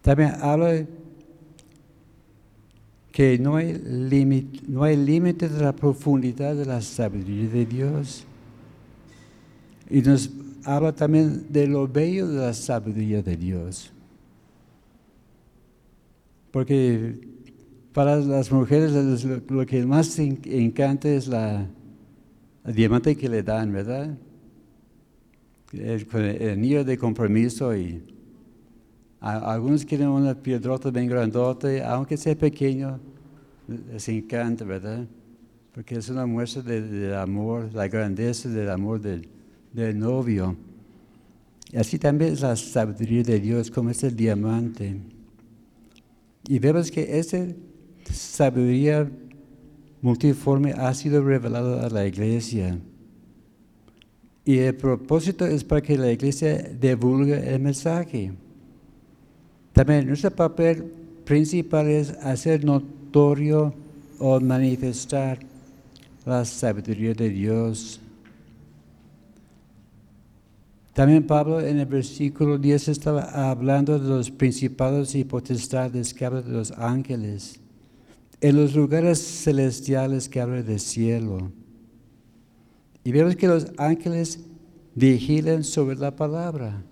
También 0.00 0.32
habla 0.40 0.86
que 3.12 3.38
no 3.38 3.56
hay 3.56 3.74
límite 3.74 4.60
no 4.68 4.84
hay 4.84 4.96
límite 4.96 5.48
de 5.48 5.60
la 5.60 5.74
profundidad 5.74 6.54
de 6.54 6.64
la 6.64 6.80
sabiduría 6.80 7.48
de 7.48 7.66
Dios. 7.66 8.24
Y 9.90 10.00
nos 10.00 10.30
habla 10.64 10.94
también 10.94 11.46
de 11.50 11.66
lo 11.66 11.86
bello 11.86 12.28
de 12.28 12.38
la 12.38 12.54
sabiduría 12.54 13.22
de 13.22 13.36
Dios. 13.36 13.92
Porque 16.50 17.20
para 17.98 18.14
las 18.14 18.52
mujeres 18.52 18.92
lo, 19.50 19.66
que 19.66 19.84
más 19.84 20.16
encanta 20.20 21.08
es 21.08 21.26
la, 21.26 21.66
el 22.64 22.72
diamante 22.72 23.16
que 23.16 23.28
le 23.28 23.42
dan, 23.42 23.72
¿verdad? 23.72 24.16
el, 25.72 26.48
anillo 26.48 26.84
de 26.84 26.96
compromiso 26.96 27.76
y 27.76 28.00
algunos 29.18 29.84
quieren 29.84 30.10
una 30.10 30.32
piedrota 30.32 30.92
bien 30.92 31.08
grandota, 31.08 31.68
aunque 31.92 32.16
sea 32.16 32.38
pequeño, 32.38 33.00
les 33.66 34.08
encanta, 34.08 34.64
¿verdad? 34.64 35.04
Porque 35.74 35.96
es 35.96 36.08
una 36.08 36.24
muestra 36.24 36.62
de, 36.62 37.16
amor, 37.16 37.68
la 37.74 37.88
grandeza 37.88 38.48
del 38.48 38.70
amor 38.70 39.00
del, 39.00 39.28
del 39.72 39.98
novio. 39.98 40.56
Y 41.72 41.78
así 41.78 41.98
también 41.98 42.34
es 42.34 42.42
la 42.42 42.54
sabiduría 42.54 43.24
de 43.24 43.40
Dios, 43.40 43.72
como 43.72 43.90
es 43.90 44.04
el 44.04 44.14
diamante. 44.14 45.00
Y 46.46 46.60
vemos 46.60 46.92
que 46.92 47.18
esa 47.18 47.44
sabiduría 48.12 49.10
multiforme 50.00 50.72
ha 50.72 50.92
sido 50.94 51.22
revelada 51.22 51.86
a 51.86 51.90
la 51.90 52.06
iglesia. 52.06 52.78
Y 54.44 54.58
el 54.58 54.74
propósito 54.76 55.46
es 55.46 55.62
para 55.62 55.82
que 55.82 55.98
la 55.98 56.10
iglesia 56.10 56.56
divulgue 56.80 57.54
el 57.54 57.60
mensaje. 57.60 58.32
También 59.72 60.06
nuestro 60.06 60.30
papel 60.30 60.92
principal 61.24 61.86
es 61.88 62.10
hacer 62.22 62.64
notorio 62.64 63.74
o 64.18 64.40
manifestar 64.40 65.38
la 66.24 66.44
sabiduría 66.44 67.14
de 67.14 67.28
Dios. 67.28 68.00
También 70.94 71.26
Pablo 71.26 71.60
en 71.60 71.78
el 71.78 71.86
versículo 71.86 72.58
10 72.58 72.88
estaba 72.88 73.50
hablando 73.50 73.98
de 73.98 74.08
los 74.08 74.30
principados 74.32 75.14
y 75.14 75.22
potestades 75.22 76.12
que 76.12 76.24
habla 76.24 76.42
de 76.42 76.50
los 76.50 76.72
ángeles, 76.72 77.60
en 78.40 78.56
los 78.56 78.74
lugares 78.74 79.18
celestiales 79.18 80.28
que 80.28 80.40
habla 80.40 80.62
del 80.62 80.80
cielo. 80.80 81.50
Y 83.04 83.12
vemos 83.12 83.36
que 83.36 83.48
los 83.48 83.66
ángeles 83.78 84.40
vigilan 84.94 85.64
sobre 85.64 85.96
la 85.96 86.14
palabra. 86.14 86.82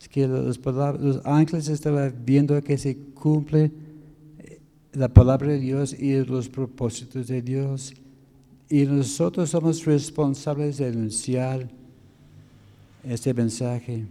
Es 0.00 0.08
que 0.08 0.26
los, 0.26 0.58
los 0.64 1.20
ángeles 1.24 1.68
estaban 1.68 2.14
viendo 2.24 2.60
que 2.62 2.78
se 2.78 2.96
cumple 2.96 3.72
eh, 4.38 4.60
la 4.92 5.08
palabra 5.08 5.48
de 5.48 5.58
Dios 5.58 5.98
y 5.98 6.24
los 6.24 6.48
propósitos 6.48 7.26
de 7.26 7.42
Dios. 7.42 7.94
Y 8.68 8.84
nosotros 8.84 9.50
somos 9.50 9.84
responsables 9.84 10.78
de 10.78 10.86
anunciar 10.86 11.68
este 13.02 13.34
mensaje. 13.34 14.06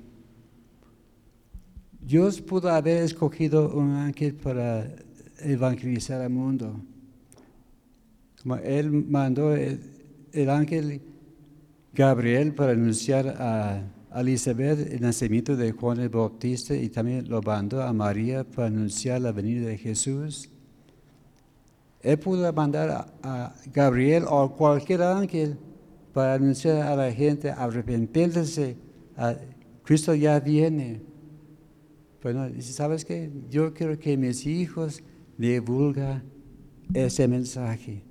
Dios 2.01 2.41
pudo 2.41 2.69
haber 2.69 3.03
escogido 3.03 3.73
un 3.75 3.91
ángel 3.91 4.33
para 4.33 4.91
evangelizar 5.41 6.21
al 6.21 6.29
mundo. 6.29 6.79
Como 8.41 8.55
Él 8.55 8.91
mandó 8.91 9.55
el, 9.55 9.79
el 10.31 10.49
ángel 10.49 11.01
Gabriel 11.93 12.53
para 12.53 12.71
anunciar 12.71 13.27
a 13.39 13.83
Elizabeth 14.15 14.91
el 14.91 15.01
nacimiento 15.01 15.55
de 15.55 15.71
Juan 15.71 15.99
el 15.99 16.09
Bautista 16.09 16.75
y 16.75 16.89
también 16.89 17.29
lo 17.29 17.41
mandó 17.41 17.81
a 17.81 17.93
María 17.93 18.43
para 18.43 18.67
anunciar 18.67 19.21
la 19.21 19.31
venida 19.31 19.67
de 19.67 19.77
Jesús. 19.77 20.49
Él 22.01 22.17
pudo 22.17 22.51
mandar 22.53 23.07
a, 23.21 23.53
Gabriel 23.73 24.23
o 24.27 24.55
cualquier 24.55 25.01
ángel 25.03 25.57
para 26.13 26.35
anunciar 26.35 26.81
a 26.81 26.95
la 26.95 27.11
gente, 27.11 27.51
arrepentirse, 27.51 28.77
Cristo 29.83 30.15
ya 30.15 30.39
viene. 30.39 31.01
Bueno, 32.23 32.49
¿sabes 32.61 33.05
qué? 33.05 33.29
Yo 33.49 33.73
quiero 33.73 33.97
que 33.99 34.17
mis 34.17 34.45
hijos 34.45 35.03
divulguen 35.47 36.21
ese 36.93 37.27
mensaje. 37.27 38.03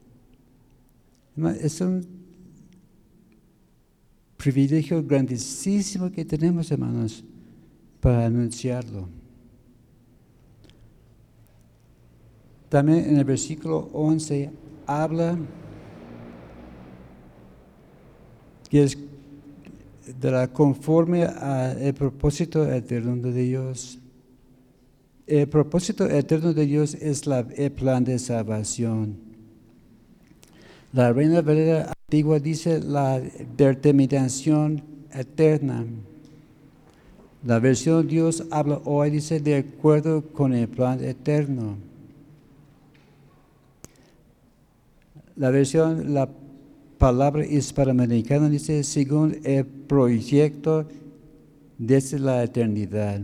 Es 1.60 1.80
un 1.80 2.06
privilegio 4.36 5.04
grandísimo 5.04 6.10
que 6.10 6.24
tenemos, 6.24 6.70
hermanos, 6.70 7.22
para 8.00 8.26
anunciarlo. 8.26 9.08
También 12.68 13.10
en 13.10 13.18
el 13.18 13.24
versículo 13.24 13.90
11 13.92 14.50
habla 14.86 15.38
que 18.68 18.82
es 18.82 18.98
de 20.20 20.30
la 20.30 20.48
conforme 20.48 21.24
al 21.24 21.94
propósito 21.94 22.70
eterno 22.70 23.16
de 23.16 23.32
Dios. 23.32 23.98
El 25.28 25.46
propósito 25.46 26.06
eterno 26.06 26.54
de 26.54 26.64
Dios 26.64 26.94
es 26.94 27.22
el 27.26 27.72
plan 27.72 28.02
de 28.02 28.18
salvación. 28.18 29.18
La 30.90 31.12
Reina 31.12 31.42
Valera 31.42 31.92
Antigua 32.06 32.40
dice 32.40 32.80
la 32.80 33.20
determinación 33.54 34.82
eterna. 35.12 35.84
La 37.44 37.58
versión 37.58 38.08
Dios 38.08 38.42
habla 38.50 38.80
hoy 38.86 39.10
dice 39.10 39.38
de 39.38 39.56
acuerdo 39.56 40.22
con 40.32 40.54
el 40.54 40.66
plan 40.66 41.04
eterno. 41.04 41.76
La 45.36 45.50
versión, 45.50 46.14
la 46.14 46.30
palabra 46.96 47.44
hispanoamericana 47.44 48.48
dice 48.48 48.82
según 48.82 49.36
el 49.44 49.66
proyecto 49.66 50.88
desde 51.76 52.18
la 52.18 52.42
eternidad. 52.42 53.20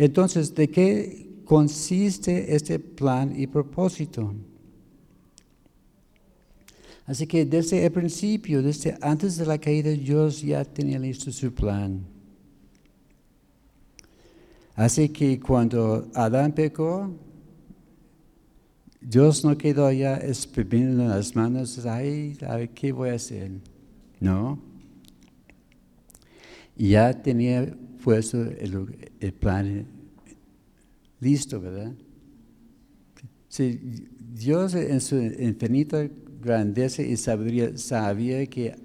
Entonces, 0.00 0.54
¿de 0.54 0.70
qué 0.70 1.42
consiste 1.44 2.54
este 2.54 2.78
plan 2.78 3.34
y 3.36 3.48
propósito? 3.48 4.32
Así 7.04 7.26
que 7.26 7.44
desde 7.44 7.84
el 7.84 7.90
principio, 7.90 8.62
desde 8.62 8.96
antes 9.00 9.36
de 9.36 9.44
la 9.44 9.58
caída, 9.58 9.90
Dios 9.90 10.40
ya 10.40 10.64
tenía 10.64 11.00
listo 11.00 11.32
su 11.32 11.52
plan. 11.52 12.06
Así 14.76 15.08
que 15.08 15.40
cuando 15.40 16.08
Adán 16.14 16.52
pecó, 16.52 17.10
Dios 19.00 19.44
no 19.44 19.58
quedó 19.58 19.90
ya 19.90 20.16
exprimiendo 20.18 21.08
las 21.08 21.34
manos, 21.34 21.84
ay, 21.86 22.38
qué 22.72 22.92
voy 22.92 23.08
a 23.08 23.14
hacer. 23.14 23.50
No. 24.20 24.60
Ya 26.76 27.12
tenía 27.20 27.74
puesto 28.02 28.42
el, 28.42 29.32
plan 29.32 29.86
listo, 31.20 31.60
¿verdad? 31.60 31.92
Sí, 33.48 34.06
Dios 34.34 34.74
en 34.74 35.00
su 35.00 35.16
infinita 35.16 36.08
grandeza 36.40 37.02
y 37.02 37.16
sabiduría 37.16 37.76
sabía 37.76 38.46
que 38.46 38.76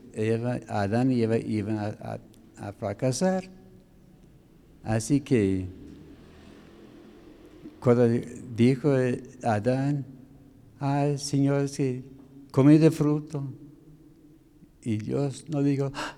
Adán 0.68 1.11
y 1.11 1.22
Eva 1.22 1.38
iban 1.38 1.78
a 1.78 2.72
fracasar. 2.74 3.49
Así 4.84 5.22
que 5.22 5.68
cuando 7.80 8.07
dijo 8.55 8.93
Adán, 9.43 10.05
ay 10.80 11.18
Señor, 11.18 11.68
si 11.68 12.03
comí 12.51 12.78
de 12.78 12.91
fruto, 12.91 13.43
y 14.82 14.97
Dios 14.97 15.45
no 15.49 15.61
dijo, 15.64 15.91
ah, 15.93 16.18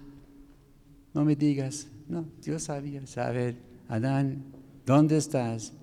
no 1.13 1.25
me 1.25 1.35
digas, 1.35 1.87
no, 2.07 2.25
Dios 2.41 2.63
sabía, 2.63 3.05
saber, 3.07 3.55
Adán, 3.87 4.43
¿dónde 4.85 5.17
estás? 5.17 5.73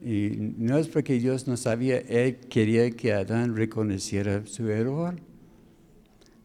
Y 0.00 0.54
no 0.58 0.78
es 0.78 0.88
porque 0.88 1.18
Dios 1.18 1.46
no 1.46 1.56
sabía, 1.56 1.98
Él 1.98 2.36
quería 2.36 2.90
que 2.90 3.12
Adán 3.12 3.56
reconociera 3.56 4.44
su 4.46 4.68
error. 4.68 5.16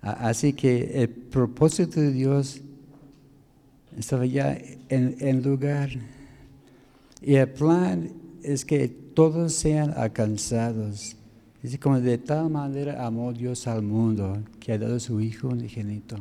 Así 0.01 0.53
que 0.53 1.01
el 1.01 1.09
propósito 1.09 1.99
de 1.99 2.11
Dios 2.11 2.61
estaba 3.97 4.25
ya 4.25 4.57
en, 4.89 5.41
lugar. 5.41 5.89
Y 7.21 7.35
el 7.35 7.49
plan 7.49 8.11
es 8.43 8.63
que 8.63 8.87
todos 8.87 9.53
sean 9.53 9.93
alcanzados. 9.97 11.15
Es 11.63 11.77
como 11.79 11.99
de 11.99 12.19
tal 12.19 12.51
manera 12.51 13.05
amó 13.05 13.33
Dios 13.33 13.65
al 13.67 13.81
mundo 13.81 14.37
que 14.59 14.73
ha 14.73 14.77
dado 14.77 14.99
su 14.99 15.19
Hijo 15.19 15.47
unigénito. 15.47 16.17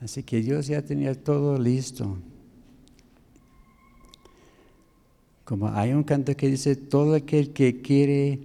Así 0.00 0.22
que 0.22 0.40
Dios 0.40 0.66
ya 0.68 0.82
tenía 0.82 1.14
todo 1.14 1.58
listo. 1.58 2.16
Como 5.44 5.68
hay 5.68 5.92
un 5.92 6.04
canto 6.04 6.36
que 6.36 6.48
dice, 6.48 6.76
todo 6.76 7.14
aquel 7.14 7.52
que 7.52 7.80
quiere, 7.80 8.40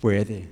puede. 0.00 0.48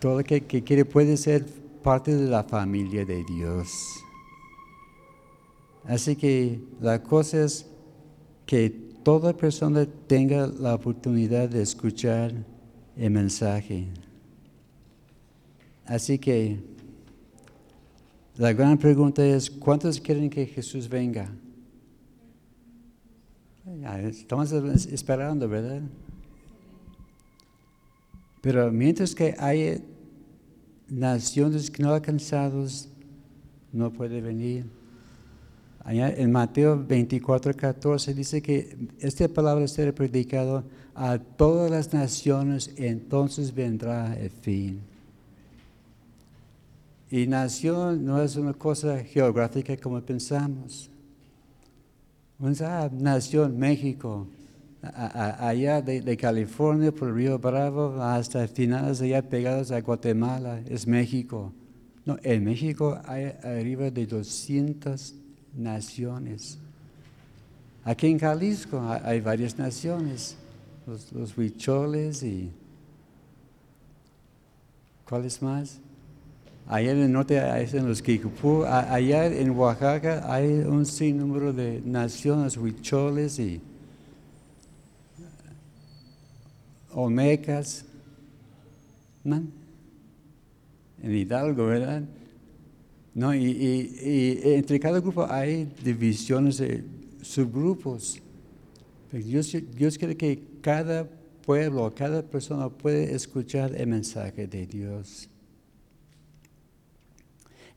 Todo 0.00 0.18
aquel 0.18 0.44
que 0.44 0.64
quiere 0.64 0.84
puede 0.84 1.16
ser 1.16 1.44
parte 1.82 2.14
de 2.14 2.28
la 2.28 2.42
familia 2.42 3.04
de 3.04 3.24
Dios. 3.24 3.68
Así 5.84 6.16
que 6.16 6.60
la 6.80 7.02
cosa 7.02 7.44
es 7.44 7.66
que 8.46 8.70
toda 9.02 9.36
persona 9.36 9.86
tenga 10.06 10.46
la 10.46 10.74
oportunidad 10.74 11.48
de 11.48 11.62
escuchar 11.62 12.32
el 12.96 13.10
mensaje. 13.10 13.86
Así 15.86 16.18
que 16.18 16.58
la 18.38 18.54
gran 18.54 18.78
pregunta 18.78 19.24
es, 19.24 19.50
¿cuántos 19.50 20.00
quieren 20.00 20.30
que 20.30 20.46
Jesús 20.46 20.88
venga? 20.88 21.30
Estamos 24.02 24.50
esperando, 24.52 25.46
¿verdad? 25.46 25.82
Pero 28.40 28.72
mientras 28.72 29.14
que 29.14 29.34
hay 29.38 29.84
naciones 30.88 31.70
que 31.70 31.82
no 31.82 31.92
alcanzados, 31.92 32.88
no 33.72 33.92
puede 33.92 34.22
venir 34.22 34.78
en 35.90 36.30
Mateo 36.30 36.84
24, 36.84 37.54
14 37.54 38.12
dice 38.12 38.42
que 38.42 38.76
esta 38.98 39.26
palabra 39.26 39.66
será 39.66 39.92
predicada 39.92 40.62
a 40.94 41.18
todas 41.18 41.70
las 41.70 41.94
naciones, 41.94 42.74
entonces 42.76 43.54
vendrá 43.54 44.14
el 44.18 44.30
fin. 44.30 44.80
Y 47.10 47.26
nación 47.26 48.04
no 48.04 48.22
es 48.22 48.36
una 48.36 48.52
cosa 48.52 48.98
geográfica 48.98 49.76
como 49.76 50.00
pensamos. 50.00 50.90
nación, 52.38 53.58
México, 53.58 54.26
allá 54.82 55.82
de, 55.82 56.16
California 56.16 56.92
por 56.92 57.08
el 57.08 57.14
río 57.14 57.38
Bravo 57.38 58.00
hasta 58.00 58.46
finales 58.46 59.00
allá 59.00 59.22
pegados 59.22 59.70
a 59.70 59.80
Guatemala, 59.80 60.60
es 60.68 60.86
México. 60.86 61.52
No, 62.04 62.16
en 62.22 62.44
México 62.44 63.00
hay 63.04 63.32
arriba 63.42 63.90
de 63.90 64.06
200 64.06 65.14
naciones. 65.56 66.58
Aquí 67.84 68.08
en 68.08 68.18
Jalisco 68.18 68.82
hay 69.02 69.20
varias 69.20 69.58
naciones, 69.58 70.36
los, 70.86 71.36
huicholes 71.36 72.22
y... 72.22 72.50
¿Cuáles 75.06 75.40
más? 75.40 75.80
Allá 76.70 76.92
en 76.92 76.98
el 76.98 77.10
norte 77.10 77.40
hay 77.40 77.66
los 77.80 78.02
Kikupú, 78.02 78.62
allá 78.64 79.24
en 79.26 79.50
Oaxaca 79.52 80.30
hay 80.30 80.52
un 80.52 80.84
sinnúmero 80.84 81.50
de 81.50 81.80
naciones, 81.82 82.58
huicholes 82.58 83.38
y 83.38 83.58
olmecas. 86.92 87.86
En 89.24 89.50
Hidalgo, 91.02 91.68
¿verdad? 91.68 92.02
No, 93.14 93.34
y, 93.34 94.38
entre 94.44 94.78
cada 94.78 95.00
grupo 95.00 95.26
hay 95.26 95.72
divisiones, 95.82 96.62
subgrupos. 97.22 98.20
Dios, 99.10 99.56
Dios 99.74 99.96
quiere 99.96 100.18
que 100.18 100.42
cada 100.60 101.08
pueblo, 101.46 101.90
cada 101.94 102.20
persona 102.20 102.68
pueda 102.68 103.04
escuchar 103.04 103.74
el 103.74 103.86
mensaje 103.86 104.46
de 104.46 104.66
Dios. 104.66 105.30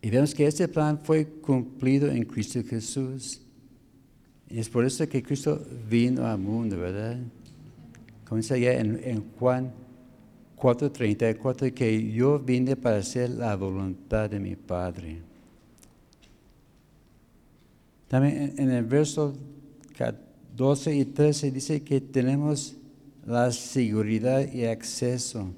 Y 0.02 0.10
vemos 0.10 0.34
que 0.34 0.48
este 0.48 0.68
plan 0.68 1.00
fue 1.04 1.28
cumplido 1.28 2.10
en 2.10 2.24
Cristo 2.26 2.62
Jesús. 2.68 3.42
Y 4.50 4.60
es 4.60 4.70
por 4.70 4.84
eso 4.84 5.08
que 5.08 5.22
Cristo 5.22 5.64
vino 5.90 6.26
al 6.26 6.40
mundo, 6.40 6.78
¿verdad? 6.78 7.20
Comienza 8.28 8.58
ya 8.58 8.74
en, 8.74 9.00
en 9.04 9.24
Juan 9.38 9.72
4:34, 10.58 11.74
que 11.74 12.12
yo 12.12 12.40
vine 12.40 12.76
para 12.76 12.98
hacer 12.98 13.30
la 13.30 13.56
voluntad 13.56 14.30
de 14.30 14.40
mi 14.40 14.56
Padre. 14.56 15.22
También 18.08 18.54
en 18.58 18.72
el 18.72 18.84
verso 18.84 19.34
12 20.56 20.96
y 20.96 21.06
13 21.06 21.52
dice 21.52 21.82
que 21.82 22.02
tenemos 22.02 22.76
la 23.26 23.52
seguridad 23.52 24.52
y 24.52 24.66
acceso. 24.66 25.54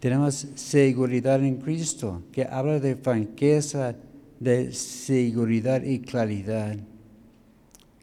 Tenemos 0.00 0.48
seguridad 0.54 1.44
en 1.44 1.58
Cristo, 1.58 2.22
que 2.32 2.44
habla 2.44 2.80
de 2.80 2.96
franqueza, 2.96 3.94
de 4.40 4.72
seguridad 4.72 5.82
y 5.82 6.00
claridad. 6.00 6.76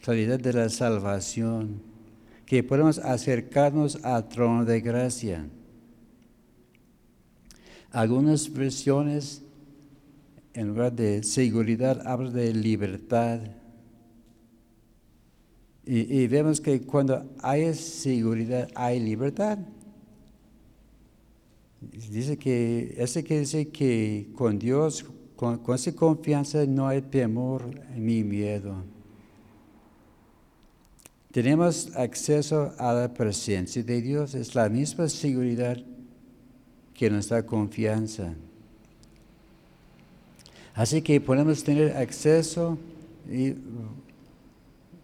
Claridad 0.03 0.39
de 0.39 0.53
la 0.53 0.69
salvación. 0.69 1.81
Que 2.45 2.63
podemos 2.63 2.99
acercarnos 2.99 4.03
al 4.05 4.29
trono 4.29 4.63
de 4.63 4.79
gracia. 4.79 5.45
Algunas 7.91 8.53
versiones 8.53 9.43
en 10.57 10.69
lugar 10.69 10.91
de 10.91 11.21
seguridad, 11.21 12.01
habla 12.07 12.31
de 12.31 12.51
libertad. 12.51 13.41
Y, 15.85 16.25
vemos 16.25 16.59
que 16.59 16.81
cuando 16.81 17.29
hay 17.43 17.75
seguridad, 17.75 18.67
hay 18.73 18.99
libertad. 18.99 19.59
Dice 21.82 22.38
que, 22.38 22.95
ese 22.97 23.23
que 23.23 23.39
dice 23.39 23.67
que 23.69 24.30
con 24.36 24.57
Dios, 24.57 25.05
con, 25.36 25.59
con 25.59 25.75
esa 25.75 25.93
confianza 25.93 26.65
no 26.65 26.88
hay 26.88 27.01
temor 27.01 27.69
ni 27.95 28.23
miedo. 28.23 28.84
Tenemos 31.32 31.95
acceso 31.95 32.73
a 32.80 32.93
la 32.93 33.13
presencia 33.13 33.84
de 33.84 34.01
Dios, 34.01 34.34
es 34.34 34.55
la 34.55 34.69
misma 34.69 35.07
seguridad 35.07 35.78
que 36.97 37.09
da 37.11 37.45
confianza. 37.45 38.34
Así 40.73 41.01
que 41.01 41.21
podemos 41.21 41.63
tener 41.63 41.95
acceso 41.95 42.78
y, 43.30 43.53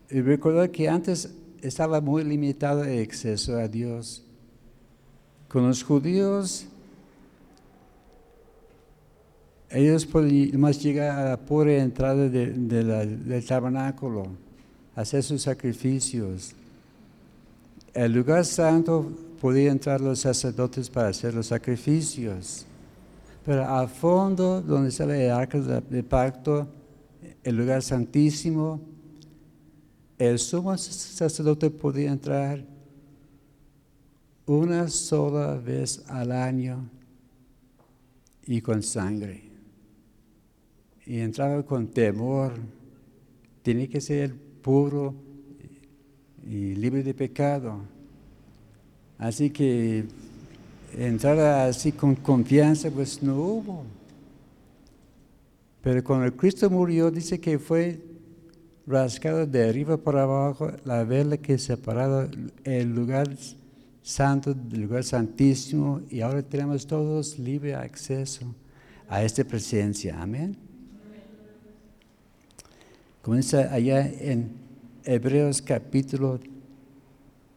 recordar 0.09 0.71
que 0.71 0.89
antes 0.89 1.29
estaba 1.61 2.01
muy 2.01 2.23
limitado 2.23 2.83
el 2.83 3.03
acceso 3.03 3.57
a 3.57 3.67
Dios. 3.67 4.22
Con 5.53 5.67
los 5.67 5.83
judíos, 5.83 6.65
ellos 9.69 10.03
podían 10.03 10.59
más 10.59 10.81
llegar 10.81 11.11
a 11.11 11.29
la 11.29 11.37
pura 11.37 11.73
entrada 11.75 12.27
del 12.27 13.45
tabernáculo, 13.47 14.29
hacer 14.95 15.21
sus 15.21 15.43
sacrificios. 15.43 16.55
El 17.93 18.13
lugar 18.13 18.43
santo 18.45 19.11
podía 19.39 19.71
entrar 19.71 20.01
los 20.01 20.21
sacerdotes 20.21 20.89
para 20.89 21.09
hacer 21.09 21.35
los 21.35 21.45
sacrificios. 21.45 22.65
Pero 23.45 23.63
al 23.63 23.89
fondo, 23.89 24.59
donde 24.59 24.89
estaba 24.89 25.15
el 25.15 25.29
arca 25.29 25.59
del 25.59 26.03
pacto, 26.03 26.67
el 27.43 27.55
lugar 27.55 27.83
santísimo, 27.83 28.81
el 30.17 30.39
sumo 30.39 30.75
sacerdote 30.79 31.69
podía 31.69 32.11
entrar 32.11 32.72
una 34.45 34.89
sola 34.89 35.55
vez 35.55 36.03
al 36.07 36.31
año 36.31 36.89
y 38.45 38.61
con 38.61 38.83
sangre. 38.83 39.43
Y 41.05 41.19
entraba 41.19 41.63
con 41.63 41.87
temor. 41.87 42.53
Tiene 43.61 43.87
que 43.87 44.01
ser 44.01 44.33
puro 44.61 45.13
y 46.45 46.75
libre 46.75 47.03
de 47.03 47.13
pecado. 47.13 47.79
Así 49.17 49.49
que 49.49 50.05
entrar 50.97 51.39
así 51.67 51.91
con 51.91 52.15
confianza, 52.15 52.89
pues 52.91 53.21
no 53.23 53.35
hubo. 53.37 53.85
Pero 55.81 56.03
cuando 56.03 56.35
Cristo 56.35 56.69
murió, 56.69 57.11
dice 57.11 57.39
que 57.39 57.59
fue 57.59 58.01
rascado 58.85 59.45
de 59.45 59.69
arriba 59.69 59.97
para 59.97 60.23
abajo 60.23 60.71
la 60.83 61.03
vela 61.03 61.37
que 61.37 61.57
separaba 61.57 62.27
el 62.63 62.93
lugar 62.93 63.29
santo 64.03 64.53
del 64.53 64.81
lugar 64.81 65.03
santísimo 65.03 66.01
y 66.09 66.19
ahora 66.19 66.43
tenemos 66.43 66.85
todos 66.85 67.39
libre 67.39 67.73
acceso 67.73 68.53
a 69.07 69.23
esta 69.23 69.43
presencia. 69.45 70.21
Amén. 70.21 70.57
Comienza 73.21 73.73
allá 73.73 74.05
en 74.05 74.51
Hebreos 75.05 75.61
capítulo 75.61 76.39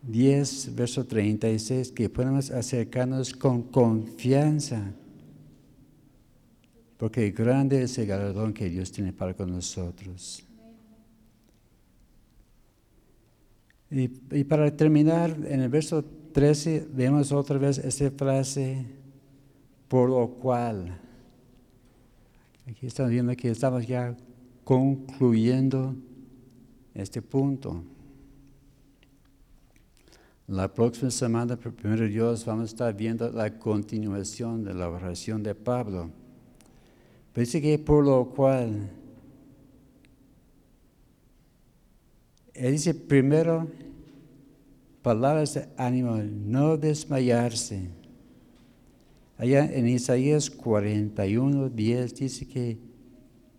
10, 0.03 0.77
verso 0.77 1.05
36, 1.05 1.91
que 1.91 2.09
podemos 2.09 2.53
acercarnos 2.53 3.33
con 3.33 3.63
confianza, 3.63 4.93
porque 6.97 7.33
grande 7.33 7.83
es 7.83 7.99
el 7.99 8.07
galardón 8.07 8.55
que 8.55 8.71
Dios 8.71 8.93
tiene 8.93 9.13
para 9.13 9.35
con 9.35 9.51
nosotros. 9.51 10.45
Y, 13.91 14.11
y, 14.31 14.45
para 14.45 14.77
terminar, 14.77 15.37
en 15.49 15.61
el 15.61 15.69
verso 15.69 16.05
13 16.37 16.89
vemos 16.93 17.33
otra 17.33 17.57
vez 17.57 17.79
esta 17.79 18.11
frase, 18.11 18.85
por 19.89 20.11
lo 20.11 20.29
cual. 20.29 21.01
Aquí 22.69 22.87
estamos 22.87 23.11
viendo 23.11 23.35
que 23.35 23.51
estamos 23.51 23.87
ya 23.87 24.15
concluyendo 24.63 25.97
este 26.93 27.23
punto. 27.23 27.83
La 30.47 30.69
próxima 30.75 31.11
semana, 31.11 31.57
primero 31.57 32.07
Dios, 32.07 32.45
vamos 32.45 32.65
a 32.65 32.67
estar 32.67 32.95
viendo 32.95 33.31
la 33.31 33.59
continuación 33.59 34.63
de 34.63 34.75
la 34.75 34.91
oración 34.91 35.43
de 35.43 35.55
Pablo. 35.55 36.11
Dice 37.35 37.63
que 37.63 37.79
por 37.79 38.05
lo 38.05 38.27
cual, 38.27 38.91
él 42.53 42.73
dice 42.73 42.93
primero, 42.93 43.67
palabras 45.07 45.55
de 45.55 45.69
ánimo, 45.77 46.17
no 46.17 46.77
desmayarse. 46.77 47.91
Allá 49.39 49.65
en 49.73 49.87
Isaías 49.87 50.51
41, 50.51 51.69
10 51.69 52.15
dice 52.17 52.45
que 52.49 52.77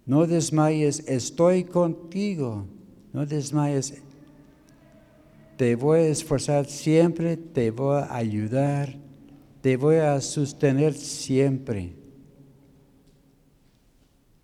no 0.05 0.27
desmayes, 0.27 1.07
estoy 1.07 1.63
contigo, 1.63 2.65
no 3.13 3.25
desmayes, 3.25 3.93
te 5.55 5.77
voy 5.77 5.99
a 5.99 6.07
esforzar 6.09 6.65
siempre, 6.65 7.37
te 7.37 7.71
voy 7.71 8.01
a 8.01 8.13
ayudar, 8.13 8.93
te 9.61 9.77
voy 9.77 9.95
a 9.95 10.19
sostener 10.19 10.93
siempre. 10.95 11.93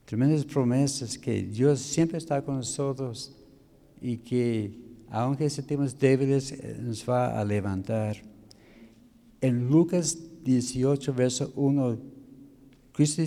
Tremendas 0.06 0.46
promesas 0.46 1.18
que 1.18 1.44
Dios 1.44 1.82
siempre 1.82 2.18
está 2.18 2.42
con 2.42 2.56
nosotros 2.56 3.36
y 4.02 4.16
que 4.16 4.93
aunque 5.14 5.48
sentimos 5.48 6.00
débiles, 6.00 6.58
nos 6.80 7.08
va 7.08 7.40
a 7.40 7.46
levantar. 7.46 8.18
En 9.42 9.70
Lucas 9.70 10.18
18, 10.44 11.14
verso 11.14 11.54
1, 11.56 11.98
Cristo 12.94 13.22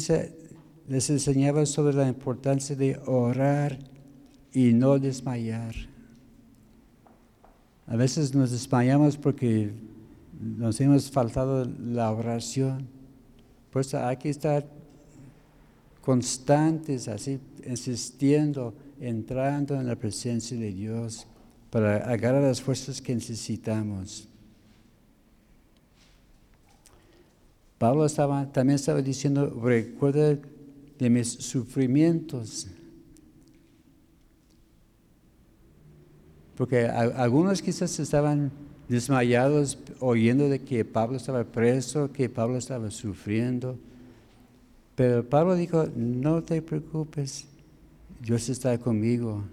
les 0.88 1.10
enseñaba 1.10 1.64
sobre 1.64 1.94
la 1.94 2.08
importancia 2.08 2.74
de 2.74 2.98
orar 3.06 3.78
y 4.52 4.72
no 4.72 4.98
desmayar. 4.98 5.76
A 7.86 7.94
veces 7.94 8.34
nos 8.34 8.50
desmayamos 8.50 9.16
porque 9.16 9.70
nos 10.40 10.80
hemos 10.80 11.08
faltado 11.08 11.64
la 11.64 12.10
oración. 12.10 12.88
Pues 13.70 13.94
hay 13.94 14.16
que 14.16 14.30
estar 14.30 14.66
constantes, 16.00 17.06
así, 17.06 17.38
insistiendo, 17.64 18.74
entrando 18.98 19.76
en 19.76 19.86
la 19.86 19.94
presencia 19.94 20.58
de 20.58 20.72
Dios 20.72 21.28
para 21.70 21.96
agarrar 22.10 22.42
las 22.42 22.62
fuerzas 22.62 23.00
que 23.00 23.14
necesitamos. 23.14 24.28
Pablo 27.78 28.06
estaba, 28.06 28.50
también 28.52 28.76
estaba 28.76 29.02
diciendo, 29.02 29.60
recuerda 29.62 30.38
de 30.98 31.10
mis 31.10 31.28
sufrimientos. 31.28 32.68
Porque 36.56 36.86
algunos 36.86 37.60
quizás 37.60 37.98
estaban 38.00 38.50
desmayados 38.88 39.78
oyendo 40.00 40.48
de 40.48 40.60
que 40.62 40.84
Pablo 40.84 41.18
estaba 41.18 41.44
preso, 41.44 42.10
que 42.12 42.30
Pablo 42.30 42.56
estaba 42.56 42.90
sufriendo. 42.90 43.78
Pero 44.94 45.28
Pablo 45.28 45.54
dijo, 45.54 45.86
no 45.94 46.42
te 46.42 46.62
preocupes, 46.62 47.44
Dios 48.22 48.48
está 48.48 48.78
conmigo. 48.78 49.44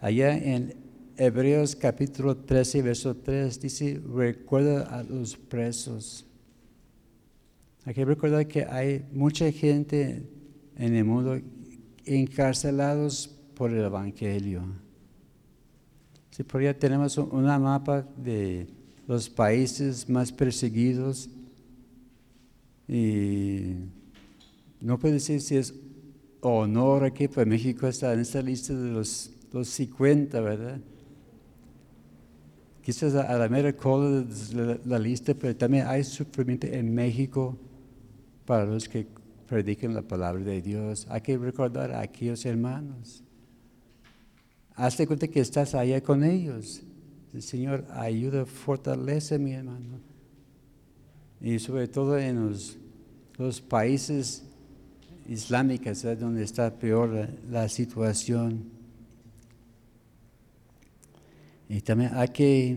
Allá 0.00 0.36
en 0.36 0.74
Hebreos 1.22 1.76
capítulo 1.76 2.34
13, 2.34 2.80
verso 2.80 3.14
3 3.14 3.60
dice, 3.60 4.00
recuerda 4.10 4.84
a 4.84 5.02
los 5.02 5.36
presos. 5.36 6.24
Hay 7.84 7.92
que 7.92 8.06
recordar 8.06 8.48
que 8.48 8.64
hay 8.64 9.06
mucha 9.12 9.52
gente 9.52 10.26
en 10.76 10.94
el 10.94 11.04
mundo 11.04 11.38
encarcelados 12.06 13.28
por 13.54 13.70
el 13.70 13.84
Evangelio. 13.84 14.62
Si 16.30 16.42
por 16.42 16.62
allá 16.62 16.78
tenemos 16.78 17.18
una 17.18 17.58
mapa 17.58 18.00
de 18.16 18.68
los 19.06 19.28
países 19.28 20.08
más 20.08 20.32
perseguidos 20.32 21.28
y 22.88 23.74
no 24.80 24.98
puedo 24.98 25.12
decir 25.12 25.42
si 25.42 25.58
es 25.58 25.74
honor 26.40 27.04
aquí, 27.04 27.28
pero 27.28 27.44
México 27.44 27.86
está 27.86 28.10
en 28.14 28.20
esta 28.20 28.40
lista 28.40 28.72
de 28.72 28.90
los, 28.90 29.30
los 29.52 29.68
50, 29.68 30.40
¿verdad? 30.40 30.80
Quizás 32.82 33.14
a 33.14 33.36
la 33.36 33.48
mera 33.48 33.72
cola 33.72 34.22
de 34.22 34.80
la, 34.84 34.98
lista, 34.98 35.34
pero 35.34 35.54
también 35.56 35.86
hay 35.86 36.04
sufrimiento 36.04 36.66
en 36.66 36.94
México 36.94 37.56
para 38.44 38.64
los 38.64 38.88
que 38.88 39.06
predican 39.46 39.94
la 39.94 40.02
palabra 40.02 40.42
de 40.42 40.62
Dios. 40.62 41.06
Hay 41.10 41.20
que 41.20 41.36
recordar 41.36 41.92
a 41.92 42.00
aquellos 42.00 42.44
hermanos. 42.46 43.22
Hazte 44.74 45.06
cuenta 45.06 45.28
que 45.28 45.40
estás 45.40 45.74
allá 45.74 46.00
con 46.00 46.24
ellos. 46.24 46.82
El 47.34 47.42
Señor 47.42 47.84
ayuda, 47.90 48.46
fortalece 48.46 49.38
mi 49.38 49.52
hermano. 49.52 50.00
Y 51.40 51.58
sobre 51.58 51.88
todo 51.88 52.18
en 52.18 52.48
los, 52.48 53.60
países 53.62 54.44
islámicos, 55.28 56.02
donde 56.18 56.42
está 56.42 56.78
peor 56.78 57.28
la 57.50 57.68
situación. 57.68 58.79
Y 61.72 61.80
también 61.82 62.10
hay 62.14 62.26
que, 62.30 62.76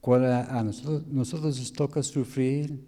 cuando 0.00 0.28
a 0.28 0.62
nosotros, 0.62 1.08
nos 1.08 1.72
toca 1.72 2.04
sufrir, 2.04 2.78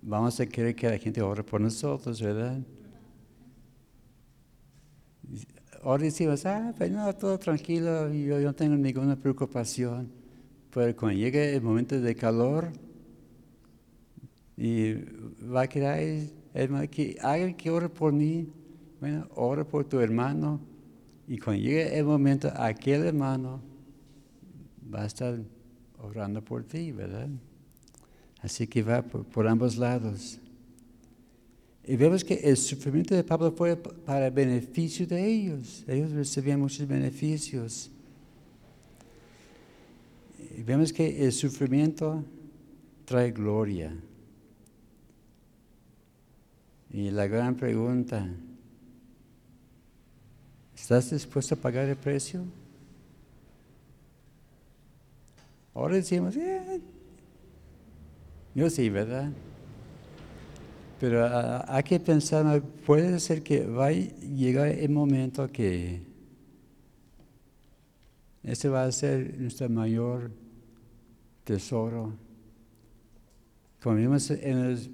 vamos 0.00 0.40
a 0.40 0.46
querer 0.46 0.74
que 0.74 0.88
la 0.88 0.96
gente 0.96 1.20
ore 1.20 1.44
por 1.44 1.60
nosotros, 1.60 2.22
¿verdad? 2.22 2.58
Ahora 5.82 6.04
decimos, 6.04 6.46
ah, 6.46 6.72
pues 6.74 6.90
no, 6.90 7.14
todo 7.16 7.38
tranquilo, 7.38 8.10
yo, 8.14 8.40
yo 8.40 8.46
no 8.46 8.54
tengo 8.54 8.76
ninguna 8.76 9.14
preocupación. 9.14 10.10
Pero 10.72 10.96
cuando 10.96 11.18
llegue 11.18 11.54
el 11.54 11.60
momento 11.60 12.00
de 12.00 12.14
calor, 12.14 12.72
y 14.56 14.94
va 15.54 15.60
a 15.60 15.68
quedar, 15.68 16.00
hermano, 16.54 16.88
que 16.90 17.18
alguien 17.20 17.54
que 17.54 17.70
ore 17.70 17.90
por 17.90 18.10
mí, 18.10 18.48
bueno, 19.00 19.28
ore 19.34 19.66
por 19.66 19.84
tu 19.84 20.00
hermano, 20.00 20.72
y 21.26 21.38
cuando 21.38 21.62
llegue 21.62 21.98
el 21.98 22.04
momento, 22.04 22.52
aquel 22.54 23.04
hermano 23.04 23.60
va 24.92 25.02
a 25.02 25.06
estar 25.06 25.38
orando 25.98 26.42
por 26.42 26.64
ti, 26.64 26.92
¿verdad? 26.92 27.28
Así 28.42 28.66
que 28.66 28.82
va 28.82 29.02
por, 29.02 29.48
ambos 29.48 29.76
lados. 29.76 30.38
Y 31.86 31.96
vemos 31.96 32.22
que 32.22 32.34
el 32.34 32.56
sufrimiento 32.56 33.14
de 33.14 33.24
Pablo 33.24 33.52
fue 33.52 33.76
para 33.76 34.26
el 34.26 34.32
beneficio 34.32 35.06
de 35.06 35.26
ellos. 35.26 35.84
Ellos 35.88 36.12
recibían 36.12 36.60
muchos 36.60 36.86
beneficios. 36.86 37.90
Y 40.56 40.62
vemos 40.62 40.92
que 40.92 41.24
el 41.24 41.32
sufrimiento 41.32 42.22
trae 43.06 43.32
gloria. 43.32 43.94
Y 46.90 47.10
la 47.10 47.26
gran 47.26 47.56
pregunta, 47.56 48.28
¿Estás 50.76 51.10
dispuesto 51.10 51.54
a 51.54 51.58
pagar 51.58 51.88
el 51.88 51.96
precio? 51.96 52.44
Ahora 55.72 55.96
decimos, 55.96 56.36
eh, 56.36 56.80
yo 58.54 58.70
sí, 58.70 58.88
¿verdad? 58.88 59.30
Pero 61.00 61.26
ah, 61.26 61.64
hay 61.68 61.82
que 61.82 61.98
pensar, 61.98 62.62
puede 62.86 63.18
ser 63.18 63.42
que 63.42 63.66
va 63.66 63.88
a 63.88 63.90
llegar 63.90 64.68
el 64.68 64.90
momento 64.90 65.50
que 65.50 66.02
ese 68.44 68.68
va 68.68 68.84
a 68.84 68.92
ser 68.92 69.38
nuestro 69.38 69.68
mayor 69.68 70.30
tesoro. 71.44 72.12
Como 73.82 73.96
vimos 73.96 74.30
en 74.30 74.70
los, 74.70 74.90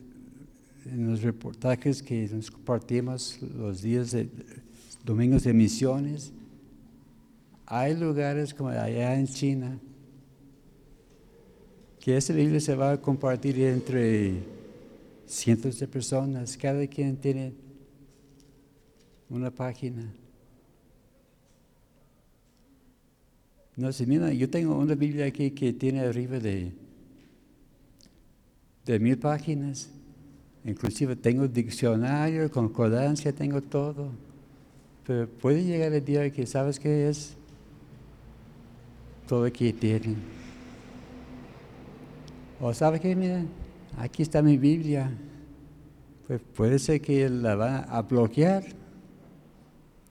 en 0.86 1.10
los 1.10 1.22
reportajes 1.22 2.02
que 2.02 2.28
nos 2.32 2.50
compartimos 2.50 3.38
los 3.42 3.82
días 3.82 4.12
de 4.12 4.30
domingos 5.04 5.44
de 5.44 5.52
misiones, 5.52 6.32
hay 7.66 7.96
lugares 7.96 8.52
como 8.52 8.70
allá 8.70 9.14
en 9.18 9.26
China 9.26 9.78
que 12.00 12.16
esa 12.16 12.32
Biblia 12.32 12.60
se 12.60 12.74
va 12.74 12.92
a 12.92 13.00
compartir 13.00 13.60
entre 13.60 14.42
cientos 15.26 15.78
de 15.78 15.86
personas, 15.86 16.56
cada 16.56 16.86
quien 16.86 17.16
tiene 17.16 17.52
una 19.28 19.50
página. 19.50 20.10
No 23.76 23.92
sé, 23.92 24.06
mira, 24.06 24.32
yo 24.32 24.48
tengo 24.48 24.76
una 24.76 24.94
Biblia 24.94 25.26
aquí 25.26 25.50
que 25.52 25.72
tiene 25.72 26.00
arriba 26.00 26.38
de, 26.38 26.72
de 28.84 28.98
mil 28.98 29.18
páginas. 29.18 29.90
Inclusive 30.64 31.16
tengo 31.16 31.46
diccionario, 31.48 32.50
concordancia, 32.50 33.32
tengo 33.32 33.62
todo. 33.62 34.10
Pero 35.06 35.28
puede 35.28 35.64
llegar 35.64 35.92
el 35.92 36.04
día 36.04 36.30
que 36.30 36.46
sabes 36.46 36.78
qué 36.78 37.08
es 37.08 37.36
todo 39.26 39.50
que 39.52 39.72
tienen. 39.72 40.16
O 42.60 42.74
sabes 42.74 43.00
qué, 43.00 43.14
mira, 43.16 43.44
aquí 43.96 44.22
está 44.22 44.42
mi 44.42 44.58
Biblia. 44.58 45.10
Pues 46.26 46.40
puede 46.54 46.78
ser 46.78 47.00
que 47.00 47.28
la 47.28 47.54
va 47.54 47.78
a 47.78 48.02
bloquear. 48.02 48.64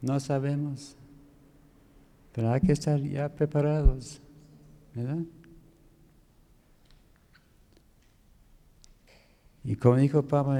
No 0.02 0.20
sabemos. 0.20 0.96
Pero 2.34 2.52
hay 2.52 2.62
que 2.62 2.72
estar 2.72 3.00
ya 3.02 3.30
preparados. 3.30 4.22
¿Verdad? 4.96 5.24
Y 9.64 9.76
como 9.76 9.98
dijo 9.98 10.24
Pablo, 10.24 10.58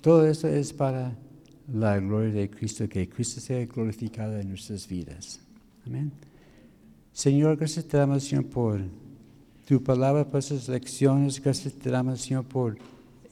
todo 0.00 0.26
esto 0.26 0.48
es 0.48 0.72
para 0.72 1.16
la 1.72 1.98
gloria 1.98 2.32
de 2.32 2.50
Cristo, 2.50 2.88
que 2.88 3.08
Cristo 3.08 3.40
sea 3.40 3.64
glorificado 3.66 4.38
en 4.38 4.48
nuestras 4.48 4.86
vidas. 4.86 5.40
Amén. 5.86 6.12
Señor, 7.12 7.56
gracias 7.56 7.86
te 7.86 7.96
damos, 7.96 8.24
Señor, 8.24 8.46
por 8.46 8.80
tu 9.64 9.82
palabra, 9.82 10.28
por 10.28 10.38
esas 10.38 10.68
lecciones. 10.68 11.42
Gracias 11.42 11.74
te 11.74 11.90
damos, 11.90 12.20
Señor, 12.20 12.44
por 12.44 12.76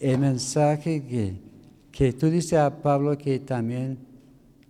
el 0.00 0.18
mensaje 0.18 1.04
que, 1.04 1.36
que 1.92 2.12
tú 2.12 2.28
dices 2.28 2.54
a 2.54 2.82
Pablo 2.82 3.16
que 3.16 3.38
también 3.38 3.98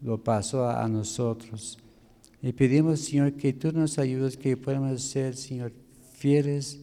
lo 0.02 0.22
pasó 0.22 0.68
a, 0.68 0.86
nosotros. 0.88 1.78
Y 2.42 2.52
pedimos, 2.52 3.00
Señor, 3.00 3.32
que 3.32 3.54
tú 3.54 3.72
nos 3.72 3.98
ayudes, 3.98 4.36
que 4.36 4.56
podamos 4.56 5.00
ser, 5.02 5.34
Señor, 5.34 5.72
fieles 6.12 6.80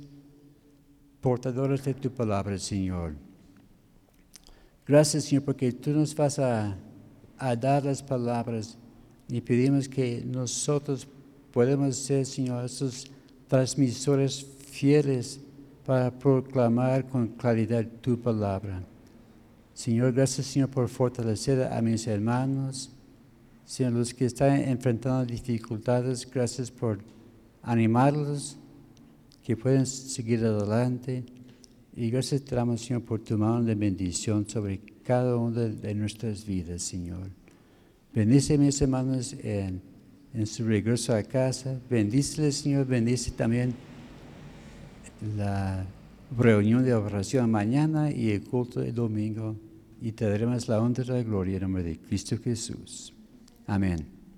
portadores 1.19 1.85
de 1.85 1.93
tu 1.93 2.09
palabra, 2.09 2.57
Señor. 2.57 3.13
Gracias, 4.87 5.25
Señor, 5.25 5.43
porque 5.43 5.71
tú 5.71 5.91
nos 5.91 6.15
vas 6.15 6.39
a, 6.39 6.75
a 7.37 7.55
dar 7.55 7.85
las 7.85 8.01
palabras 8.01 8.77
y 9.29 9.39
pedimos 9.41 9.87
que 9.87 10.23
nosotros 10.25 11.07
podamos 11.51 11.95
ser, 11.95 12.25
Señor, 12.25 12.65
esos 12.65 13.09
transmisores 13.47 14.45
fieles 14.71 15.39
para 15.85 16.11
proclamar 16.11 17.07
con 17.07 17.27
claridad 17.27 17.85
tu 18.01 18.19
palabra. 18.19 18.83
Señor, 19.73 20.13
gracias, 20.13 20.47
Señor, 20.47 20.69
por 20.69 20.87
fortalecer 20.89 21.63
a 21.63 21.81
mis 21.81 22.05
hermanos. 22.07 22.91
Señor, 23.65 23.93
los 23.93 24.13
que 24.13 24.25
están 24.25 24.59
enfrentando 24.59 25.25
dificultades, 25.25 26.29
gracias 26.29 26.69
por 26.69 26.99
animarlos, 27.61 28.57
que 29.43 29.57
pueden 29.57 29.85
seguir 29.85 30.45
adelante. 30.45 31.23
Y 31.95 32.09
gracias 32.09 32.43
te 32.43 32.55
Señor, 32.77 33.03
por 33.03 33.19
tu 33.19 33.37
mano 33.37 33.63
de 33.63 33.75
bendición 33.75 34.47
sobre 34.47 34.79
cada 35.03 35.35
una 35.35 35.61
de 35.61 35.93
nuestras 35.93 36.45
vidas, 36.45 36.81
Señor. 36.81 37.29
Bendice 38.13 38.57
mis 38.57 38.81
hermanos 38.81 39.35
en, 39.43 39.81
en 40.33 40.47
su 40.47 40.65
regreso 40.65 41.13
a 41.13 41.23
casa. 41.23 41.79
Bendíceles, 41.89 42.55
Señor. 42.55 42.85
Bendice 42.85 43.31
también 43.31 43.73
la 45.35 45.85
reunión 46.37 46.83
de 46.85 46.93
oración 46.93 47.51
mañana 47.51 48.09
y 48.09 48.31
el 48.31 48.43
culto 48.43 48.79
del 48.79 48.95
domingo. 48.95 49.55
Y 50.01 50.13
te 50.13 50.29
daremos 50.29 50.67
la 50.67 50.81
honra 50.81 51.03
y 51.03 51.07
la 51.07 51.23
gloria 51.23 51.55
en 51.57 51.61
nombre 51.63 51.83
de 51.83 51.99
Cristo 51.99 52.37
Jesús. 52.41 53.13
Amén. 53.67 54.20